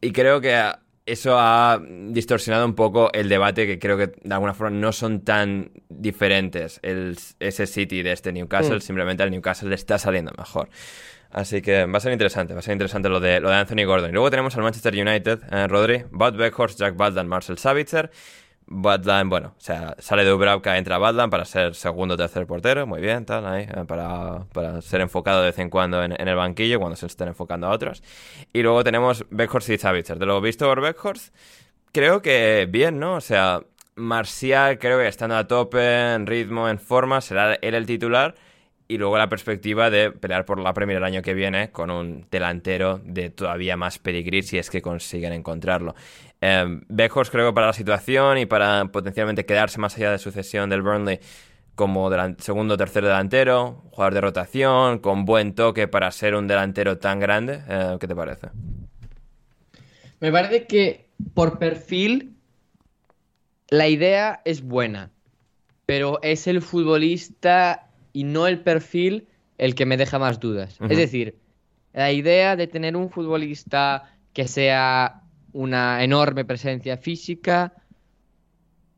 Y 0.00 0.12
creo 0.12 0.40
que 0.40 0.70
eso 1.04 1.36
ha 1.36 1.82
distorsionado 1.82 2.64
un 2.64 2.76
poco 2.76 3.10
el 3.12 3.28
debate 3.28 3.66
que 3.66 3.80
creo 3.80 3.96
que 3.96 4.12
de 4.22 4.32
alguna 4.32 4.54
forma 4.54 4.78
no 4.78 4.92
son 4.92 5.24
tan 5.24 5.72
diferentes 5.88 6.78
el, 6.84 7.18
ese 7.40 7.66
City 7.66 8.04
de 8.04 8.12
este 8.12 8.32
Newcastle, 8.32 8.76
Mm. 8.76 8.80
simplemente 8.80 9.24
al 9.24 9.32
Newcastle 9.32 9.70
le 9.70 9.74
está 9.74 9.98
saliendo 9.98 10.30
mejor. 10.38 10.68
Así 11.30 11.62
que 11.62 11.86
va 11.86 11.98
a 11.98 12.00
ser 12.00 12.12
interesante, 12.12 12.54
va 12.54 12.60
a 12.60 12.62
ser 12.62 12.72
interesante 12.72 13.08
lo 13.08 13.20
de, 13.20 13.40
lo 13.40 13.50
de 13.50 13.56
Anthony 13.56 13.84
Gordon. 13.86 14.10
Y 14.10 14.12
luego 14.12 14.30
tenemos 14.30 14.56
al 14.56 14.62
Manchester 14.62 14.94
United, 14.94 15.40
eh, 15.50 15.66
Rodri, 15.68 16.04
Bud 16.10 16.34
Beckhorst, 16.34 16.78
Jack 16.78 16.96
Butland, 16.96 17.28
Marcel 17.28 17.58
Savitzer. 17.58 18.10
Butland, 18.72 19.28
bueno, 19.28 19.54
o 19.58 19.60
sea, 19.60 19.96
sale 19.98 20.22
de 20.22 20.30
Dubravka, 20.30 20.78
entra 20.78 20.98
Butland 20.98 21.28
para 21.28 21.44
ser 21.44 21.74
segundo 21.74 22.14
o 22.14 22.16
tercer 22.16 22.46
portero, 22.46 22.86
muy 22.86 23.00
bien, 23.00 23.24
tal, 23.24 23.44
ahí, 23.44 23.64
eh, 23.64 23.84
para, 23.84 24.44
para 24.52 24.80
ser 24.80 25.00
enfocado 25.00 25.40
de 25.40 25.46
vez 25.46 25.58
en 25.58 25.70
cuando 25.70 26.04
en, 26.04 26.12
en 26.12 26.28
el 26.28 26.36
banquillo 26.36 26.78
cuando 26.78 26.94
se 26.94 27.06
estén 27.06 27.26
enfocando 27.26 27.66
a 27.66 27.70
otros. 27.70 28.00
Y 28.52 28.62
luego 28.62 28.84
tenemos 28.84 29.24
Beckhorst 29.30 29.70
y 29.70 29.78
Savitzer. 29.78 30.18
De 30.20 30.26
lo 30.26 30.40
visto 30.40 30.66
por 30.66 30.80
Beckhorst, 30.80 31.34
creo 31.92 32.22
que 32.22 32.68
bien, 32.70 33.00
¿no? 33.00 33.16
O 33.16 33.20
sea, 33.20 33.60
Marcial 33.96 34.78
creo 34.78 34.98
que 34.98 35.08
estando 35.08 35.36
a 35.36 35.48
tope, 35.48 36.14
en 36.14 36.26
ritmo, 36.26 36.68
en 36.68 36.78
forma, 36.78 37.20
será 37.20 37.54
él 37.54 37.74
el 37.74 37.86
titular. 37.86 38.34
Y 38.90 38.98
luego 38.98 39.16
la 39.16 39.28
perspectiva 39.28 39.88
de 39.88 40.10
pelear 40.10 40.44
por 40.44 40.58
la 40.58 40.74
Premier 40.74 40.98
el 40.98 41.04
año 41.04 41.22
que 41.22 41.32
viene 41.32 41.70
con 41.70 41.92
un 41.92 42.26
delantero 42.28 43.00
de 43.04 43.30
todavía 43.30 43.76
más 43.76 44.00
pedigrí 44.00 44.42
si 44.42 44.58
es 44.58 44.68
que 44.68 44.82
consiguen 44.82 45.32
encontrarlo. 45.32 45.94
Eh, 46.40 46.80
creo 47.30 47.54
para 47.54 47.68
la 47.68 47.72
situación 47.72 48.38
y 48.38 48.46
para 48.46 48.86
potencialmente 48.86 49.46
quedarse 49.46 49.78
más 49.78 49.96
allá 49.96 50.10
de 50.10 50.18
sucesión 50.18 50.70
del 50.70 50.82
Burnley 50.82 51.20
como 51.76 52.10
segundo 52.38 52.74
o 52.74 52.76
tercer 52.76 53.04
delantero, 53.04 53.84
jugador 53.92 54.14
de 54.14 54.20
rotación, 54.22 54.98
con 54.98 55.24
buen 55.24 55.54
toque 55.54 55.86
para 55.86 56.10
ser 56.10 56.34
un 56.34 56.48
delantero 56.48 56.98
tan 56.98 57.20
grande. 57.20 57.60
Eh, 57.68 57.96
¿Qué 58.00 58.08
te 58.08 58.16
parece? 58.16 58.48
Me 60.18 60.32
parece 60.32 60.66
que 60.66 61.06
por 61.32 61.60
perfil 61.60 62.34
la 63.68 63.86
idea 63.86 64.42
es 64.44 64.62
buena, 64.62 65.12
pero 65.86 66.18
es 66.22 66.48
el 66.48 66.60
futbolista 66.60 67.86
y 68.12 68.24
no 68.24 68.46
el 68.46 68.60
perfil 68.60 69.26
el 69.58 69.74
que 69.74 69.86
me 69.86 69.96
deja 69.96 70.18
más 70.18 70.40
dudas. 70.40 70.78
Es 70.90 70.96
decir, 70.98 71.36
la 71.92 72.12
idea 72.12 72.56
de 72.56 72.66
tener 72.66 72.96
un 72.96 73.10
futbolista 73.10 74.16
que 74.32 74.46
sea 74.48 75.22
una 75.52 76.02
enorme 76.04 76.44
presencia 76.44 76.96
física, 76.96 77.74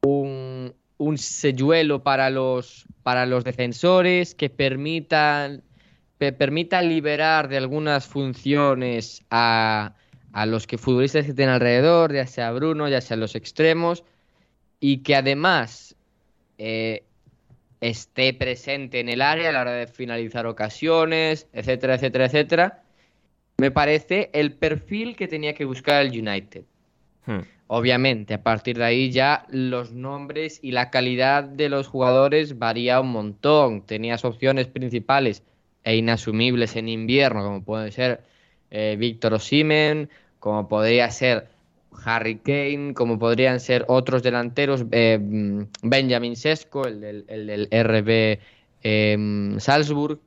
un, 0.03 0.75
un 0.99 1.19
selluelo 1.19 2.03
para 2.03 2.31
los, 2.31 2.87
para 3.03 3.27
los 3.27 3.45
defensores, 3.45 4.35
que 4.35 4.51
permitan, 4.51 5.63
pe- 6.19 6.33
permita 6.33 6.83
liberar 6.83 7.49
de 7.49 7.57
algunas 7.57 8.07
funciones 8.07 9.25
a, 9.31 9.95
a 10.33 10.47
los 10.47 10.67
que 10.67 10.79
futbolistas 10.79 11.27
que 11.27 11.35
tienen 11.35 11.55
alrededor, 11.55 12.13
ya 12.13 12.27
sea 12.27 12.53
Bruno, 12.53 12.89
ya 12.89 13.01
sea 13.01 13.17
los 13.17 13.35
extremos, 13.35 14.05
y 14.81 14.99
que 14.99 15.17
además 15.17 15.95
eh, 16.59 17.05
esté 17.83 18.33
presente 18.33 19.01
en 19.01 19.09
el 19.09 19.21
área 19.21 19.49
a 19.49 19.53
la 19.53 19.61
hora 19.61 19.73
de 19.73 19.89
finalizar 19.89 20.47
ocasiones, 20.47 21.49
etcétera, 21.53 21.97
etcétera, 21.97 22.27
etcétera. 22.27 22.83
Me 23.59 23.73
parece 23.73 24.31
el 24.33 24.53
perfil 24.53 25.17
que 25.17 25.27
tenía 25.27 25.55
que 25.55 25.65
buscar 25.65 26.01
el 26.01 26.11
United. 26.11 26.63
Hmm. 27.27 27.41
Obviamente, 27.67 28.35
a 28.35 28.43
partir 28.43 28.79
de 28.79 28.85
ahí 28.85 29.11
ya 29.11 29.47
los 29.49 29.93
nombres 29.93 30.61
y 30.63 30.71
la 30.71 30.91
calidad 30.91 31.43
de 31.43 31.69
los 31.69 31.89
jugadores 31.89 32.59
varía 32.59 33.01
un 33.01 33.11
montón. 33.11 33.85
Tenías 33.85 34.25
opciones 34.25 34.69
principales 34.69 35.43
e 35.83 35.97
inasumibles 35.97 36.77
en 36.77 36.89
invierno, 36.89 37.43
como 37.43 37.65
pueden 37.65 37.91
ser 37.91 38.23
eh, 38.71 38.95
Víctor 38.97 39.35
Osimhen, 39.35 40.09
como 40.39 40.69
podría 40.69 41.11
ser 41.11 41.49
Harry 42.05 42.37
Kane, 42.37 42.95
como 42.95 43.19
podrían 43.19 43.61
ser 43.61 43.85
otros 43.89 44.23
delanteros, 44.23 44.85
eh, 44.91 45.19
Benjamin 45.83 46.37
Sesko, 46.37 46.87
el 46.87 47.01
del, 47.01 47.25
el 47.29 47.47
del 47.47 47.69
RB 47.71 48.41
eh, 48.83 49.55
Salzburg. 49.59 50.19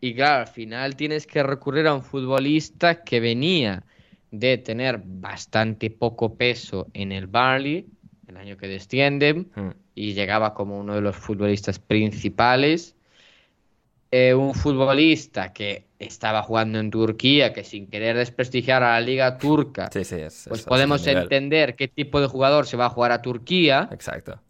Y 0.00 0.14
claro, 0.14 0.40
al 0.40 0.48
final 0.48 0.96
tienes 0.96 1.26
que 1.26 1.42
recurrir 1.42 1.86
a 1.86 1.94
un 1.94 2.02
futbolista 2.02 3.02
que 3.02 3.20
venía 3.20 3.82
de 4.30 4.58
tener 4.58 5.00
bastante 5.04 5.90
poco 5.90 6.34
peso 6.34 6.88
en 6.92 7.12
el 7.12 7.26
Barley, 7.26 7.86
el 8.28 8.36
año 8.36 8.56
que 8.56 8.68
descienden, 8.68 9.48
Hmm. 9.54 9.70
y 9.94 10.12
llegaba 10.12 10.52
como 10.52 10.78
uno 10.78 10.94
de 10.94 11.00
los 11.00 11.16
futbolistas 11.16 11.78
principales. 11.78 12.95
Eh, 14.10 14.34
un 14.34 14.54
futbolista 14.54 15.52
que 15.52 15.86
estaba 15.98 16.42
jugando 16.42 16.78
en 16.78 16.90
Turquía, 16.90 17.52
que 17.52 17.64
sin 17.64 17.88
querer 17.88 18.16
desprestigiar 18.16 18.82
a 18.82 18.92
la 18.92 19.00
liga 19.00 19.36
turca, 19.38 19.90
Sí, 19.92 20.04
sí, 20.04 20.16
es, 20.16 20.46
pues 20.48 20.60
es 20.60 20.66
podemos 20.66 21.06
entender 21.06 21.74
qué 21.74 21.88
tipo 21.88 22.20
de 22.20 22.28
jugador 22.28 22.66
se 22.66 22.76
va 22.76 22.86
a 22.86 22.90
jugar 22.90 23.12
a 23.12 23.22
Turquía. 23.22 23.88
Exacto. 23.90 24.40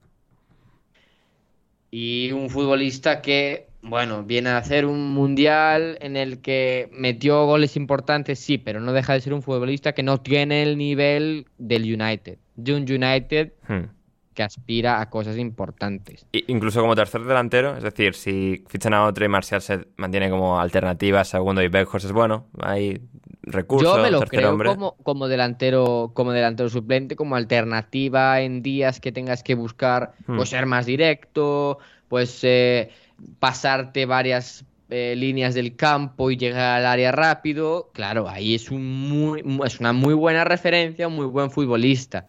Y 1.91 2.33
un 2.33 2.51
futbolista 2.51 3.23
que, 3.23 3.69
bueno, 3.81 4.25
viene 4.25 4.51
a 4.51 4.59
hacer 4.59 4.85
un 4.85 5.15
mundial 5.15 5.97
en 6.01 6.17
el 6.17 6.43
que 6.43 6.91
metió 6.93 7.47
goles 7.47 7.77
importantes, 7.77 8.39
sí, 8.39 8.59
pero 8.59 8.81
no 8.81 8.93
deja 8.93 9.15
de 9.15 9.21
ser 9.21 9.33
un 9.33 9.43
futbolista 9.43 9.93
que 9.93 10.03
no 10.03 10.21
tiene 10.21 10.63
el 10.63 10.77
nivel 10.77 11.47
del 11.57 11.83
United. 11.83 12.39
De 12.57 12.75
un 12.75 12.83
United 12.83 13.53
Hmm. 13.69 13.96
Que 14.37 14.45
aspira 14.45 15.01
a 15.01 15.11
cosas 15.11 15.39
importantes. 15.39 16.27
incluso 16.33 16.81
como 16.81 16.95
tercer 16.95 17.23
delantero, 17.23 17.77
es 17.77 17.83
decir, 17.83 18.15
si 18.15 18.63
fichan 18.69 18.95
a 18.95 19.05
otro 19.07 19.25
y 19.25 19.29
Marcial 19.29 19.63
se 19.63 19.89
mantiene 19.97 20.31
como 20.31 20.61
alternativa, 20.61 21.25
segundo 21.25 21.63
y 21.63 21.69
Beckhorst 21.69 22.07
es 22.07 22.13
bueno, 22.13 22.47
hay 22.61 23.01
recursos. 23.43 23.97
Yo 23.97 24.03
me 24.03 24.11
lo 24.11 24.21
creo 24.21 24.57
como, 24.59 24.93
como, 25.03 25.27
delantero, 25.27 26.13
como 26.15 26.33
delantero 26.33 26.69
suplente, 26.69 27.17
como 27.17 27.35
alternativa 27.35 28.43
en 28.43 28.63
días 28.63 29.01
que 29.01 29.11
tengas 29.11 29.43
que 29.43 29.55
buscar 29.55 30.13
hmm. 30.27 30.37
pues, 30.37 30.51
ser 30.51 30.67
más 30.67 30.85
directo, 30.85 31.79
pues 32.09 32.41
eh, 32.43 32.91
pasarte 33.39 34.05
varias 34.05 34.67
eh, 34.91 35.15
líneas 35.17 35.55
del 35.55 35.77
campo 35.77 36.31
y 36.31 36.37
llegar 36.37 36.81
al 36.81 36.87
área 36.87 37.11
rápido. 37.11 37.91
Claro, 37.95 38.29
ahí 38.29 38.55
es, 38.55 38.71
un 38.71 39.09
muy, 39.09 39.43
es 39.65 39.81
una 39.81 39.95
muy 39.95 40.13
buena 40.13 40.45
referencia, 40.45 41.09
un 41.09 41.17
muy 41.17 41.27
buen 41.27 41.51
futbolista. 41.51 42.29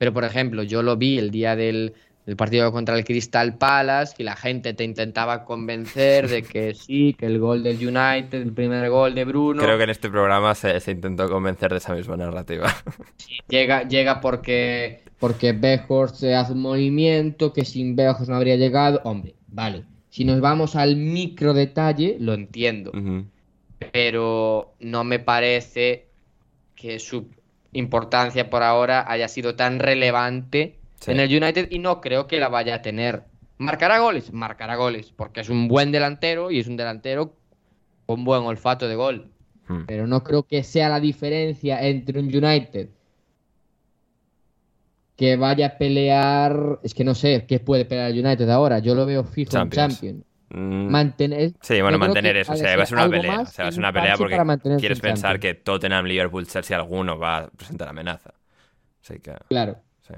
Pero, 0.00 0.14
por 0.14 0.24
ejemplo, 0.24 0.62
yo 0.62 0.82
lo 0.82 0.96
vi 0.96 1.18
el 1.18 1.30
día 1.30 1.56
del, 1.56 1.92
partido 2.38 2.72
contra 2.72 2.96
el 2.96 3.04
Crystal 3.04 3.58
Palace 3.58 4.14
y 4.16 4.22
la 4.22 4.34
gente 4.34 4.72
te 4.72 4.82
intentaba 4.82 5.44
convencer 5.44 6.26
de 6.26 6.42
que 6.42 6.72
sí, 6.72 7.14
que 7.18 7.26
el 7.26 7.38
gol 7.38 7.62
del 7.62 7.76
United, 7.76 8.40
el 8.40 8.54
primer 8.54 8.88
gol 8.88 9.14
de 9.14 9.26
Bruno. 9.26 9.62
Creo 9.62 9.76
que 9.76 9.84
en 9.84 9.90
este 9.90 10.08
programa 10.08 10.54
se, 10.54 10.80
intentó 10.90 11.28
convencer 11.28 11.70
de 11.72 11.76
esa 11.76 11.94
misma 11.94 12.16
narrativa. 12.16 12.74
llega, 13.50 13.86
llega 13.86 14.22
porque, 14.22 15.02
porque 15.18 15.54
se 16.14 16.34
hace 16.34 16.54
un 16.54 16.62
movimiento 16.62 17.52
que 17.52 17.66
sin 17.66 17.94
Bejos 17.94 18.26
no 18.26 18.36
habría 18.36 18.56
llegado. 18.56 19.02
Hombre, 19.04 19.34
vale. 19.48 19.84
Si 20.08 20.24
nos 20.24 20.40
vamos 20.40 20.76
al 20.76 20.96
micro 20.96 21.52
detalle, 21.52 22.16
lo 22.18 22.32
entiendo. 22.32 22.90
Pero 23.92 24.72
no 24.80 25.04
me 25.04 25.18
parece 25.18 26.06
que 26.74 26.98
su 26.98 27.26
importancia 27.72 28.50
por 28.50 28.62
ahora 28.62 29.04
haya 29.06 29.28
sido 29.28 29.54
tan 29.54 29.78
relevante 29.78 30.78
en 31.06 31.20
el 31.20 31.42
United 31.42 31.68
y 31.70 31.78
no 31.78 32.00
creo 32.00 32.26
que 32.26 32.38
la 32.38 32.48
vaya 32.48 32.76
a 32.76 32.82
tener. 32.82 33.24
¿Marcará 33.58 33.98
goles? 33.98 34.32
Marcará 34.32 34.76
goles, 34.76 35.12
porque 35.14 35.40
es 35.40 35.48
un 35.48 35.68
buen 35.68 35.92
delantero 35.92 36.50
y 36.50 36.58
es 36.58 36.66
un 36.66 36.76
delantero 36.76 37.34
con 38.06 38.24
buen 38.24 38.42
olfato 38.42 38.88
de 38.88 38.94
gol. 38.94 39.30
Hmm. 39.68 39.84
Pero 39.86 40.06
no 40.06 40.24
creo 40.24 40.42
que 40.42 40.62
sea 40.62 40.88
la 40.88 41.00
diferencia 41.00 41.86
entre 41.86 42.18
un 42.18 42.26
United 42.26 42.88
que 45.16 45.36
vaya 45.36 45.66
a 45.66 45.78
pelear. 45.78 46.80
Es 46.82 46.94
que 46.94 47.04
no 47.04 47.14
sé 47.14 47.44
qué 47.46 47.60
puede 47.60 47.84
pelear 47.84 48.10
el 48.10 48.24
United 48.24 48.48
ahora. 48.48 48.78
Yo 48.78 48.94
lo 48.94 49.04
veo 49.04 49.22
fijo 49.22 49.54
en 49.58 49.68
Champions. 49.68 50.24
Mm. 50.50 50.90
Mantener. 50.90 51.52
Sí, 51.60 51.80
bueno, 51.80 51.98
mantener 51.98 52.36
eso. 52.36 52.52
O 52.52 52.56
sea, 52.56 52.76
va 52.76 52.82
a 52.82 52.86
ser 52.86 52.98
una 52.98 53.08
pelea. 53.08 53.40
O 53.40 53.46
sea, 53.46 53.64
va 53.64 53.68
a 53.68 53.72
ser 53.72 53.80
una 53.80 53.92
pelea 53.92 54.16
porque 54.16 54.76
quieres 54.78 55.00
pensar 55.00 55.38
que 55.38 55.54
Tottenham, 55.54 56.06
Liverpool, 56.06 56.46
Chelsea, 56.46 56.76
alguno 56.76 57.18
va 57.18 57.38
a 57.38 57.48
presentar 57.48 57.88
amenaza. 57.88 58.34
Así 59.02 59.20
que. 59.20 59.34
Claro. 59.48 59.78
Sí. 60.06 60.14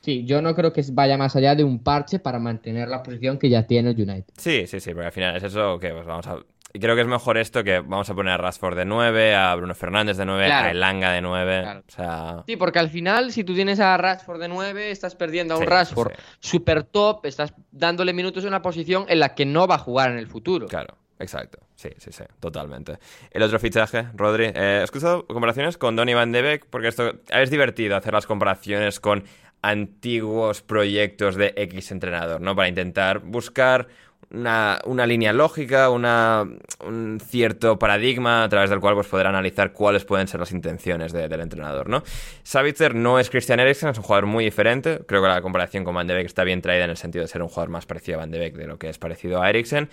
sí. 0.00 0.24
yo 0.24 0.40
no 0.40 0.54
creo 0.54 0.72
que 0.72 0.82
vaya 0.92 1.18
más 1.18 1.34
allá 1.36 1.54
de 1.54 1.64
un 1.64 1.82
parche 1.82 2.18
para 2.18 2.38
mantener 2.38 2.88
la 2.88 3.02
posición 3.02 3.38
que 3.38 3.50
ya 3.50 3.66
tiene 3.66 3.90
el 3.90 3.96
United. 3.96 4.32
Sí, 4.36 4.66
sí, 4.66 4.80
sí, 4.80 4.92
porque 4.92 5.06
al 5.06 5.12
final 5.12 5.36
es 5.36 5.42
eso 5.42 5.78
que 5.78 5.90
pues 5.90 6.06
vamos 6.06 6.26
a 6.26 6.38
creo 6.80 6.94
que 6.94 7.02
es 7.02 7.06
mejor 7.06 7.38
esto 7.38 7.62
que 7.62 7.80
vamos 7.80 8.08
a 8.10 8.14
poner 8.14 8.34
a 8.34 8.36
Rashford 8.36 8.76
de 8.76 8.84
9, 8.84 9.34
a 9.34 9.54
Bruno 9.54 9.74
Fernández 9.74 10.16
de 10.16 10.24
9, 10.24 10.52
a 10.52 10.70
Elanga 10.70 11.12
de 11.12 11.20
9. 11.20 11.82
O 11.86 11.90
sea... 11.90 12.42
Sí, 12.46 12.56
porque 12.56 12.78
al 12.78 12.90
final, 12.90 13.32
si 13.32 13.44
tú 13.44 13.54
tienes 13.54 13.80
a 13.80 13.96
Rashford 13.96 14.40
de 14.40 14.48
9, 14.48 14.90
estás 14.90 15.14
perdiendo 15.14 15.54
a 15.54 15.58
un 15.58 15.66
Rashford 15.66 16.12
super 16.40 16.82
top, 16.82 17.26
estás 17.26 17.54
dándole 17.70 18.12
minutos 18.12 18.42
en 18.44 18.48
una 18.48 18.62
posición 18.62 19.06
en 19.08 19.20
la 19.20 19.34
que 19.34 19.46
no 19.46 19.66
va 19.66 19.76
a 19.76 19.78
jugar 19.78 20.10
en 20.10 20.18
el 20.18 20.26
futuro. 20.26 20.66
Claro. 20.66 20.96
Exacto, 21.16 21.60
sí, 21.76 21.90
sí, 21.96 22.10
sí, 22.10 22.24
totalmente. 22.40 22.98
El 23.30 23.42
otro 23.44 23.60
fichaje, 23.60 24.08
Rodri, 24.14 24.46
eh, 24.46 24.80
he 24.80 24.82
escuchado 24.82 25.24
comparaciones 25.26 25.78
con 25.78 25.94
Donny 25.94 26.12
Van 26.12 26.32
de 26.32 26.42
Beek, 26.42 26.66
porque 26.66 26.88
esto 26.88 27.20
es 27.30 27.50
divertido 27.50 27.96
hacer 27.96 28.12
las 28.12 28.26
comparaciones 28.26 28.98
con 28.98 29.24
antiguos 29.62 30.60
proyectos 30.60 31.36
de 31.36 31.54
X 31.56 31.92
entrenador, 31.92 32.40
¿no? 32.40 32.56
Para 32.56 32.68
intentar 32.68 33.20
buscar 33.20 33.86
una, 34.30 35.06
línea 35.06 35.32
lógica, 35.32 35.90
una, 35.90 36.44
un 36.84 37.20
cierto 37.20 37.78
paradigma 37.78 38.44
a 38.44 38.48
través 38.48 38.70
del 38.70 38.80
cual 38.80 38.94
pues, 38.94 39.06
poder 39.06 39.26
analizar 39.26 39.72
cuáles 39.72 40.04
pueden 40.04 40.28
ser 40.28 40.40
las 40.40 40.52
intenciones 40.52 41.12
del 41.12 41.40
entrenador, 41.40 41.88
¿no? 41.88 42.02
Savitzer 42.42 42.94
no 42.94 43.18
es 43.18 43.30
Christian 43.30 43.60
Eriksen, 43.60 43.90
es 43.90 43.98
un 43.98 44.04
jugador 44.04 44.26
muy 44.26 44.44
diferente. 44.44 45.00
Creo 45.06 45.22
que 45.22 45.28
la 45.28 45.42
comparación 45.42 45.84
con 45.84 45.94
Van 45.94 46.06
de 46.06 46.14
Beek 46.14 46.26
está 46.26 46.44
bien 46.44 46.62
traída 46.62 46.84
en 46.84 46.90
el 46.90 46.96
sentido 46.96 47.22
de 47.22 47.28
ser 47.28 47.42
un 47.42 47.48
jugador 47.48 47.70
más 47.70 47.86
parecido 47.86 48.18
a 48.18 48.20
Van 48.20 48.30
de 48.30 48.38
Beek 48.38 48.54
de 48.54 48.66
lo 48.66 48.78
que 48.78 48.88
es 48.88 48.98
parecido 48.98 49.42
a 49.42 49.50
Eriksen. 49.50 49.88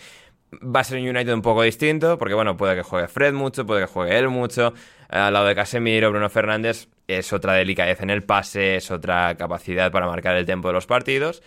Va 0.53 0.81
a 0.81 0.83
ser 0.83 0.99
un 0.99 1.07
United 1.07 1.33
un 1.33 1.41
poco 1.41 1.63
distinto, 1.63 2.17
porque 2.17 2.33
bueno, 2.33 2.57
puede 2.57 2.75
que 2.75 2.83
juegue 2.83 3.07
Fred 3.07 3.33
mucho, 3.33 3.65
puede 3.65 3.81
que 3.81 3.87
juegue 3.87 4.17
él 4.17 4.27
mucho. 4.27 4.73
Al 5.07 5.33
lado 5.33 5.45
de 5.45 5.55
Casemiro, 5.55 6.09
Bruno 6.09 6.29
Fernández 6.29 6.87
es 7.07 7.33
otra 7.33 7.53
delicadeza 7.53 8.03
en 8.03 8.09
el 8.09 8.23
pase, 8.23 8.75
es 8.75 8.91
otra 8.91 9.35
capacidad 9.37 9.91
para 9.91 10.07
marcar 10.07 10.35
el 10.35 10.45
tiempo 10.45 10.67
de 10.69 10.73
los 10.73 10.87
partidos. 10.87 11.41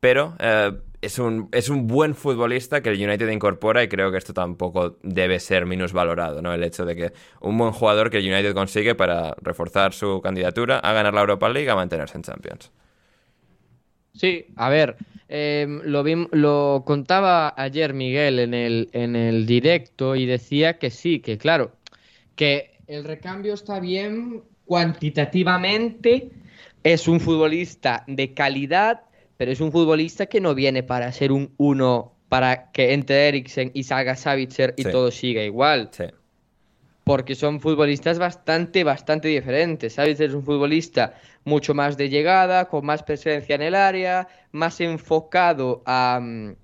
Pero 0.00 0.34
eh, 0.38 0.72
es 1.02 1.18
un, 1.18 1.48
es 1.52 1.68
un 1.68 1.86
buen 1.86 2.14
futbolista 2.14 2.82
que 2.82 2.90
el 2.90 3.02
United 3.02 3.28
incorpora 3.28 3.82
y 3.82 3.88
creo 3.88 4.10
que 4.10 4.18
esto 4.18 4.34
tampoco 4.34 4.98
debe 5.02 5.40
ser 5.40 5.66
valorado, 5.92 6.42
¿no? 6.42 6.52
El 6.52 6.62
hecho 6.62 6.84
de 6.84 6.96
que 6.96 7.12
un 7.40 7.56
buen 7.56 7.72
jugador 7.72 8.10
que 8.10 8.18
el 8.18 8.30
United 8.30 8.54
consigue 8.54 8.94
para 8.94 9.34
reforzar 9.40 9.92
su 9.92 10.20
candidatura 10.20 10.78
a 10.78 10.92
ganar 10.92 11.14
la 11.14 11.20
Europa 11.20 11.48
League 11.48 11.70
a 11.70 11.74
mantenerse 11.74 12.16
en 12.16 12.22
Champions. 12.22 12.70
Sí, 14.12 14.46
a 14.56 14.68
ver, 14.68 14.96
em, 15.28 15.80
lo, 15.84 16.02
lo 16.32 16.82
contaba 16.84 17.54
ayer 17.56 17.94
Miguel 17.94 18.38
en 18.40 18.54
el, 18.54 18.90
en 18.92 19.16
el 19.16 19.46
directo 19.46 20.16
y 20.16 20.26
decía 20.26 20.78
que 20.78 20.90
sí, 20.90 21.20
que 21.20 21.38
claro, 21.38 21.72
que 22.34 22.78
el 22.86 23.04
recambio 23.04 23.54
está 23.54 23.80
bien 23.80 24.42
cuantitativamente, 24.66 26.30
es 26.82 27.08
un 27.08 27.20
futbolista 27.20 28.04
de 28.06 28.34
calidad 28.34 29.02
pero 29.40 29.52
es 29.52 29.62
un 29.62 29.72
futbolista 29.72 30.26
que 30.26 30.38
no 30.38 30.54
viene 30.54 30.82
para 30.82 31.10
ser 31.12 31.32
un 31.32 31.54
uno 31.56 32.12
para 32.28 32.70
que 32.72 32.92
entre 32.92 33.26
Eriksen 33.26 33.70
y 33.72 33.84
salga 33.84 34.14
Savitzer 34.14 34.74
y 34.76 34.82
todo 34.82 35.10
siga 35.10 35.42
igual. 35.42 35.88
Sí. 35.92 36.04
Porque 37.04 37.34
son 37.34 37.58
futbolistas 37.58 38.18
bastante, 38.18 38.84
bastante 38.84 39.28
diferentes. 39.28 39.94
Savitzer 39.94 40.28
es 40.28 40.34
un 40.34 40.44
futbolista 40.44 41.14
mucho 41.44 41.72
más 41.72 41.96
de 41.96 42.10
llegada, 42.10 42.66
con 42.66 42.84
más 42.84 43.02
presencia 43.02 43.54
en 43.54 43.62
el 43.62 43.74
área, 43.74 44.28
más 44.52 44.78
enfocado 44.82 45.82
a, 45.86 46.20
mm, 46.20 46.56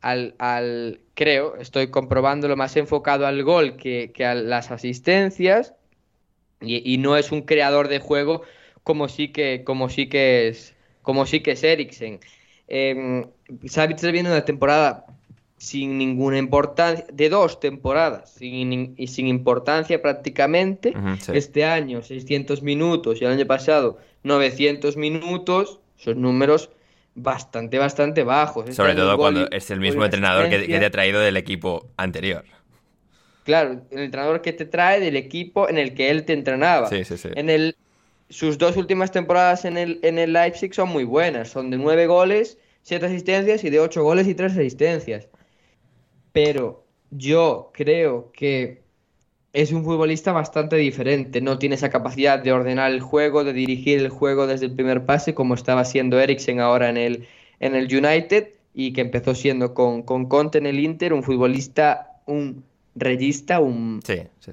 al, 0.00 1.00
creo, 1.12 1.56
estoy 1.56 1.88
comprobándolo, 1.88 2.56
más 2.56 2.78
enfocado 2.78 3.26
al 3.26 3.42
gol 3.42 3.76
que, 3.76 4.10
a 4.24 4.34
las 4.34 4.70
asistencias. 4.70 5.74
Y, 6.62 6.94
y, 6.94 6.96
no 6.96 7.18
es 7.18 7.30
un 7.30 7.42
creador 7.42 7.88
de 7.88 7.98
juego 7.98 8.40
como 8.84 9.06
sí 9.08 9.28
que, 9.28 9.64
como 9.64 9.90
sí 9.90 10.08
que 10.08 10.48
es 10.48 10.75
como 11.06 11.24
sí 11.24 11.38
que 11.38 11.52
es 11.52 11.62
Eriksen. 11.62 12.18
Eh, 12.66 13.24
Savitzer 13.66 14.10
viene 14.10 14.28
una 14.28 14.44
temporada 14.44 15.06
sin 15.56 15.98
ninguna 15.98 16.36
importancia, 16.36 17.06
de 17.12 17.28
dos 17.28 17.60
temporadas, 17.60 18.34
sin, 18.34 18.94
y 18.96 19.06
sin 19.06 19.28
importancia 19.28 20.02
prácticamente. 20.02 20.94
Este 21.32 21.64
año 21.64 22.02
600 22.02 22.60
minutos 22.62 23.22
y 23.22 23.24
el 23.24 23.30
año 23.30 23.46
pasado 23.46 23.98
900 24.24 24.96
minutos, 24.96 25.78
son 25.96 26.20
números 26.20 26.70
bastante, 27.14 27.78
bastante 27.78 28.24
bajos. 28.24 28.64
Este 28.64 28.74
Sobre 28.74 28.96
todo 28.96 29.16
cuando 29.16 29.48
es 29.52 29.70
el 29.70 29.78
mismo 29.78 30.04
entrenador 30.04 30.50
que, 30.50 30.58
te 30.58 30.84
ha 30.84 30.90
traído 30.90 31.20
del 31.20 31.36
equipo 31.36 31.88
anterior. 31.96 32.44
Claro, 33.44 33.82
el 33.92 34.00
entrenador 34.00 34.42
que 34.42 34.52
te 34.52 34.64
trae 34.64 34.98
del 34.98 35.14
equipo 35.14 35.68
en 35.68 35.78
el 35.78 35.94
que 35.94 36.10
él 36.10 36.24
te 36.24 36.32
entrenaba. 36.32 36.88
Sí, 36.88 37.04
sí, 37.04 37.16
sí. 37.16 37.28
En 37.36 37.48
el, 37.48 37.76
sus 38.28 38.58
dos 38.58 38.76
últimas 38.76 39.12
temporadas 39.12 39.64
en 39.64 39.76
el, 39.76 40.00
en 40.02 40.18
el 40.18 40.32
Leipzig 40.32 40.74
son 40.74 40.88
muy 40.88 41.04
buenas. 41.04 41.48
Son 41.48 41.70
de 41.70 41.78
nueve 41.78 42.06
goles, 42.06 42.58
siete 42.82 43.06
asistencias 43.06 43.64
y 43.64 43.70
de 43.70 43.80
ocho 43.80 44.02
goles 44.02 44.26
y 44.26 44.34
tres 44.34 44.52
asistencias. 44.52 45.28
Pero 46.32 46.84
yo 47.10 47.70
creo 47.72 48.32
que 48.32 48.82
es 49.52 49.72
un 49.72 49.84
futbolista 49.84 50.32
bastante 50.32 50.76
diferente. 50.76 51.40
No 51.40 51.58
tiene 51.58 51.76
esa 51.76 51.88
capacidad 51.88 52.38
de 52.38 52.52
ordenar 52.52 52.90
el 52.92 53.00
juego, 53.00 53.44
de 53.44 53.52
dirigir 53.52 54.00
el 54.00 54.10
juego 54.10 54.46
desde 54.46 54.66
el 54.66 54.74
primer 54.74 55.06
pase, 55.06 55.34
como 55.34 55.54
estaba 55.54 55.84
siendo 55.84 56.20
Eriksen 56.20 56.60
ahora 56.60 56.90
en 56.90 56.96
el, 56.96 57.28
en 57.60 57.74
el 57.74 57.84
United 57.84 58.50
y 58.74 58.92
que 58.92 59.00
empezó 59.00 59.34
siendo 59.34 59.72
con, 59.72 60.02
con 60.02 60.26
Conte 60.26 60.58
en 60.58 60.66
el 60.66 60.78
Inter, 60.78 61.14
un 61.14 61.22
futbolista, 61.22 62.20
un 62.26 62.64
regista, 62.96 63.60
un, 63.60 64.00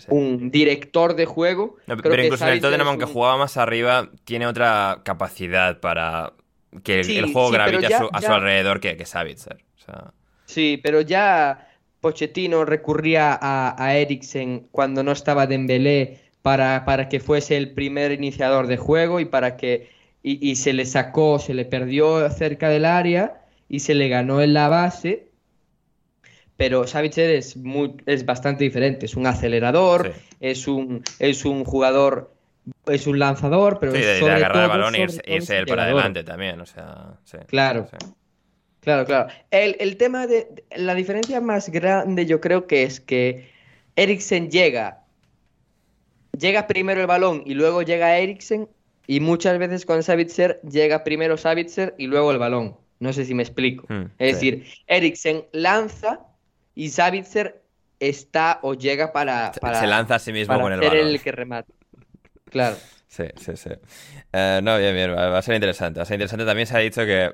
un 0.10 0.52
director 0.52 1.16
de 1.16 1.26
juego. 1.26 1.78
pero 1.86 2.24
incluso 2.24 2.46
en 2.46 2.54
el 2.54 2.62
Tottenham, 2.62 2.88
aunque 2.90 3.06
jugaba 3.06 3.38
más 3.38 3.58
arriba, 3.58 4.10
tiene 4.26 4.46
otra 4.46 5.02
capacidad 5.04 5.80
para 5.80 6.34
que 6.84 7.00
el, 7.00 7.32
juego 7.32 7.52
gravite 7.52 7.94
a, 7.94 8.00
su, 8.00 8.32
alrededor 8.32 8.80
que, 8.80 8.98
que 8.98 9.06
Savitzer. 9.06 9.58
Sí, 10.46 10.80
pero 10.84 11.02
ya 11.02 11.70
Pochettino 12.02 12.66
recurría 12.66 13.38
a, 13.40 13.76
a 13.82 13.96
Eriksen 13.96 14.68
cuando 14.72 15.04
no 15.04 15.12
estaba 15.14 15.48
Dembélé 15.48 16.20
para, 16.42 16.84
para 16.86 17.08
que 17.08 17.20
fuese 17.20 17.56
el 17.56 17.72
primer 17.74 18.12
iniciador 18.12 18.68
de 18.68 18.78
juego 18.78 19.20
y 19.20 19.26
para 19.26 19.56
que 19.56 19.90
y, 20.22 20.50
y 20.50 20.56
se 20.56 20.74
le 20.74 20.86
sacó, 20.86 21.40
se 21.40 21.54
le 21.54 21.66
perdió 21.66 22.30
cerca 22.30 22.70
del 22.70 22.86
área 22.86 23.42
y 23.70 23.80
se 23.80 23.94
le 23.94 24.10
ganó 24.10 24.42
en 24.42 24.54
la 24.54 24.68
base 24.70 25.28
pero 26.58 26.88
Savitzer 26.88 27.32
es, 27.32 27.58
muy, 27.58 27.96
es 28.06 28.26
bastante 28.26 28.64
diferente. 28.64 29.06
Es 29.06 29.16
un 29.16 29.28
acelerador, 29.28 30.14
es, 30.40 30.68
un, 30.68 31.04
es 31.20 31.46
un 31.46 31.64
jugador 31.64 32.34
es 32.86 33.08
un 33.08 33.20
lanzador, 33.20 33.80
pero 33.80 33.92
Sí, 33.92 34.00
de, 34.00 34.06
de 34.06 34.20
sobre 34.20 34.34
agarrar 34.34 34.64
el 34.64 34.70
balón 34.70 34.96
y 34.96 35.00
irse, 35.00 35.22
irse 35.26 35.54
es 35.54 35.62
él 35.62 35.66
para 35.66 35.84
adelante 35.84 36.24
también, 36.24 36.60
o 36.62 36.66
sea, 36.66 37.18
sí. 37.26 37.38
Claro. 37.48 37.88
Claro, 38.80 39.06
claro. 39.06 39.30
El, 39.50 39.78
el 39.80 39.96
tema 39.96 40.28
de 40.28 40.66
la 40.76 40.94
diferencia 40.94 41.40
más 41.40 41.70
grande 41.70 42.26
yo 42.26 42.42
creo 42.42 42.68
que 42.68 42.84
es 42.84 43.00
que 43.00 43.50
Eriksen 43.96 44.52
llega, 44.52 45.04
llega 46.38 46.68
primero 46.68 47.00
el 47.00 47.08
balón 47.08 47.44
y 47.46 47.54
luego 47.54 47.82
llega 47.82 48.18
Eriksen 48.18 48.68
y 49.08 49.20
muchas 49.22 49.58
veces 49.58 49.86
con 49.86 50.04
Savitzer 50.04 50.60
llega 50.70 51.06
primero 51.06 51.38
Savitzer 51.38 51.96
y 51.98 52.08
luego 52.08 52.32
el 52.32 52.40
balón. 52.40 52.76
No 53.00 53.14
sé 53.14 53.26
si 53.26 53.34
me 53.34 53.44
explico. 53.44 53.86
Mm, 53.88 54.06
es 54.20 54.34
decir, 54.34 54.66
Eriksen 54.88 55.46
lanza 55.54 56.20
y 56.76 56.90
Savitzer 56.90 57.64
está 58.00 58.60
o 58.64 58.74
llega 58.74 59.12
para, 59.14 59.52
Se- 59.54 59.60
para, 59.60 59.80
se 59.80 59.88
lanza 59.88 60.16
a 60.16 60.20
sí 60.20 60.32
mismo 60.34 60.54
para 60.54 60.64
con 60.64 60.74
el 60.74 60.80
ser 60.80 60.90
balón. 60.90 61.08
el 61.08 61.22
que 61.22 61.32
remata. 61.32 61.72
Claro. 62.50 62.78
Sí, 63.08 63.26
sí, 63.38 63.56
sí. 63.58 63.70
Eh, 64.32 64.60
no, 64.64 64.78
bien, 64.78 64.96
bien, 64.96 65.12
va 65.16 65.38
a 65.38 65.42
ser 65.42 65.56
interesante. 65.56 66.00
Va 66.00 66.04
a 66.04 66.06
ser 66.06 66.16
interesante. 66.16 66.46
También 66.46 66.68
se 66.68 66.76
ha 66.76 66.80
dicho 66.80 67.06
que 67.06 67.32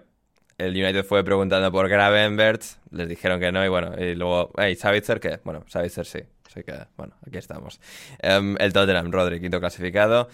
el 0.58 0.72
United 0.76 1.06
fue 1.06 1.24
preguntando 1.24 1.72
por 1.72 1.88
Gravenberch, 1.88 2.66
les 2.92 3.08
dijeron 3.08 3.40
que 3.40 3.52
no, 3.52 3.64
y 3.66 3.70
bueno, 3.70 3.94
y 3.98 4.16
luego, 4.16 4.52
hey, 4.58 4.76
Savitzer, 4.76 5.20
¿qué? 5.22 5.40
Bueno, 5.44 5.64
Savitzer 5.68 6.06
sí. 6.06 6.20
Así 6.46 6.64
que, 6.64 6.74
bueno, 6.98 7.16
aquí 7.26 7.38
estamos. 7.38 7.80
Em, 8.20 8.58
el 8.60 8.74
Tottenham, 8.74 9.12
Rodri, 9.12 9.40
quinto 9.40 9.60
clasificado. 9.60 10.28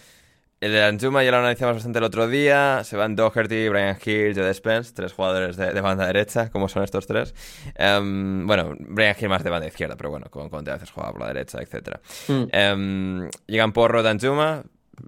El 0.66 0.72
de 0.72 0.84
Anjuma 0.84 1.24
ya 1.24 1.30
lo 1.30 1.38
analizamos 1.38 1.76
bastante 1.76 2.00
el 2.00 2.06
otro 2.06 2.28
día. 2.28 2.84
Se 2.84 2.98
van 2.98 3.16
Doherty, 3.16 3.70
Brian 3.70 3.96
Hill, 4.04 4.34
Joe 4.36 4.52
Spence, 4.52 4.94
tres 4.96 5.14
jugadores 5.14 5.58
de, 5.58 5.72
de 5.72 5.80
banda 5.80 6.08
derecha. 6.08 6.50
¿Cómo 6.50 6.68
son 6.68 6.82
estos 6.84 7.06
tres? 7.06 7.36
Em, 7.76 8.48
bueno, 8.48 8.76
Brian 8.80 9.16
Hill 9.16 9.30
más 9.30 9.44
de 9.44 9.52
banda 9.52 9.68
izquierda, 9.68 9.96
pero 9.96 10.10
bueno, 10.10 10.26
con 10.32 10.50
Conte 10.50 10.72
a 10.72 10.74
veces 10.74 10.90
por 10.90 11.20
la 11.20 11.28
derecha, 11.28 11.60
etcétera. 11.62 12.02
Mm. 12.28 12.44
Em, 12.52 13.30
llegan 13.46 13.74
Porro, 13.74 14.02
Danjuma. 14.02 14.64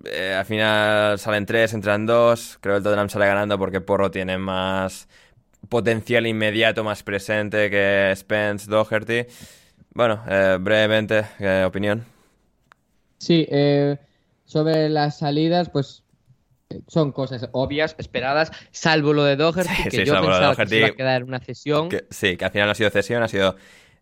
Eh, 0.05 0.35
al 0.37 0.45
final 0.45 1.17
salen 1.17 1.47
tres, 1.47 1.73
entran 1.73 2.05
dos. 2.05 2.59
Creo 2.61 2.75
que 2.75 2.77
el 2.77 2.83
Tottenham 2.83 3.09
sale 3.09 3.25
ganando 3.25 3.57
porque 3.57 3.81
Porro 3.81 4.11
tiene 4.11 4.37
más 4.37 5.07
potencial 5.69 6.27
inmediato, 6.27 6.83
más 6.83 7.01
presente 7.01 7.71
que 7.71 8.13
Spence, 8.15 8.69
Doherty. 8.69 9.25
Bueno, 9.95 10.23
eh, 10.29 10.59
brevemente, 10.61 11.25
¿qué 11.39 11.63
opinión? 11.63 12.05
Sí, 13.17 13.47
eh, 13.49 13.97
sobre 14.47 14.89
las 14.89 15.19
salidas, 15.19 15.69
pues 15.69 16.03
son 16.87 17.11
cosas 17.11 17.47
obvias, 17.51 17.95
esperadas, 17.99 18.51
salvo 18.71 19.13
lo 19.13 19.23
de 19.23 19.35
Doherty, 19.35 19.73
Sí, 19.73 19.83
que 19.83 19.91
sí, 19.91 20.05
yo 20.05 20.19
pensaba 20.19 20.55
que 20.55 20.67
se 20.67 20.77
iba 20.79 20.87
a 20.87 20.95
quedar 20.95 21.23
una 21.23 21.39
cesión. 21.39 21.89
Que- 21.89 22.07
sí, 22.09 22.35
que 22.37 22.45
al 22.45 22.51
final 22.51 22.67
no 22.67 22.71
ha 22.71 22.75
sido 22.75 22.89
cesión, 22.89 23.21
ha 23.23 23.27
sido 23.27 23.55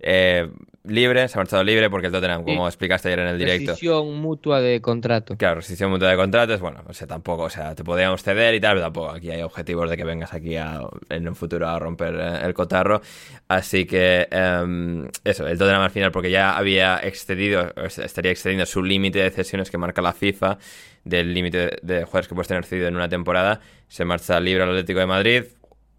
eh, 0.08 0.50
libre, 0.84 1.28
se 1.28 1.36
ha 1.36 1.40
marchado 1.42 1.64
libre 1.64 1.90
porque 1.90 2.06
el 2.08 2.14
Tottenham, 2.14 2.42
Sí. 2.42 2.46
como 2.46 2.68
explicaste 2.68 3.08
ayer 3.08 3.20
en 3.22 3.28
el 3.30 3.40
directo, 3.40 3.72
Rescisión 3.72 4.22
mutua 4.22 4.62
de 4.62 4.80
contrato. 4.80 5.36
Claro, 5.36 5.56
rescisión 5.56 5.90
mutua 5.90 6.12
de 6.12 6.16
contratos, 6.16 6.62
bueno, 6.62 6.84
o 6.88 6.94
sea, 6.94 7.08
tampoco, 7.08 7.42
o 7.44 7.50
sea, 7.50 7.74
te 7.74 7.84
podríamos 7.84 8.22
ceder 8.22 8.54
y 8.54 8.60
tal, 8.60 8.76
pero 8.76 8.86
tampoco 8.86 9.10
aquí 9.10 9.32
hay 9.32 9.42
objetivos 9.42 9.90
de 9.90 9.98
que 9.98 10.04
vengas 10.04 10.32
aquí 10.36 10.58
a- 10.58 10.82
en 11.10 11.28
un 11.28 11.36
futuro 11.36 11.68
a 11.68 11.80
romper 11.80 12.14
eh, 12.20 12.46
el 12.46 12.54
cotarro. 12.54 13.02
Así 13.48 13.86
que, 13.86 14.28
em, 14.30 15.08
eso, 15.24 15.48
el 15.48 15.58
Tottenham 15.58 15.82
al 15.82 15.90
final, 15.92 16.12
porque 16.12 16.30
ya 16.30 16.56
había 16.56 17.00
excedido, 17.00 17.74
estaría 17.88 18.30
excediendo 18.32 18.68
su 18.68 18.84
límite 18.84 19.20
de 19.20 19.32
cesiones 19.32 19.72
que 19.72 19.80
marca 19.80 20.04
la 20.04 20.14
FIFA, 20.14 20.60
del 21.04 21.34
límite 21.34 21.78
de 21.82 22.04
jugadores 22.04 22.28
que 22.28 22.36
puedes 22.36 22.48
tener 22.48 22.64
cedido 22.64 22.88
en 22.88 22.96
una 22.96 23.10
temporada, 23.10 23.60
se 23.88 24.06
marcha 24.06 24.40
libre 24.40 24.62
al 24.64 24.70
Atlético 24.70 25.00
de 25.00 25.06
Madrid, 25.08 25.44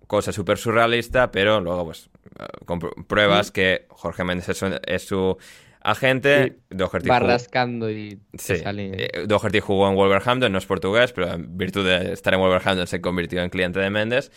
cosa 0.07 0.33
súper 0.33 0.59
surrealista, 0.59 1.31
pero 1.31 1.61
luego, 1.61 1.87
pues, 1.87 2.09
compro- 2.67 2.95
pruebas 3.07 3.51
que 3.51 3.87
Jorge 3.91 4.25
Méndez 4.25 4.49
es 4.51 4.59
su, 4.59 4.67
es 4.87 5.07
su 5.07 5.37
agente, 5.83 6.57
Doherty 6.71 7.09
Va 7.09 7.19
jugó- 7.19 7.29
rascando 7.29 7.91
y 7.91 8.19
Sí, 8.39 8.57
sale. 8.57 8.91
eh, 8.95 9.25
Doherty 9.27 9.61
jugó 9.61 9.89
en 9.89 9.95
Wolverhampton, 9.97 10.51
no 10.53 10.59
es 10.59 10.67
portugués, 10.67 11.13
pero 11.13 11.33
en 11.33 11.57
virtud 11.57 11.87
de 11.87 12.13
estar 12.13 12.35
en 12.35 12.41
Wolverhampton 12.41 12.87
se 12.87 13.01
convirtió 13.01 13.43
en 13.43 13.51
cliente 13.51 13.81
de 13.81 13.91
Méndez. 13.91 14.31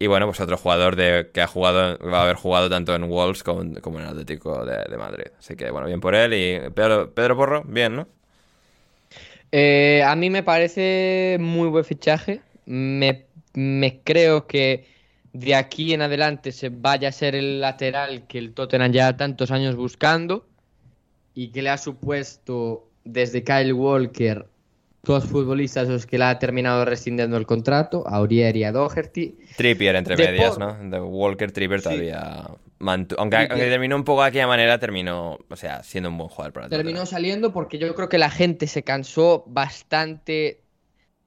Y 0.00 0.06
bueno, 0.06 0.26
pues 0.26 0.40
otro 0.40 0.56
jugador 0.56 0.94
de, 0.96 1.30
que 1.34 1.40
ha 1.40 1.48
jugado, 1.48 1.98
va 1.98 2.20
a 2.20 2.22
haber 2.22 2.36
jugado 2.36 2.70
tanto 2.70 2.94
en 2.94 3.08
Wolves 3.08 3.42
como, 3.42 3.80
como 3.80 3.98
en 3.98 4.06
Atlético 4.06 4.64
de, 4.64 4.84
de 4.88 4.96
Madrid. 4.96 5.26
Así 5.38 5.56
que 5.56 5.70
bueno, 5.72 5.88
bien 5.88 6.00
por 6.00 6.14
él. 6.14 6.34
Y 6.34 6.70
Pedro, 6.70 7.12
Pedro 7.14 7.36
Porro, 7.36 7.64
bien, 7.66 7.96
¿no? 7.96 8.08
Eh, 9.52 10.02
a 10.04 10.14
mí 10.16 10.30
me 10.30 10.42
parece 10.42 11.38
muy 11.40 11.68
buen 11.68 11.84
fichaje. 11.84 12.40
Me, 12.66 13.26
me 13.54 14.00
creo 14.02 14.46
que 14.46 14.86
de 15.32 15.54
aquí 15.54 15.92
en 15.92 16.02
adelante 16.02 16.52
se 16.52 16.68
vaya 16.70 17.08
a 17.08 17.12
ser 17.12 17.34
el 17.34 17.60
lateral 17.60 18.26
que 18.26 18.38
el 18.38 18.52
Tottenham 18.54 18.92
ya 18.92 19.16
tantos 19.16 19.50
años 19.50 19.76
buscando 19.76 20.46
y 21.34 21.48
que 21.48 21.62
le 21.62 21.70
ha 21.70 21.78
supuesto 21.78 22.88
desde 23.04 23.44
Kyle 23.44 23.72
Walker 23.72 24.46
dos 25.04 25.24
futbolistas 25.24 25.88
los 25.88 26.06
que 26.06 26.18
le 26.18 26.24
ha 26.24 26.38
terminado 26.38 26.84
rescindiendo 26.84 27.36
el 27.36 27.46
contrato, 27.46 28.06
a 28.06 28.16
Aurier 28.16 28.56
y 28.56 28.64
a 28.64 28.72
Doherty. 28.72 29.38
Trippier 29.56 29.96
entre 29.96 30.16
De 30.16 30.26
medias. 30.26 30.58
¿no? 30.58 30.76
De 30.90 31.00
Walker, 31.00 31.50
Trippier 31.52 31.80
Sí. 31.80 31.84
todavía 31.84 32.44
mantu- 32.80 33.14
aunque, 33.18 33.36
aunque 33.36 33.68
terminó 33.68 33.96
un 33.96 34.04
poco 34.04 34.22
de 34.22 34.28
aquella 34.28 34.46
manera, 34.46 34.78
terminó, 34.78 35.38
o 35.48 35.56
sea, 35.56 35.82
siendo 35.82 36.10
un 36.10 36.18
buen 36.18 36.28
jugador 36.28 36.52
para 36.52 36.68
Terminó 36.68 37.06
saliendo 37.06 37.52
porque 37.52 37.78
yo 37.78 37.94
creo 37.94 38.08
que 38.08 38.18
la 38.18 38.28
gente 38.30 38.66
se 38.66 38.82
cansó 38.82 39.44
bastante 39.46 40.60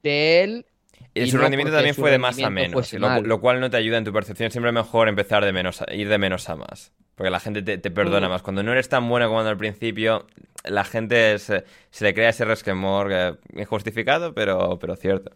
de 0.04 0.44
él. 0.44 0.66
Y 1.14 1.24
y 1.24 1.28
su 1.32 1.38
no 1.38 1.44
rendimiento 1.44 1.74
también 1.74 1.94
su 1.96 2.02
fue 2.02 2.12
de 2.12 2.18
más 2.20 2.40
a 2.42 2.50
menos, 2.50 2.94
lo, 2.94 3.42
cual 3.42 3.60
no 3.60 3.70
te 3.70 3.78
ayuda 3.78 3.98
en 3.98 4.06
tu 4.06 4.14
percepción. 4.14 4.50
Siempre 4.52 4.70
es 4.70 4.74
mejor 4.74 5.10
empezar 5.10 5.44
de 5.44 5.52
menos 5.52 5.82
a- 5.82 5.94
ir 5.94 6.08
de 6.08 6.18
menos 6.18 6.50
a 6.50 6.56
más. 6.56 6.94
Porque 7.16 7.30
la 7.30 7.40
gente 7.40 7.62
te, 7.62 7.78
te 7.78 7.92
perdona 7.92 8.28
Mm. 8.28 8.32
más. 8.32 8.42
Cuando 8.42 8.64
no 8.64 8.72
eres 8.72 8.88
tan 8.90 9.08
bueno 9.10 9.28
como 9.28 9.42
al 9.42 9.58
principio, 9.58 10.26
la 10.64 10.84
gente 10.86 11.38
se, 11.40 11.66
se 11.90 12.06
le 12.06 12.14
crea 12.14 12.30
ese 12.30 12.46
resquemor 12.46 13.10
eh, 13.12 13.34
injustificado, 13.56 14.34
pero, 14.34 14.80
pero 14.80 14.96
cierto. 14.96 15.32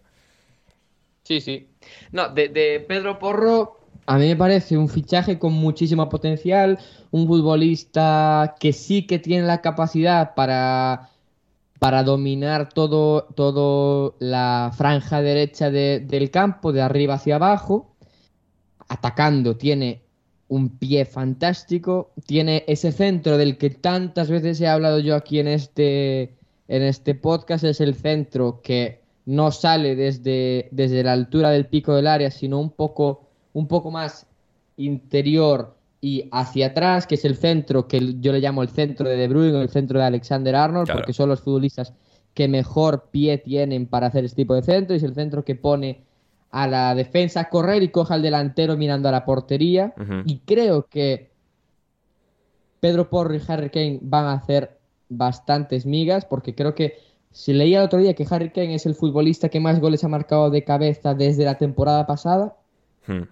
Sí, 1.23 1.41
sí. 1.41 1.67
No, 2.11 2.29
de, 2.29 2.49
de 2.49 2.79
Pedro 2.87 3.17
Porro, 3.19 3.79
a 4.05 4.17
mí 4.17 4.27
me 4.27 4.35
parece 4.35 4.77
un 4.77 4.87
fichaje 4.89 5.39
con 5.39 5.53
muchísimo 5.53 6.07
potencial, 6.07 6.77
un 7.11 7.27
futbolista 7.27 8.55
que 8.59 8.73
sí 8.73 9.07
que 9.07 9.19
tiene 9.19 9.45
la 9.47 9.61
capacidad 9.61 10.35
para, 10.35 11.09
para 11.79 12.03
dominar 12.03 12.69
todo, 12.69 13.23
todo 13.35 14.15
la 14.19 14.71
franja 14.75 15.21
derecha 15.21 15.69
de- 15.69 15.99
del 15.99 16.31
campo, 16.31 16.71
de 16.71 16.81
arriba 16.81 17.15
hacia 17.15 17.35
abajo. 17.35 17.95
Atacando 18.87 19.57
tiene 19.57 20.01
un 20.47 20.69
pie 20.77 21.05
fantástico, 21.05 22.11
tiene 22.25 22.63
ese 22.67 22.91
centro 22.91 23.37
del 23.37 23.57
que 23.57 23.71
tantas 23.71 24.29
veces 24.29 24.61
he 24.61 24.67
hablado 24.67 24.99
yo 24.99 25.15
aquí 25.15 25.39
en 25.39 25.47
este, 25.47 26.35
en 26.67 26.83
este 26.83 27.15
podcast, 27.15 27.63
es 27.63 27.81
el 27.81 27.95
centro 27.95 28.61
que 28.61 29.01
no 29.25 29.51
sale 29.51 29.95
desde, 29.95 30.69
desde 30.71 31.03
la 31.03 31.13
altura 31.13 31.49
del 31.49 31.65
pico 31.65 31.95
del 31.95 32.05
área, 32.05 32.29
sino 32.29 32.59
un 32.59 32.69
poco, 32.69 33.27
un 33.53 33.67
poco 33.67 33.89
más 33.89 34.27
interior 34.77 35.74
y 36.07 36.29
hacia 36.31 36.67
atrás, 36.67 37.07
que 37.07 37.15
es 37.15 37.25
el 37.25 37.35
centro 37.35 37.87
que 37.87 38.15
yo 38.19 38.31
le 38.31 38.39
llamo 38.39 38.61
el 38.61 38.69
centro 38.69 39.09
de 39.09 39.15
De 39.17 39.27
Bruyne 39.27 39.57
o 39.57 39.61
el 39.63 39.69
centro 39.69 39.97
de 39.97 40.05
Alexander 40.05 40.55
Arnold, 40.55 40.85
Claro. 40.85 40.99
porque 40.99 41.13
son 41.13 41.29
los 41.29 41.41
futbolistas 41.41 41.93
que 42.35 42.47
mejor 42.47 43.07
pie 43.09 43.39
tienen 43.39 43.87
para 43.87 44.05
hacer 44.07 44.23
este 44.23 44.35
tipo 44.43 44.53
de 44.53 44.61
centro, 44.61 44.93
y 44.93 44.97
es 44.97 45.03
el 45.03 45.15
centro 45.15 45.43
que 45.43 45.55
pone 45.55 46.03
a 46.51 46.67
la 46.67 46.93
defensa 46.93 47.39
a 47.39 47.49
correr 47.49 47.81
y 47.81 47.87
coja 47.89 48.13
al 48.13 48.21
delantero 48.21 48.77
mirando 48.77 49.09
a 49.09 49.11
la 49.11 49.25
portería. 49.25 49.95
Y 50.25 50.41
creo 50.45 50.85
que 50.87 51.31
Pedro 52.79 53.09
Porro 53.09 53.33
y 53.33 53.41
Harry 53.47 53.71
Kane 53.71 53.97
van 54.01 54.25
a 54.25 54.33
hacer 54.33 54.77
bastantes 55.09 55.87
migas, 55.87 56.23
porque 56.25 56.53
creo 56.53 56.75
que 56.75 56.99
si 57.31 57.51
leía 57.53 57.79
el 57.79 57.85
otro 57.85 57.97
día 57.97 58.13
que 58.13 58.27
Harry 58.29 58.51
Kane 58.51 58.75
es 58.75 58.85
el 58.85 58.93
futbolista 58.93 59.49
que 59.49 59.59
más 59.59 59.79
goles 59.79 60.03
ha 60.03 60.07
marcado 60.07 60.51
de 60.51 60.63
cabeza 60.63 61.15
desde 61.15 61.45
la 61.45 61.57
temporada 61.57 62.05
pasada, 62.05 62.55
Hmm. 63.07 63.23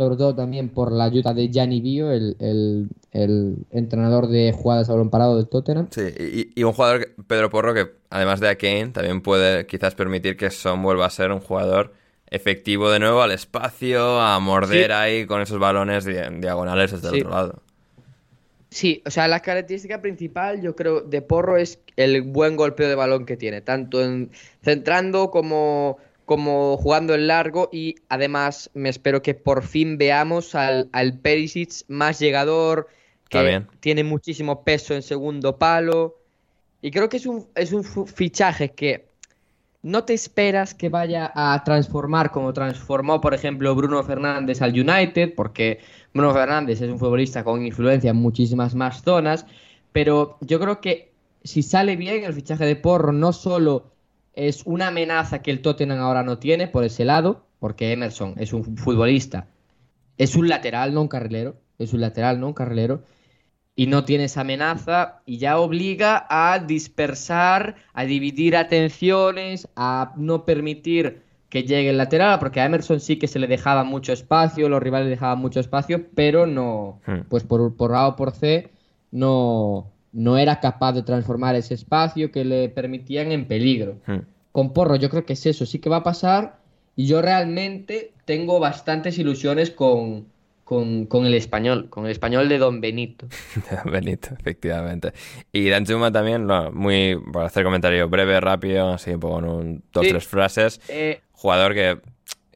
Sobre 0.00 0.16
todo 0.16 0.34
también 0.34 0.70
por 0.70 0.92
la 0.92 1.04
ayuda 1.04 1.34
de 1.34 1.50
Gianni 1.50 1.82
Bio, 1.82 2.10
el, 2.10 2.34
el- 2.38 2.88
el 3.12 3.56
entrenador 3.70 4.28
de 4.28 4.50
jugadas 4.52 4.88
a 4.88 4.92
balón 4.92 5.10
parado 5.10 5.36
del 5.36 5.46
Tottenham. 5.46 5.88
Sí, 5.90 6.00
y, 6.18 6.58
y 6.58 6.64
un 6.64 6.72
jugador, 6.72 7.10
Pedro 7.26 7.50
Porro, 7.50 7.74
que 7.74 7.90
además 8.08 8.40
de 8.40 8.48
a 8.48 8.56
Kane, 8.56 8.88
también 8.94 9.20
puede 9.20 9.66
quizás 9.66 9.94
permitir 9.94 10.38
que 10.38 10.50
Son 10.50 10.82
vuelva 10.82 11.04
a 11.04 11.10
ser 11.10 11.32
un 11.32 11.40
jugador 11.40 11.92
efectivo 12.30 12.90
de 12.90 12.98
nuevo 12.98 13.20
al 13.20 13.32
espacio, 13.32 14.18
a 14.20 14.38
morder 14.40 14.86
Sí. 14.86 14.92
ahí 14.92 15.26
con 15.26 15.42
esos 15.42 15.58
balones 15.58 16.06
di- 16.06 16.14
diagonales 16.38 16.92
desde 16.92 17.08
el 17.08 17.14
otro 17.26 17.30
lado. 17.30 17.62
Sí, 18.70 19.02
o 19.04 19.10
sea, 19.10 19.26
la 19.26 19.40
característica 19.40 20.00
principal, 20.00 20.62
yo 20.62 20.76
creo, 20.76 21.00
de 21.00 21.20
Porro 21.22 21.56
es 21.56 21.80
el 21.96 22.22
buen 22.22 22.56
golpeo 22.56 22.88
de 22.88 22.94
balón 22.94 23.26
que 23.26 23.36
tiene, 23.36 23.60
tanto 23.60 24.00
en 24.02 24.30
centrando 24.62 25.30
como, 25.32 25.98
como 26.30 26.76
jugando 26.76 27.16
en 27.16 27.26
largo 27.26 27.70
y 27.72 27.96
además 28.08 28.70
me 28.72 28.88
espero 28.88 29.20
que 29.20 29.34
por 29.34 29.64
fin 29.64 29.98
veamos 29.98 30.54
al, 30.54 30.88
al 30.92 31.18
Perisic 31.18 31.72
más 31.88 32.20
llegador, 32.20 32.86
que 33.28 33.42
bien. 33.42 33.66
tiene 33.80 34.04
muchísimo 34.04 34.62
peso 34.62 34.94
en 34.94 35.02
segundo 35.02 35.58
palo 35.58 36.18
y 36.82 36.92
creo 36.92 37.08
que 37.08 37.16
es 37.16 37.26
un, 37.26 37.48
es 37.56 37.72
un 37.72 37.82
fichaje 37.82 38.70
que 38.70 39.08
no 39.82 40.04
te 40.04 40.14
esperas 40.14 40.72
que 40.72 40.88
vaya 40.88 41.32
a 41.34 41.64
transformar 41.64 42.30
como 42.30 42.52
transformó, 42.52 43.20
por 43.20 43.34
ejemplo, 43.34 43.74
Bruno 43.74 44.00
Fernández 44.04 44.62
al 44.62 44.70
United, 44.70 45.34
porque 45.34 45.80
Bruno 46.14 46.32
Fernández 46.32 46.80
es 46.80 46.90
un 46.92 47.00
futbolista 47.00 47.42
con 47.42 47.66
influencia 47.66 48.10
en 48.10 48.18
muchísimas 48.18 48.76
más 48.76 49.02
zonas, 49.02 49.46
pero 49.90 50.38
yo 50.42 50.60
creo 50.60 50.80
que 50.80 51.10
si 51.42 51.64
sale 51.64 51.96
bien 51.96 52.22
el 52.22 52.34
fichaje 52.34 52.66
de 52.66 52.76
Porro, 52.76 53.10
no 53.10 53.32
solo 53.32 53.89
es 54.34 54.62
una 54.66 54.88
amenaza 54.88 55.42
que 55.42 55.50
el 55.50 55.62
Tottenham 55.62 56.00
ahora 56.00 56.22
no 56.22 56.38
tiene 56.38 56.68
por 56.68 56.84
ese 56.84 57.04
lado, 57.04 57.46
porque 57.58 57.92
Emerson 57.92 58.34
es 58.38 58.52
un 58.52 58.76
futbolista, 58.76 59.48
es 60.18 60.36
un 60.36 60.48
lateral, 60.48 60.94
no 60.94 61.02
un 61.02 61.08
carrilero, 61.08 61.60
es 61.78 61.92
un 61.92 62.00
lateral, 62.00 62.40
no 62.40 62.48
un 62.48 62.54
carrilero, 62.54 63.04
y 63.74 63.86
no 63.86 64.04
tiene 64.04 64.24
esa 64.24 64.42
amenaza 64.42 65.22
y 65.24 65.38
ya 65.38 65.58
obliga 65.58 66.26
a 66.28 66.58
dispersar, 66.58 67.76
a 67.94 68.04
dividir 68.04 68.56
atenciones, 68.56 69.68
a 69.76 70.12
no 70.16 70.44
permitir 70.44 71.22
que 71.48 71.64
llegue 71.64 71.90
el 71.90 71.98
lateral, 71.98 72.38
porque 72.38 72.60
a 72.60 72.66
Emerson 72.66 73.00
sí 73.00 73.18
que 73.18 73.26
se 73.28 73.38
le 73.38 73.46
dejaba 73.46 73.84
mucho 73.84 74.12
espacio, 74.12 74.68
los 74.68 74.82
rivales 74.82 75.06
le 75.06 75.10
dejaban 75.12 75.38
mucho 75.38 75.60
espacio, 75.60 76.06
pero 76.14 76.46
no, 76.46 77.00
Hmm. 77.06 77.22
pues 77.28 77.44
por, 77.44 77.76
por 77.76 77.94
A 77.94 78.08
o 78.08 78.16
por 78.16 78.32
C, 78.32 78.70
no, 79.10 79.92
no 80.12 80.38
era 80.38 80.60
capaz 80.60 80.92
de 80.92 81.02
transformar 81.02 81.54
ese 81.54 81.74
espacio 81.74 82.30
que 82.32 82.44
le 82.44 82.68
permitían 82.68 83.32
en 83.32 83.46
peligro. 83.46 83.96
Hmm. 84.06 84.18
Con 84.52 84.72
Porro 84.72 84.96
yo 84.96 85.08
creo 85.10 85.24
que 85.24 85.34
es 85.34 85.46
eso, 85.46 85.64
sí 85.66 85.78
que 85.78 85.88
va 85.88 85.98
a 85.98 86.02
pasar 86.02 86.58
y 86.96 87.06
yo 87.06 87.22
realmente 87.22 88.12
tengo 88.24 88.58
bastantes 88.58 89.18
ilusiones 89.18 89.70
con, 89.70 90.26
con, 90.64 91.06
con 91.06 91.24
el 91.26 91.34
español, 91.34 91.88
con 91.88 92.04
el 92.06 92.10
español 92.10 92.48
de 92.48 92.58
Don 92.58 92.80
Benito. 92.80 93.26
Benito, 93.90 94.30
efectivamente. 94.38 95.12
Y 95.52 95.68
Danjuma 95.68 96.10
también, 96.10 96.46
no, 96.46 96.72
muy, 96.72 97.16
para 97.32 97.46
hacer 97.46 97.64
comentario 97.64 98.08
breve, 98.08 98.40
rápido, 98.40 98.90
así 98.90 99.10
un 99.12 99.20
poco 99.20 99.38
en 99.38 99.44
un, 99.44 99.82
dos, 99.92 100.04
Sí. 100.04 100.10
tres 100.10 100.26
frases. 100.26 100.80
Eh, 100.88 101.20
Jugador 101.32 101.72
que, 101.74 101.98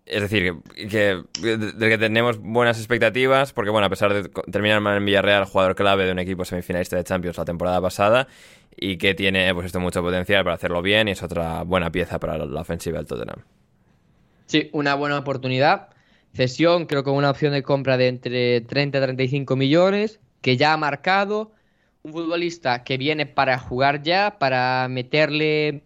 es 0.06 0.20
decir, 0.22 0.54
que, 0.74 1.22
que- 1.38 1.98
tenemos 1.98 2.38
buenas 2.38 2.78
expectativas, 2.78 3.52
porque 3.52 3.70
bueno, 3.70 3.86
a 3.86 3.90
pesar 3.90 4.12
de 4.12 4.28
terminar 4.50 4.80
mal 4.80 4.96
en 4.98 5.04
Villarreal, 5.04 5.44
jugador 5.44 5.74
clave 5.74 6.04
de 6.06 6.12
un 6.12 6.18
equipo 6.18 6.44
semifinalista 6.44 6.96
de 6.96 7.04
Champions 7.04 7.38
la 7.38 7.44
temporada 7.44 7.80
pasada, 7.80 8.28
y 8.76 8.96
que 8.98 9.14
tiene 9.14 9.52
pues 9.54 9.66
esto 9.66 9.80
mucho 9.80 10.02
potencial 10.02 10.44
para 10.44 10.56
hacerlo 10.56 10.82
bien, 10.82 11.08
y 11.08 11.12
es 11.12 11.22
otra 11.22 11.62
buena 11.62 11.90
pieza 11.90 12.18
para 12.18 12.38
la 12.38 12.60
ofensiva 12.60 12.98
del 12.98 13.06
Tottenham. 13.06 13.42
Sí, 14.46 14.70
una 14.72 14.94
buena 14.94 15.18
oportunidad. 15.18 15.88
Cesión, 16.32 16.86
creo 16.86 17.04
que 17.04 17.10
una 17.10 17.30
opción 17.30 17.52
de 17.52 17.62
compra 17.62 17.96
de 17.96 18.08
entre 18.08 18.60
30 18.62 18.98
y 18.98 19.00
35 19.02 19.56
millones, 19.56 20.20
que 20.40 20.56
ya 20.56 20.72
ha 20.72 20.76
marcado. 20.76 21.52
Un 22.02 22.12
futbolista 22.12 22.84
que 22.84 22.98
viene 22.98 23.24
para 23.26 23.58
jugar 23.58 24.02
ya, 24.02 24.38
para 24.38 24.86
meterle, 24.90 25.84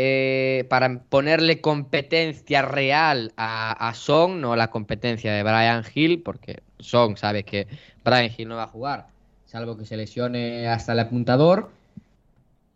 eh, 0.00 0.64
para 0.68 1.00
ponerle 1.00 1.60
competencia 1.60 2.62
real 2.62 3.32
a, 3.36 3.88
a 3.88 3.94
Son, 3.94 4.40
no 4.40 4.54
la 4.54 4.70
competencia 4.70 5.32
de 5.32 5.42
Brian 5.42 5.82
Hill, 5.92 6.22
porque 6.22 6.60
Son 6.78 7.16
sabe 7.16 7.42
que 7.42 7.66
Brian 8.04 8.30
Hill 8.36 8.46
no 8.46 8.54
va 8.54 8.62
a 8.62 8.68
jugar, 8.68 9.08
salvo 9.46 9.76
que 9.76 9.84
se 9.84 9.96
lesione 9.96 10.68
hasta 10.68 10.92
el 10.92 11.00
apuntador. 11.00 11.70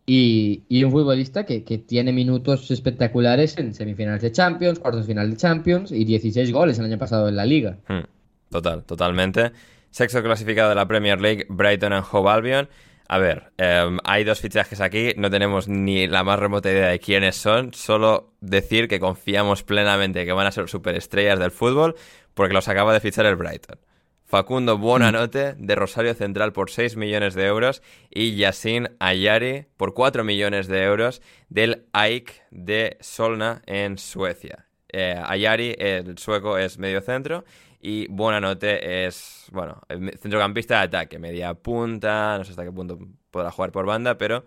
Y, 0.05 0.83
un 0.83 0.91
futbolista 0.91 1.45
que, 1.45 1.63
que 1.63 1.77
tiene 1.77 2.11
minutos 2.11 2.69
espectaculares 2.69 3.57
en 3.57 3.73
semifinales 3.73 4.21
de 4.21 4.33
Champions, 4.33 4.79
cuartos 4.79 5.07
de 5.07 5.13
final 5.13 5.29
de 5.29 5.37
Champions 5.37 5.93
y 5.93 6.03
16 6.03 6.51
goles 6.51 6.77
el 6.77 6.83
año 6.83 6.97
pasado 6.97 7.29
en 7.29 7.37
la 7.37 7.45
liga. 7.45 7.77
Hmm, 7.87 8.03
Total, 8.49 8.83
totalmente. 8.83 9.53
Sexto 9.91 10.21
clasificado 10.21 10.67
de 10.67 10.75
la 10.75 10.89
Premier 10.89 11.21
League, 11.21 11.45
Brighton 11.47 11.93
and 11.93 12.05
Hove 12.11 12.29
Albion. 12.29 12.69
A 13.07 13.17
ver, 13.17 13.51
em, 13.57 13.99
hay 14.05 14.23
dos 14.23 14.39
fichajes 14.39 14.79
aquí, 14.81 15.13
no 15.17 15.29
tenemos 15.29 15.67
ni 15.67 16.07
la 16.07 16.23
más 16.23 16.39
remota 16.39 16.71
idea 16.71 16.87
de 16.87 16.99
quiénes 16.99 17.35
son, 17.35 17.73
solo 17.73 18.33
decir 18.39 18.87
que 18.87 18.99
confiamos 18.99 19.63
plenamente 19.63 20.25
que 20.25 20.31
van 20.31 20.47
a 20.47 20.51
ser 20.51 20.69
superestrellas 20.69 21.39
del 21.39 21.51
fútbol 21.51 21.95
porque 22.33 22.53
los 22.53 22.67
acaba 22.67 22.93
de 22.93 22.99
fichar 22.99 23.25
el 23.25 23.35
Brighton. 23.35 23.77
Facundo 24.25 24.79
Buonanote 24.79 25.53
de 25.53 25.75
Rosario 25.75 26.15
Central 26.15 26.53
por 26.53 26.71
6 26.71 26.97
millones 26.97 27.35
de 27.35 27.45
euros 27.45 27.83
y 28.09 28.35
Yasin 28.35 28.89
Ayari 28.99 29.67
por 29.77 29.93
4 29.93 30.23
millones 30.23 30.67
de 30.67 30.81
euros 30.83 31.21
del 31.49 31.85
AIK 31.93 32.31
de 32.49 32.97
Solna 32.99 33.61
en 33.67 33.99
Suecia. 33.99 34.65
Eh, 34.91 35.21
Ayari, 35.23 35.75
el 35.77 36.17
sueco, 36.17 36.57
es 36.57 36.79
medio 36.79 37.01
centro 37.01 37.43
y 37.85 38.07
Buonanote 38.07 39.05
es, 39.05 39.47
bueno, 39.51 39.81
centrocampista 40.21 40.77
de 40.77 40.83
ataque, 40.85 41.19
media 41.19 41.53
punta, 41.53 42.37
no 42.37 42.45
sé 42.45 42.51
hasta 42.51 42.63
qué 42.63 42.71
punto 42.71 42.97
podrá 43.29 43.51
jugar 43.51 43.73
por 43.73 43.85
banda, 43.85 44.17
pero 44.17 44.45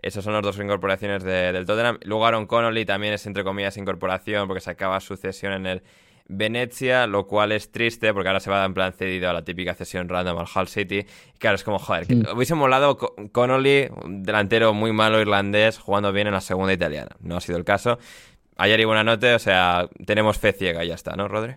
esas 0.00 0.22
son 0.22 0.34
las 0.34 0.42
dos 0.42 0.56
incorporaciones 0.60 1.24
de- 1.24 1.50
del 1.52 1.66
Tottenham. 1.66 1.98
Luego 2.04 2.24
Aaron 2.26 2.46
Connolly 2.46 2.84
también 2.84 3.12
es 3.14 3.26
entre 3.26 3.42
comillas 3.42 3.76
incorporación 3.76 4.46
porque 4.46 4.60
se 4.60 4.70
acaba 4.70 5.00
su 5.00 5.16
cesión 5.16 5.52
en 5.52 5.66
el 5.66 5.82
Venecia, 6.28 7.06
lo 7.06 7.26
cual 7.26 7.52
es 7.52 7.70
triste 7.70 8.12
porque 8.12 8.28
ahora 8.28 8.40
se 8.40 8.50
va 8.50 8.56
a 8.56 8.58
dar 8.60 8.66
en 8.68 8.74
plan 8.74 8.92
cedido 8.92 9.30
a 9.30 9.32
la 9.32 9.44
típica 9.44 9.74
cesión 9.74 10.08
random 10.08 10.38
al 10.38 10.46
Hull 10.54 10.68
City. 10.68 10.98
Y 11.34 11.38
claro, 11.38 11.54
es 11.54 11.62
como, 11.64 11.78
joder, 11.78 12.06
que 12.06 12.14
Mm. 12.16 12.24
hubiese 12.34 12.54
molado 12.54 12.96
Co- 12.96 13.14
Connolly, 13.32 13.88
un 14.04 14.22
delantero 14.22 14.74
muy 14.74 14.92
malo 14.92 15.20
irlandés, 15.20 15.78
jugando 15.78 16.12
bien 16.12 16.26
en 16.26 16.32
la 16.34 16.40
segunda 16.40 16.72
italiana. 16.72 17.10
No 17.20 17.36
ha 17.36 17.40
sido 17.40 17.58
el 17.58 17.64
caso. 17.64 17.98
Ayer 18.56 18.80
y 18.80 18.84
buena 18.84 19.04
noche, 19.04 19.34
o 19.34 19.38
sea, 19.38 19.88
tenemos 20.04 20.38
fe 20.38 20.52
ciega 20.52 20.84
y 20.84 20.88
ya 20.88 20.94
está, 20.94 21.14
¿no, 21.14 21.28
Rodri? 21.28 21.54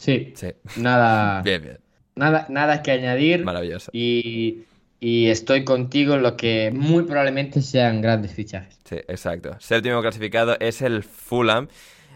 Sí, 0.00 0.32
Sí. 0.34 0.48
nada, 0.76 1.42
Bien, 1.44 1.62
bien. 1.62 1.78
nada, 2.16 2.46
nada 2.48 2.82
que 2.82 2.90
añadir. 2.92 3.44
Maravilloso. 3.44 3.90
Y, 3.92 4.62
y 4.98 5.28
estoy 5.28 5.64
contigo 5.64 6.14
en 6.14 6.22
lo 6.22 6.36
que 6.36 6.70
muy 6.74 7.04
probablemente 7.04 7.60
sean 7.60 8.00
grandes 8.00 8.32
fichajes. 8.32 8.78
Sí, 8.84 8.96
exacto. 9.08 9.56
Séptimo 9.60 10.00
clasificado 10.00 10.56
es 10.58 10.80
el 10.82 11.02
Fulham. 11.02 11.68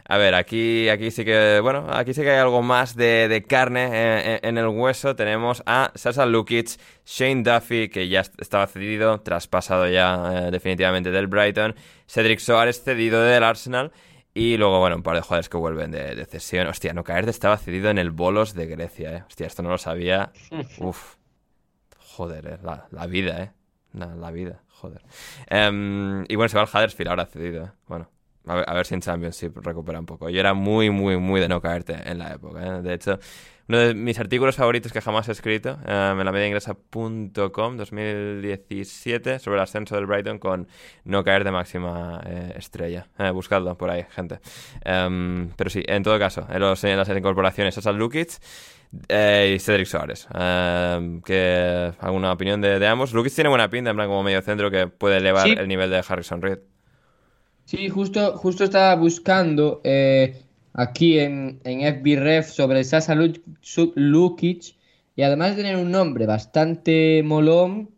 A 0.06 0.18
ver, 0.18 0.34
aquí, 0.34 0.90
aquí 0.90 1.10
sí 1.10 1.24
que, 1.24 1.60
bueno, 1.62 1.86
aquí 1.90 2.12
sí 2.12 2.20
que 2.20 2.30
hay 2.30 2.38
algo 2.38 2.60
más 2.60 2.94
de, 2.94 3.26
de 3.28 3.42
carne 3.42 4.34
en, 4.34 4.40
en 4.42 4.58
el 4.58 4.66
hueso. 4.66 5.16
Tenemos 5.16 5.62
a 5.64 5.92
Sasa 5.94 6.26
Lukic, 6.26 6.68
Shane 7.06 7.42
Duffy, 7.42 7.88
que 7.88 8.08
ya 8.08 8.20
est- 8.20 8.38
estaba 8.38 8.66
cedido, 8.66 9.20
traspasado 9.22 9.88
ya 9.88 10.48
eh, 10.48 10.50
definitivamente 10.50 11.10
del 11.10 11.26
Brighton, 11.26 11.74
Cedric 12.06 12.38
Soares 12.40 12.82
cedido 12.84 13.22
del 13.22 13.42
Arsenal, 13.42 13.92
y 14.34 14.56
luego, 14.56 14.80
bueno, 14.80 14.96
un 14.96 15.02
par 15.04 15.14
de 15.14 15.22
jugadores 15.22 15.48
que 15.48 15.56
vuelven 15.56 15.92
de, 15.92 16.16
de 16.16 16.26
cesión. 16.26 16.66
Hostia, 16.66 16.92
no 16.92 17.04
caer 17.04 17.28
estaba 17.28 17.56
cedido 17.56 17.88
en 17.88 17.98
el 17.98 18.10
Bolos 18.10 18.52
de 18.54 18.66
Grecia, 18.66 19.16
eh. 19.16 19.24
Hostia, 19.26 19.46
esto 19.46 19.62
no 19.62 19.70
lo 19.70 19.78
sabía. 19.78 20.32
Uf. 20.78 21.14
Joder, 22.16 22.46
eh, 22.46 22.58
la, 22.62 22.88
la 22.90 23.06
vida, 23.06 23.42
eh. 23.42 23.52
La, 23.92 24.14
la 24.16 24.32
vida, 24.32 24.62
joder. 24.68 25.02
Em, 25.46 26.24
y 26.28 26.34
bueno, 26.34 26.48
se 26.48 26.56
va 26.56 26.64
al 26.64 26.68
Huddersfield 26.68 27.10
ahora 27.10 27.26
cedido, 27.26 27.64
eh. 27.66 27.70
Bueno, 27.86 28.10
a 28.46 28.54
ver, 28.56 28.64
a 28.68 28.74
ver 28.74 28.86
si 28.86 28.94
en 28.94 29.00
Championship 29.00 29.56
recupera 29.58 30.00
un 30.00 30.06
poco. 30.06 30.28
Yo 30.28 30.40
era 30.40 30.52
muy, 30.52 30.90
muy, 30.90 31.16
muy 31.16 31.40
de 31.40 31.48
no 31.48 31.60
caerte 31.60 31.96
en 32.04 32.18
la 32.18 32.32
época, 32.34 32.60
eh. 32.78 32.82
De 32.82 32.92
hecho, 32.92 33.18
uno 33.68 33.78
de 33.78 33.94
mis 33.94 34.18
artículos 34.18 34.56
favoritos 34.56 34.92
que 34.92 35.00
jamás 35.00 35.28
he 35.28 35.32
escrito 35.32 35.78
em, 35.86 36.18
en 36.20 36.24
la 36.24 36.32
mediaingresa.com 36.32 37.76
2017 37.76 39.38
sobre 39.38 39.56
el 39.56 39.62
ascenso 39.62 39.94
del 39.96 40.06
Brighton 40.06 40.38
con 40.38 40.68
no 41.04 41.24
caer 41.24 41.44
de 41.44 41.50
máxima 41.50 42.20
eh, 42.26 42.54
estrella. 42.56 43.06
Eh, 43.18 43.30
buscadlo 43.30 43.76
por 43.76 43.90
ahí, 43.90 44.04
gente. 44.10 44.40
Em, 44.84 45.48
pero 45.56 45.70
sí, 45.70 45.82
en 45.86 46.02
todo 46.02 46.18
caso, 46.18 46.46
en 46.50 46.60
los, 46.60 46.82
en 46.84 46.96
las 46.96 47.08
incorporaciones, 47.08 47.74
Sasa 47.74 47.92
Lukic 47.92 48.38
eh, 49.08 49.54
y 49.56 49.58
Cedric 49.58 49.86
Soares. 49.86 50.28
Eh, 50.34 51.20
que, 51.24 51.92
¿Alguna 52.00 52.32
opinión 52.32 52.60
de, 52.60 52.78
de 52.78 52.86
ambos? 52.86 53.12
Lukic 53.12 53.34
tiene 53.34 53.48
buena 53.48 53.70
pinta, 53.70 53.90
en 53.90 53.96
plan 53.96 54.08
como 54.08 54.22
medio 54.22 54.42
centro 54.42 54.70
que 54.70 54.86
puede 54.88 55.16
elevar 55.18 55.44
Sí. 55.46 55.54
el 55.58 55.68
nivel 55.68 55.90
de 55.90 56.02
Harrison 56.06 56.42
Reed. 56.42 56.58
Sí, 57.64 57.88
justo, 57.88 58.36
justo 58.36 58.62
estaba 58.64 58.94
buscando 58.94 59.80
eh, 59.84 60.43
aquí 60.74 61.18
en, 61.18 61.60
en 61.64 61.80
FBref 61.80 62.50
sobre 62.50 62.84
Sasa 62.84 63.14
Lukic 63.14 64.76
y 65.16 65.22
además 65.22 65.50
de 65.50 65.62
tener 65.62 65.76
un 65.76 65.90
nombre 65.90 66.26
bastante 66.26 67.22
molón, 67.24 67.88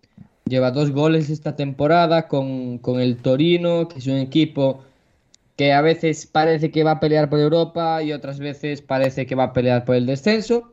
lleva 0.44 0.70
dos 0.70 0.92
goles 0.92 1.30
esta 1.30 1.56
temporada 1.56 2.28
con, 2.28 2.78
con 2.78 3.00
el 3.00 3.16
Torino, 3.16 3.88
que 3.88 3.98
es 3.98 4.06
un 4.06 4.18
equipo 4.18 4.84
que 5.56 5.72
a 5.72 5.80
veces 5.80 6.26
parece 6.26 6.70
que 6.70 6.84
va 6.84 6.92
a 6.92 7.00
pelear 7.00 7.30
por 7.30 7.40
Europa 7.40 8.02
y 8.02 8.12
otras 8.12 8.38
veces 8.38 8.82
parece 8.82 9.24
que 9.26 9.34
va 9.34 9.44
a 9.44 9.52
pelear 9.54 9.84
por 9.84 9.96
el 9.96 10.06
descenso. 10.06 10.72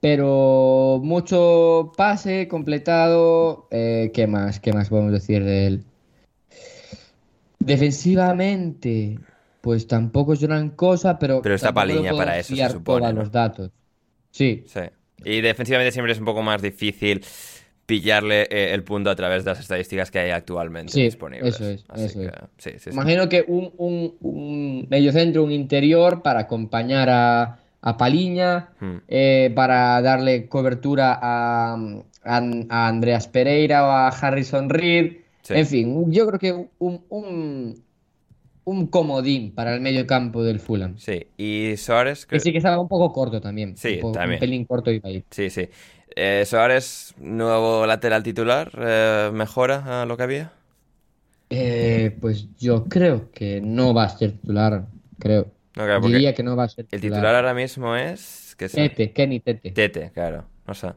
Pero 0.00 1.00
mucho 1.02 1.92
pase 1.96 2.46
completado. 2.46 3.66
eh, 3.72 4.12
¿qué 4.14 4.28
más? 4.28 4.60
¿Qué 4.60 4.72
más 4.72 4.88
podemos 4.88 5.10
decir 5.10 5.42
de 5.42 5.66
él? 5.66 5.84
Defensivamente, 7.58 9.18
pues 9.60 9.86
tampoco 9.86 10.32
es 10.34 10.40
gran 10.42 10.70
cosa, 10.70 11.18
pero, 11.18 11.42
Pero 11.42 11.54
está 11.54 11.72
Paliña 11.72 12.12
para 12.12 12.38
eso, 12.38 12.54
se 12.54 12.68
supone, 12.70 13.12
¿no? 13.12 13.20
los 13.20 13.30
datos. 13.32 13.70
Sí, 14.30 14.64
Sí. 14.66 14.80
Y 15.24 15.40
defensivamente 15.40 15.90
siempre 15.90 16.12
es 16.12 16.18
un 16.20 16.24
poco 16.26 16.42
más 16.42 16.62
difícil 16.62 17.24
pillarle 17.86 18.42
eh, 18.50 18.72
el 18.74 18.84
punto 18.84 19.10
a 19.10 19.16
través 19.16 19.44
de 19.44 19.50
las 19.50 19.58
estadísticas 19.60 20.10
que 20.10 20.18
hay 20.20 20.30
actualmente 20.30 20.92
Sí, 20.92 21.02
disponibles. 21.04 21.54
eso 21.56 21.64
es, 21.70 21.84
eso 21.96 22.20
que, 22.20 22.30
sí, 22.58 22.70
sí, 22.78 22.90
imagino 22.90 23.28
que 23.28 23.44
un, 23.48 23.72
un, 23.78 24.14
un 24.20 24.86
mediocentro, 24.90 25.42
un 25.42 25.50
interior 25.52 26.22
para 26.22 26.40
acompañar 26.40 27.08
a, 27.10 27.58
a 27.80 27.96
Paliña, 27.96 28.70
Hmm. 28.78 28.98
eh, 29.08 29.50
para 29.56 30.00
darle 30.02 30.48
cobertura 30.48 31.18
a, 31.20 31.74
a, 32.22 32.36
a 32.68 32.88
Andreas 32.88 33.26
Pereira 33.26 33.84
o 33.86 33.90
a 33.90 34.08
Harrison 34.08 34.68
Reed. 34.68 35.16
En 35.48 35.66
fin, 35.66 36.12
yo 36.12 36.26
creo 36.26 36.38
que 36.38 36.66
un, 36.78 37.82
un, 38.70 38.86
comodín 38.86 39.54
para 39.54 39.74
el 39.74 39.80
medio 39.80 40.06
campo 40.06 40.42
del 40.42 40.60
Fulham. 40.60 40.96
Sí, 40.98 41.26
y 41.36 41.76
Suárez... 41.76 42.26
Que 42.26 42.40
sí 42.40 42.52
que 42.52 42.58
estaba 42.58 42.78
un 42.80 42.88
poco 42.88 43.12
corto 43.12 43.40
también. 43.40 43.76
Sí, 43.76 43.94
un, 43.94 44.00
poco- 44.00 44.08
un 44.08 44.14
también. 44.14 44.40
pelín 44.40 44.64
corto 44.64 44.90
ahí. 44.90 45.24
Sí, 45.30 45.50
sí. 45.50 45.68
Eh, 46.16 46.44
Suárez, 46.46 47.14
nuevo 47.18 47.86
lateral 47.86 48.22
titular, 48.22 48.70
eh, 48.78 49.30
¿mejora 49.32 50.02
a 50.02 50.06
lo 50.06 50.16
que 50.16 50.22
había? 50.22 50.52
Eh, 51.50 52.16
pues 52.20 52.48
yo 52.56 52.84
creo 52.84 53.30
que 53.32 53.60
no 53.60 53.94
va 53.94 54.04
a 54.04 54.08
ser 54.08 54.32
titular, 54.32 54.86
creo. 55.18 55.52
Diría 56.02 56.34
que 56.34 56.42
no 56.42 56.56
va 56.56 56.64
a 56.64 56.68
ser 56.68 56.86
el 56.90 57.00
titular. 57.00 57.20
titular 57.20 57.34
ahora 57.36 57.54
mismo 57.54 57.94
es... 57.96 58.48
¿qué 58.58 58.68
sé? 58.68 58.88
Tete, 58.88 59.12
Kenny 59.12 59.40
Tete. 59.40 59.70
Tete, 59.70 60.10
claro. 60.12 60.44
No 60.66 60.74
sé. 60.74 60.92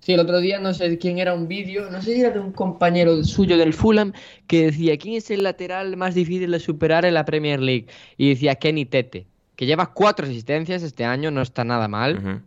Sí, 0.00 0.12
el 0.14 0.20
otro 0.20 0.40
día 0.40 0.58
no 0.58 0.74
sé 0.74 0.98
quién 0.98 1.18
era 1.18 1.32
un 1.32 1.46
vídeo, 1.46 1.88
no 1.90 2.02
sé 2.02 2.14
si 2.14 2.20
era 2.20 2.30
de 2.30 2.40
un 2.40 2.50
compañero 2.52 3.22
suyo 3.22 3.56
del 3.56 3.72
Fulham 3.72 4.12
que 4.48 4.66
decía 4.66 4.96
quién 4.98 5.14
es 5.14 5.30
el 5.30 5.44
lateral 5.44 5.96
más 5.96 6.14
difícil 6.14 6.50
de 6.50 6.58
superar 6.58 7.04
en 7.04 7.14
la 7.14 7.24
Premier 7.24 7.60
League 7.60 7.86
y 8.16 8.30
decía 8.30 8.56
Kenny 8.56 8.84
Tete, 8.84 9.26
que 9.54 9.66
lleva 9.66 9.92
cuatro 9.92 10.26
asistencias 10.26 10.82
este 10.82 11.04
año, 11.04 11.30
no 11.30 11.40
está 11.40 11.62
nada 11.64 11.86
mal 11.86 12.42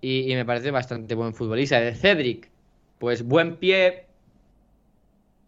y, 0.00 0.32
y 0.32 0.34
me 0.34 0.44
parece 0.44 0.70
bastante 0.72 1.14
buen 1.14 1.34
futbolista. 1.34 1.80
De 1.80 1.94
Cedric, 1.94 2.50
pues 2.98 3.22
buen 3.22 3.56
pie, 3.56 4.06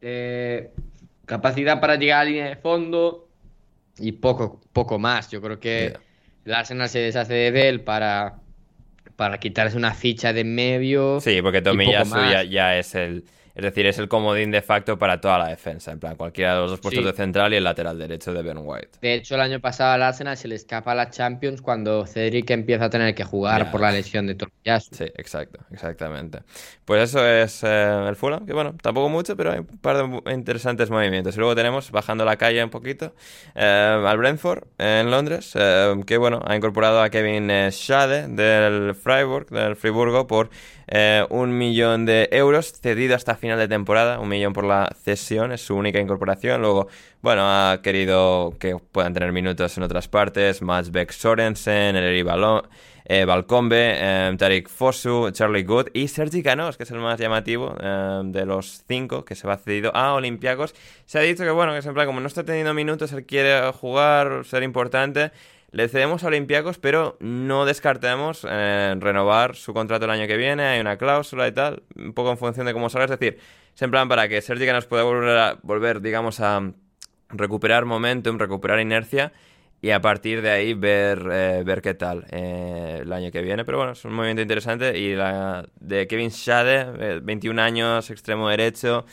eh, 0.00 0.70
capacidad 1.26 1.80
para 1.80 1.96
llegar 1.96 2.20
a 2.20 2.24
la 2.24 2.30
línea 2.30 2.46
de 2.48 2.56
fondo 2.56 3.28
y 3.98 4.12
poco, 4.12 4.60
poco 4.72 4.98
más. 4.98 5.30
Yo 5.30 5.40
creo 5.42 5.58
que 5.58 5.94
Ya. 5.94 6.00
el 6.44 6.54
Arsenal 6.54 6.88
se 6.88 7.00
deshace 7.00 7.34
de 7.34 7.68
él 7.68 7.80
para, 7.82 8.38
para 9.18 9.38
quitarse 9.38 9.76
una 9.76 9.94
ficha 9.94 10.32
de 10.32 10.42
en 10.42 10.54
medio. 10.54 11.18
Sí, 11.20 11.42
porque 11.42 11.60
Tomiyasu 11.60 12.14
ya, 12.30 12.44
ya 12.44 12.78
es 12.78 12.94
el... 12.94 13.24
Es 13.58 13.64
decir, 13.64 13.86
es 13.86 13.98
el 13.98 14.08
comodín 14.08 14.52
de 14.52 14.62
facto 14.62 14.96
para 14.98 15.20
toda 15.20 15.36
la 15.36 15.48
defensa. 15.48 15.90
En 15.90 15.98
plan, 15.98 16.14
cualquiera 16.14 16.54
de 16.54 16.60
los 16.60 16.70
dos 16.70 16.80
puestos 16.80 17.02
Sí. 17.02 17.10
de 17.10 17.12
central 17.12 17.52
y 17.52 17.56
el 17.56 17.64
lateral 17.64 17.98
derecho 17.98 18.32
de 18.32 18.42
Ben 18.42 18.58
White. 18.62 18.98
De 19.02 19.14
hecho, 19.14 19.34
el 19.34 19.40
año 19.40 19.58
pasado 19.60 19.92
al 19.94 20.02
Arsenal 20.04 20.36
se 20.36 20.46
le 20.46 20.54
escapa 20.54 20.94
la 20.94 21.10
Champions 21.10 21.60
cuando 21.60 22.06
Cedric 22.06 22.48
empieza 22.50 22.84
a 22.84 22.90
tener 22.90 23.14
que 23.16 23.24
jugar 23.24 23.70
por 23.72 23.80
la 23.80 23.90
lesión 23.90 24.28
de 24.28 24.36
Tomiyasu. 24.36 24.94
Sí, 24.94 25.04
exacto, 25.16 25.58
exactamente. 25.72 26.38
Pues 26.84 27.02
eso 27.10 27.26
es 27.26 27.64
eh, 27.64 28.06
el 28.08 28.14
Fulham, 28.14 28.46
que 28.46 28.52
bueno, 28.52 28.76
tampoco 28.80 29.08
mucho, 29.08 29.36
pero 29.36 29.50
hay 29.52 29.58
un 29.58 29.66
par 29.66 29.96
de 30.08 30.32
interesantes 30.32 30.88
movimientos. 30.88 31.34
Y 31.34 31.38
luego 31.40 31.56
tenemos, 31.56 31.90
bajando 31.90 32.24
la 32.24 32.36
calle 32.36 32.62
un 32.62 32.70
poquito, 32.70 33.12
eh, 33.56 34.04
al 34.06 34.16
Brentford 34.18 34.64
eh, 34.78 35.00
en 35.02 35.10
Londres, 35.10 35.52
eh, 35.56 35.94
que 36.06 36.16
bueno, 36.16 36.40
ha 36.46 36.54
incorporado 36.54 37.02
a 37.02 37.10
Kevin 37.10 37.50
eh, 37.50 37.70
Schade 37.72 38.28
del 38.28 38.94
Freiburg, 38.94 39.48
del 39.50 39.74
Friburgo, 39.74 40.28
por 40.28 40.50
un 41.28 41.58
millón 41.58 42.06
de 42.06 42.28
euros, 42.32 42.72
cedido 42.80 43.14
hasta 43.14 43.34
final 43.34 43.47
de 43.56 43.68
temporada, 43.68 44.18
un 44.18 44.28
millón 44.28 44.52
por 44.52 44.64
la 44.64 44.90
cesión, 45.02 45.52
es 45.52 45.60
su 45.60 45.74
única 45.74 46.00
incorporación. 46.00 46.60
Luego, 46.60 46.88
bueno, 47.22 47.42
ha 47.44 47.80
querido 47.82 48.54
que 48.58 48.76
puedan 48.76 49.14
tener 49.14 49.32
minutos 49.32 49.76
en 49.76 49.84
otras 49.84 50.08
partes, 50.08 50.62
Mats 50.62 50.90
Beck 50.90 51.12
Sorensen, 51.12 51.96
Eleri 51.96 52.22
Balón 52.22 52.62
eh, 53.10 53.24
Balcombe, 53.24 53.94
eh, 53.96 54.36
Tariq 54.36 54.68
Fosu, 54.68 55.30
Charlie 55.30 55.64
Good 55.64 55.88
y 55.94 56.08
Sergi 56.08 56.42
Canos, 56.42 56.76
que 56.76 56.82
es 56.82 56.90
el 56.90 56.98
más 56.98 57.18
llamativo 57.18 57.74
eh, 57.80 58.20
de 58.26 58.44
los 58.44 58.84
cinco 58.86 59.24
que 59.24 59.34
se 59.34 59.48
va 59.48 59.56
cedido 59.56 59.90
a 59.96 60.12
Olympiacos. 60.12 60.74
Se 61.06 61.18
ha 61.18 61.22
dicho 61.22 61.42
que, 61.42 61.50
bueno, 61.50 61.72
que 61.72 61.78
es 61.78 61.86
en 61.86 61.94
plan, 61.94 62.06
como 62.06 62.20
no 62.20 62.26
está 62.26 62.44
teniendo 62.44 62.74
minutos, 62.74 63.10
él 63.14 63.24
quiere 63.24 63.72
jugar, 63.72 64.44
ser 64.44 64.62
importante. 64.62 65.32
Le 65.70 65.88
cedemos 65.88 66.24
a 66.24 66.28
Olympiacos, 66.28 66.78
pero 66.78 67.18
no 67.20 67.66
descartemos 67.66 68.46
eh, 68.48 68.94
renovar 68.98 69.54
su 69.54 69.74
contrato 69.74 70.06
el 70.06 70.10
año 70.10 70.26
que 70.26 70.36
viene. 70.38 70.64
Hay 70.64 70.80
una 70.80 70.96
cláusula 70.96 71.46
y 71.46 71.52
tal, 71.52 71.82
un 71.96 72.14
poco 72.14 72.30
en 72.30 72.38
función 72.38 72.64
de 72.66 72.72
cómo 72.72 72.88
salga. 72.88 73.04
Es 73.04 73.10
decir, 73.20 73.38
es 73.74 73.82
en 73.82 73.90
plan 73.90 74.08
para 74.08 74.28
que 74.28 74.40
Sergi 74.40 74.64
Canos 74.66 74.86
pueda 74.86 75.02
volver, 75.02 75.36
a- 75.36 75.58
volver 75.62 76.00
digamos, 76.00 76.40
a 76.40 76.72
recuperar 77.30 77.84
momentum, 77.84 78.38
recuperar 78.38 78.80
inercia 78.80 79.32
y 79.82 79.90
a 79.90 80.00
partir 80.00 80.40
de 80.42 80.50
ahí 80.50 80.72
ver, 80.74 81.28
eh, 81.30 81.62
ver 81.64 81.82
qué 81.82 81.92
tal 81.94 82.26
eh, 82.30 83.00
el 83.02 83.12
año 83.12 83.30
que 83.30 83.42
viene. 83.42 83.64
Pero 83.66 83.76
bueno, 83.78 83.92
es 83.92 84.02
un 84.06 84.14
movimiento 84.14 84.40
interesante. 84.42 84.98
Y 84.98 85.14
la 85.14 85.66
de 85.80 86.06
Kevin 86.06 86.30
Schade, 86.30 86.86
eh, 87.16 87.20
21 87.22 87.58
años, 87.58 88.08
extremo 88.10 88.48
derecho, 88.48 89.04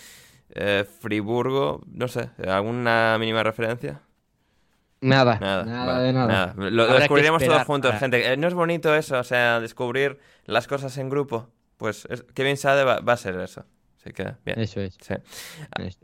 eh, 0.52 0.86
Friburgo, 1.02 1.84
no 1.92 2.08
sé, 2.08 2.30
¿alguna 2.48 3.18
mínima 3.20 3.44
referencia? 3.44 4.02
Nada, 5.06 5.38
Nada, 5.40 5.64
nada 5.66 5.86
vale, 5.86 6.04
de 6.06 6.14
nada. 6.14 6.54
Lo, 6.58 6.88
descubriremos 6.88 7.44
todos 7.44 7.64
juntos, 7.64 7.90
para- 7.92 8.00
gente. 8.00 8.34
Eh, 8.34 8.38
¿No 8.38 8.48
es 8.48 8.54
bonito 8.54 8.94
eso? 8.96 9.20
O 9.20 9.24
sea, 9.24 9.60
descubrir 9.60 10.20
las 10.46 10.68
cosas 10.68 10.98
en 10.98 11.10
grupo. 11.10 11.50
Pues 11.78 12.08
es- 12.10 12.24
Kevin 12.34 12.58
Schade 12.58 12.84
va, 12.84 13.00
va 13.02 13.14
a 13.14 13.18
ser 13.18 13.40
eso. 13.40 13.66
Así 14.00 14.14
que, 14.14 14.34
bien. 14.46 14.60
Eso 14.60 14.82
es. 14.82 14.98
Sí. 15.02 15.14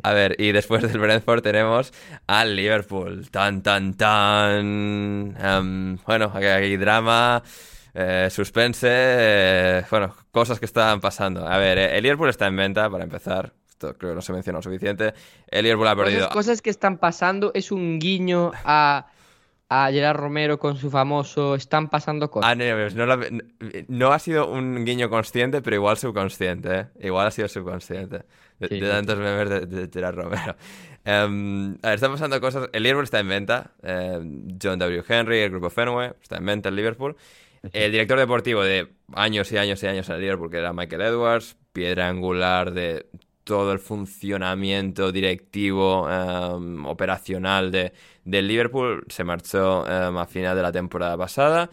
A 0.03 0.11
ver, 0.13 0.35
y 0.39 0.51
después 0.51 0.81
del 0.81 0.99
Brentford 0.99 1.41
tenemos 1.41 1.93
al 2.27 2.55
Liverpool. 2.55 3.29
Tan, 3.29 3.61
tan, 3.63 3.93
tan. 3.95 5.35
Em, 5.39 5.97
bueno, 6.05 6.31
aquí 6.33 6.45
hay 6.45 6.77
drama, 6.77 7.41
eh, 7.93 8.27
suspense, 8.31 8.87
eh, 8.89 9.83
bueno, 9.89 10.15
cosas 10.31 10.59
que 10.59 10.65
están 10.65 10.99
pasando. 10.99 11.47
A 11.47 11.57
ver, 11.57 11.77
eh, 11.77 11.97
el 11.97 12.03
Liverpool 12.03 12.29
está 12.29 12.47
en 12.47 12.55
venta, 12.55 12.89
para 12.89 13.03
empezar. 13.03 13.53
Esto 13.87 13.97
creo 13.97 14.11
que 14.11 14.15
no 14.15 14.21
se 14.21 14.31
mencionó 14.33 14.61
suficiente. 14.61 15.13
El 15.47 15.63
Liverpool 15.63 15.87
ha 15.87 15.95
perdido. 15.95 16.19
Cosas, 16.27 16.33
cosas 16.33 16.61
que 16.61 16.69
están 16.69 16.97
pasando 16.99 17.51
es 17.55 17.71
un 17.71 17.97
guiño 17.97 18.51
a, 18.63 19.07
a 19.69 19.89
Gerard 19.91 20.17
Romero 20.17 20.59
con 20.59 20.77
su 20.77 20.91
famoso 20.91 21.55
están 21.55 21.89
pasando 21.89 22.29
cosas. 22.29 22.51
Ah, 22.51 22.55
no, 22.55 22.63
no, 22.65 22.89
no 22.89 23.05
la- 23.07 23.27
no 23.87 24.11
ha 24.13 24.19
sido 24.19 24.51
un 24.51 24.85
guiño 24.85 25.09
consciente, 25.09 25.61
pero 25.63 25.77
igual 25.77 25.97
subconsciente, 25.97 26.75
¿eh? 26.79 26.85
Igual 27.01 27.25
ha 27.27 27.31
sido 27.31 27.47
subconsciente. 27.47 28.23
De, 28.59 28.67
Sí, 28.67 28.79
de 28.79 28.85
sí. 28.85 28.91
tantos 28.91 29.17
memes 29.17 29.49
de, 29.49 29.65
de 29.65 29.89
Gerard 29.91 30.15
Romero. 30.15 30.55
Em, 31.03 31.73
a 31.81 31.87
ver, 31.87 31.95
están 31.95 32.11
pasando 32.11 32.39
cosas. 32.39 32.69
El 32.73 32.83
Liverpool 32.83 33.05
está 33.05 33.19
en 33.19 33.27
venta. 33.29 33.71
em, 33.81 34.47
John 34.61 34.77
W. 34.77 35.03
Henry, 35.09 35.39
el 35.39 35.49
grupo 35.49 35.71
Fenway, 35.71 36.11
está 36.21 36.37
en 36.37 36.45
venta 36.45 36.69
el 36.69 36.75
Liverpool. 36.75 37.15
El 37.73 37.91
director 37.91 38.17
deportivo 38.19 38.63
de 38.63 38.87
años 39.13 39.51
y 39.51 39.57
años 39.57 39.81
y 39.83 39.87
años 39.87 40.07
en 40.09 40.15
el 40.15 40.21
Liverpool, 40.21 40.49
que 40.51 40.57
era 40.57 40.73
Michael 40.73 41.01
Edwards, 41.01 41.57
piedra 41.73 42.07
angular 42.07 42.71
de 42.71 43.05
todo 43.43 43.71
el 43.73 43.79
funcionamiento 43.79 45.11
directivo, 45.11 46.07
em, 46.09 46.85
operacional 46.85 47.71
de, 47.71 47.93
del 48.25 48.47
Liverpool, 48.47 49.03
se 49.09 49.23
marchó 49.23 49.85
em, 49.87 50.17
a 50.17 50.25
final 50.25 50.55
de 50.55 50.61
la 50.61 50.71
temporada 50.71 51.17
pasada. 51.17 51.69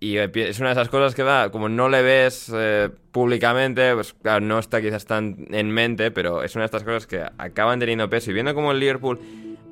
Y 0.00 0.14
empie- 0.16 0.48
es 0.48 0.58
una 0.58 0.70
de 0.70 0.72
esas 0.72 0.88
cosas 0.88 1.14
que 1.14 1.22
va, 1.22 1.50
como 1.52 1.68
no 1.68 1.88
le 1.88 2.02
ves 2.02 2.50
eh, 2.52 2.90
públicamente, 3.12 3.94
pues 3.94 4.16
no 4.40 4.58
está 4.58 4.80
quizás 4.82 5.04
tan 5.06 5.46
en 5.50 5.70
mente, 5.70 6.10
pero 6.10 6.42
es 6.42 6.54
una 6.56 6.62
de 6.62 6.66
estas 6.66 6.82
cosas 6.82 7.06
que 7.06 7.22
acaban 7.38 7.78
teniendo 7.78 8.10
peso. 8.10 8.30
Y 8.30 8.34
viendo 8.34 8.52
cómo 8.54 8.72
el 8.72 8.80
Liverpool 8.80 9.20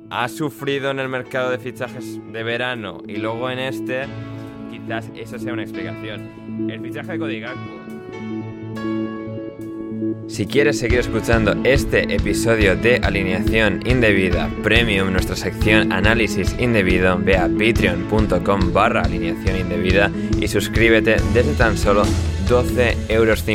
ha 0.09 0.29
sufrido 0.29 0.89
en 0.91 0.99
el 0.99 1.09
mercado 1.09 1.49
de 1.51 1.57
fichajes 1.57 2.19
de 2.31 2.43
verano 2.43 3.01
y 3.07 3.17
luego 3.17 3.49
en 3.49 3.59
este, 3.59 4.03
quizás 4.71 5.09
eso 5.15 5.37
sea 5.37 5.51
una 5.51 5.63
explicación. 5.63 6.69
El 6.69 6.79
fichaje 6.81 7.11
de 7.13 7.19
Cody. 7.19 7.41
Si 10.27 10.45
quieres 10.45 10.79
seguir 10.79 10.99
escuchando 10.99 11.55
este 11.63 12.15
episodio 12.15 12.75
de 12.75 12.97
Alineación 13.03 13.81
Indebida 13.85 14.49
Premium, 14.63 15.11
nuestra 15.11 15.35
sección 15.35 15.91
Análisis 15.91 16.55
Indebido, 16.57 17.17
ve 17.19 17.37
a 17.37 17.47
patreon.com 17.47 18.73
barra 18.73 19.01
alineación 19.01 19.57
indebida 19.57 20.11
y 20.39 20.47
suscríbete 20.47 21.17
desde 21.33 21.53
tan 21.53 21.77
solo 21.77 22.03
12,50 22.51 23.05
euros 23.07 23.45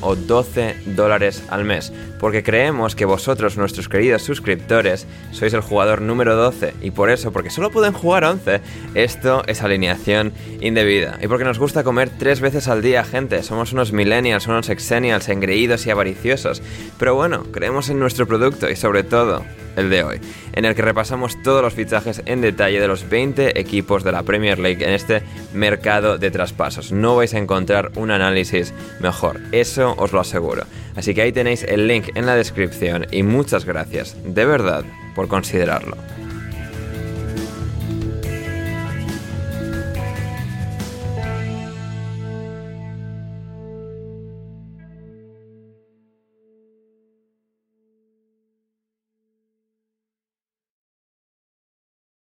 o 0.00 0.16
12 0.16 0.76
dólares 0.96 1.44
al 1.48 1.64
mes, 1.64 1.92
porque 2.18 2.42
creemos 2.42 2.96
que 2.96 3.04
vosotros, 3.04 3.56
nuestros 3.56 3.88
queridos 3.88 4.22
suscriptores, 4.22 5.06
sois 5.30 5.54
el 5.54 5.60
jugador 5.60 6.00
número 6.00 6.34
12 6.34 6.74
y 6.82 6.90
por 6.90 7.10
eso, 7.10 7.30
porque 7.30 7.50
solo 7.50 7.70
pueden 7.70 7.92
jugar 7.92 8.24
11, 8.24 8.60
esto 8.94 9.44
es 9.46 9.62
alineación 9.62 10.32
indebida. 10.60 11.20
Y 11.22 11.28
porque 11.28 11.44
nos 11.44 11.60
gusta 11.60 11.84
comer 11.84 12.10
tres 12.18 12.40
veces 12.40 12.66
al 12.66 12.82
día, 12.82 13.04
gente, 13.04 13.44
somos 13.44 13.72
unos 13.72 13.92
millennials, 13.92 14.48
unos 14.48 14.70
exennials, 14.70 15.28
engreídos 15.28 15.86
y 15.86 15.90
avariciosos, 15.90 16.62
pero 16.98 17.14
bueno, 17.14 17.44
creemos 17.52 17.90
en 17.90 18.00
nuestro 18.00 18.26
producto 18.26 18.68
y 18.68 18.74
sobre 18.74 19.04
todo 19.04 19.44
el 19.76 19.90
de 19.90 20.04
hoy, 20.04 20.20
en 20.52 20.64
el 20.64 20.74
que 20.74 20.82
repasamos 20.82 21.42
todos 21.42 21.62
los 21.62 21.74
fichajes 21.74 22.22
en 22.26 22.40
detalle 22.40 22.80
de 22.80 22.88
los 22.88 23.08
20 23.08 23.58
equipos 23.58 24.04
de 24.04 24.12
la 24.12 24.22
Premier 24.22 24.58
League 24.58 24.84
en 24.84 24.92
este 24.92 25.22
mercado 25.54 26.18
de 26.18 26.30
traspasos. 26.30 26.92
No 26.92 27.16
vais 27.16 27.34
a 27.34 27.38
encontrar 27.38 27.92
un 27.96 28.10
análisis 28.10 28.72
mejor, 29.00 29.40
eso 29.52 29.94
os 29.98 30.12
lo 30.12 30.20
aseguro. 30.20 30.64
Así 30.96 31.14
que 31.14 31.22
ahí 31.22 31.32
tenéis 31.32 31.62
el 31.62 31.86
link 31.86 32.10
en 32.14 32.26
la 32.26 32.36
descripción 32.36 33.06
y 33.10 33.22
muchas 33.22 33.64
gracias, 33.64 34.16
de 34.24 34.44
verdad, 34.44 34.84
por 35.14 35.28
considerarlo. 35.28 35.96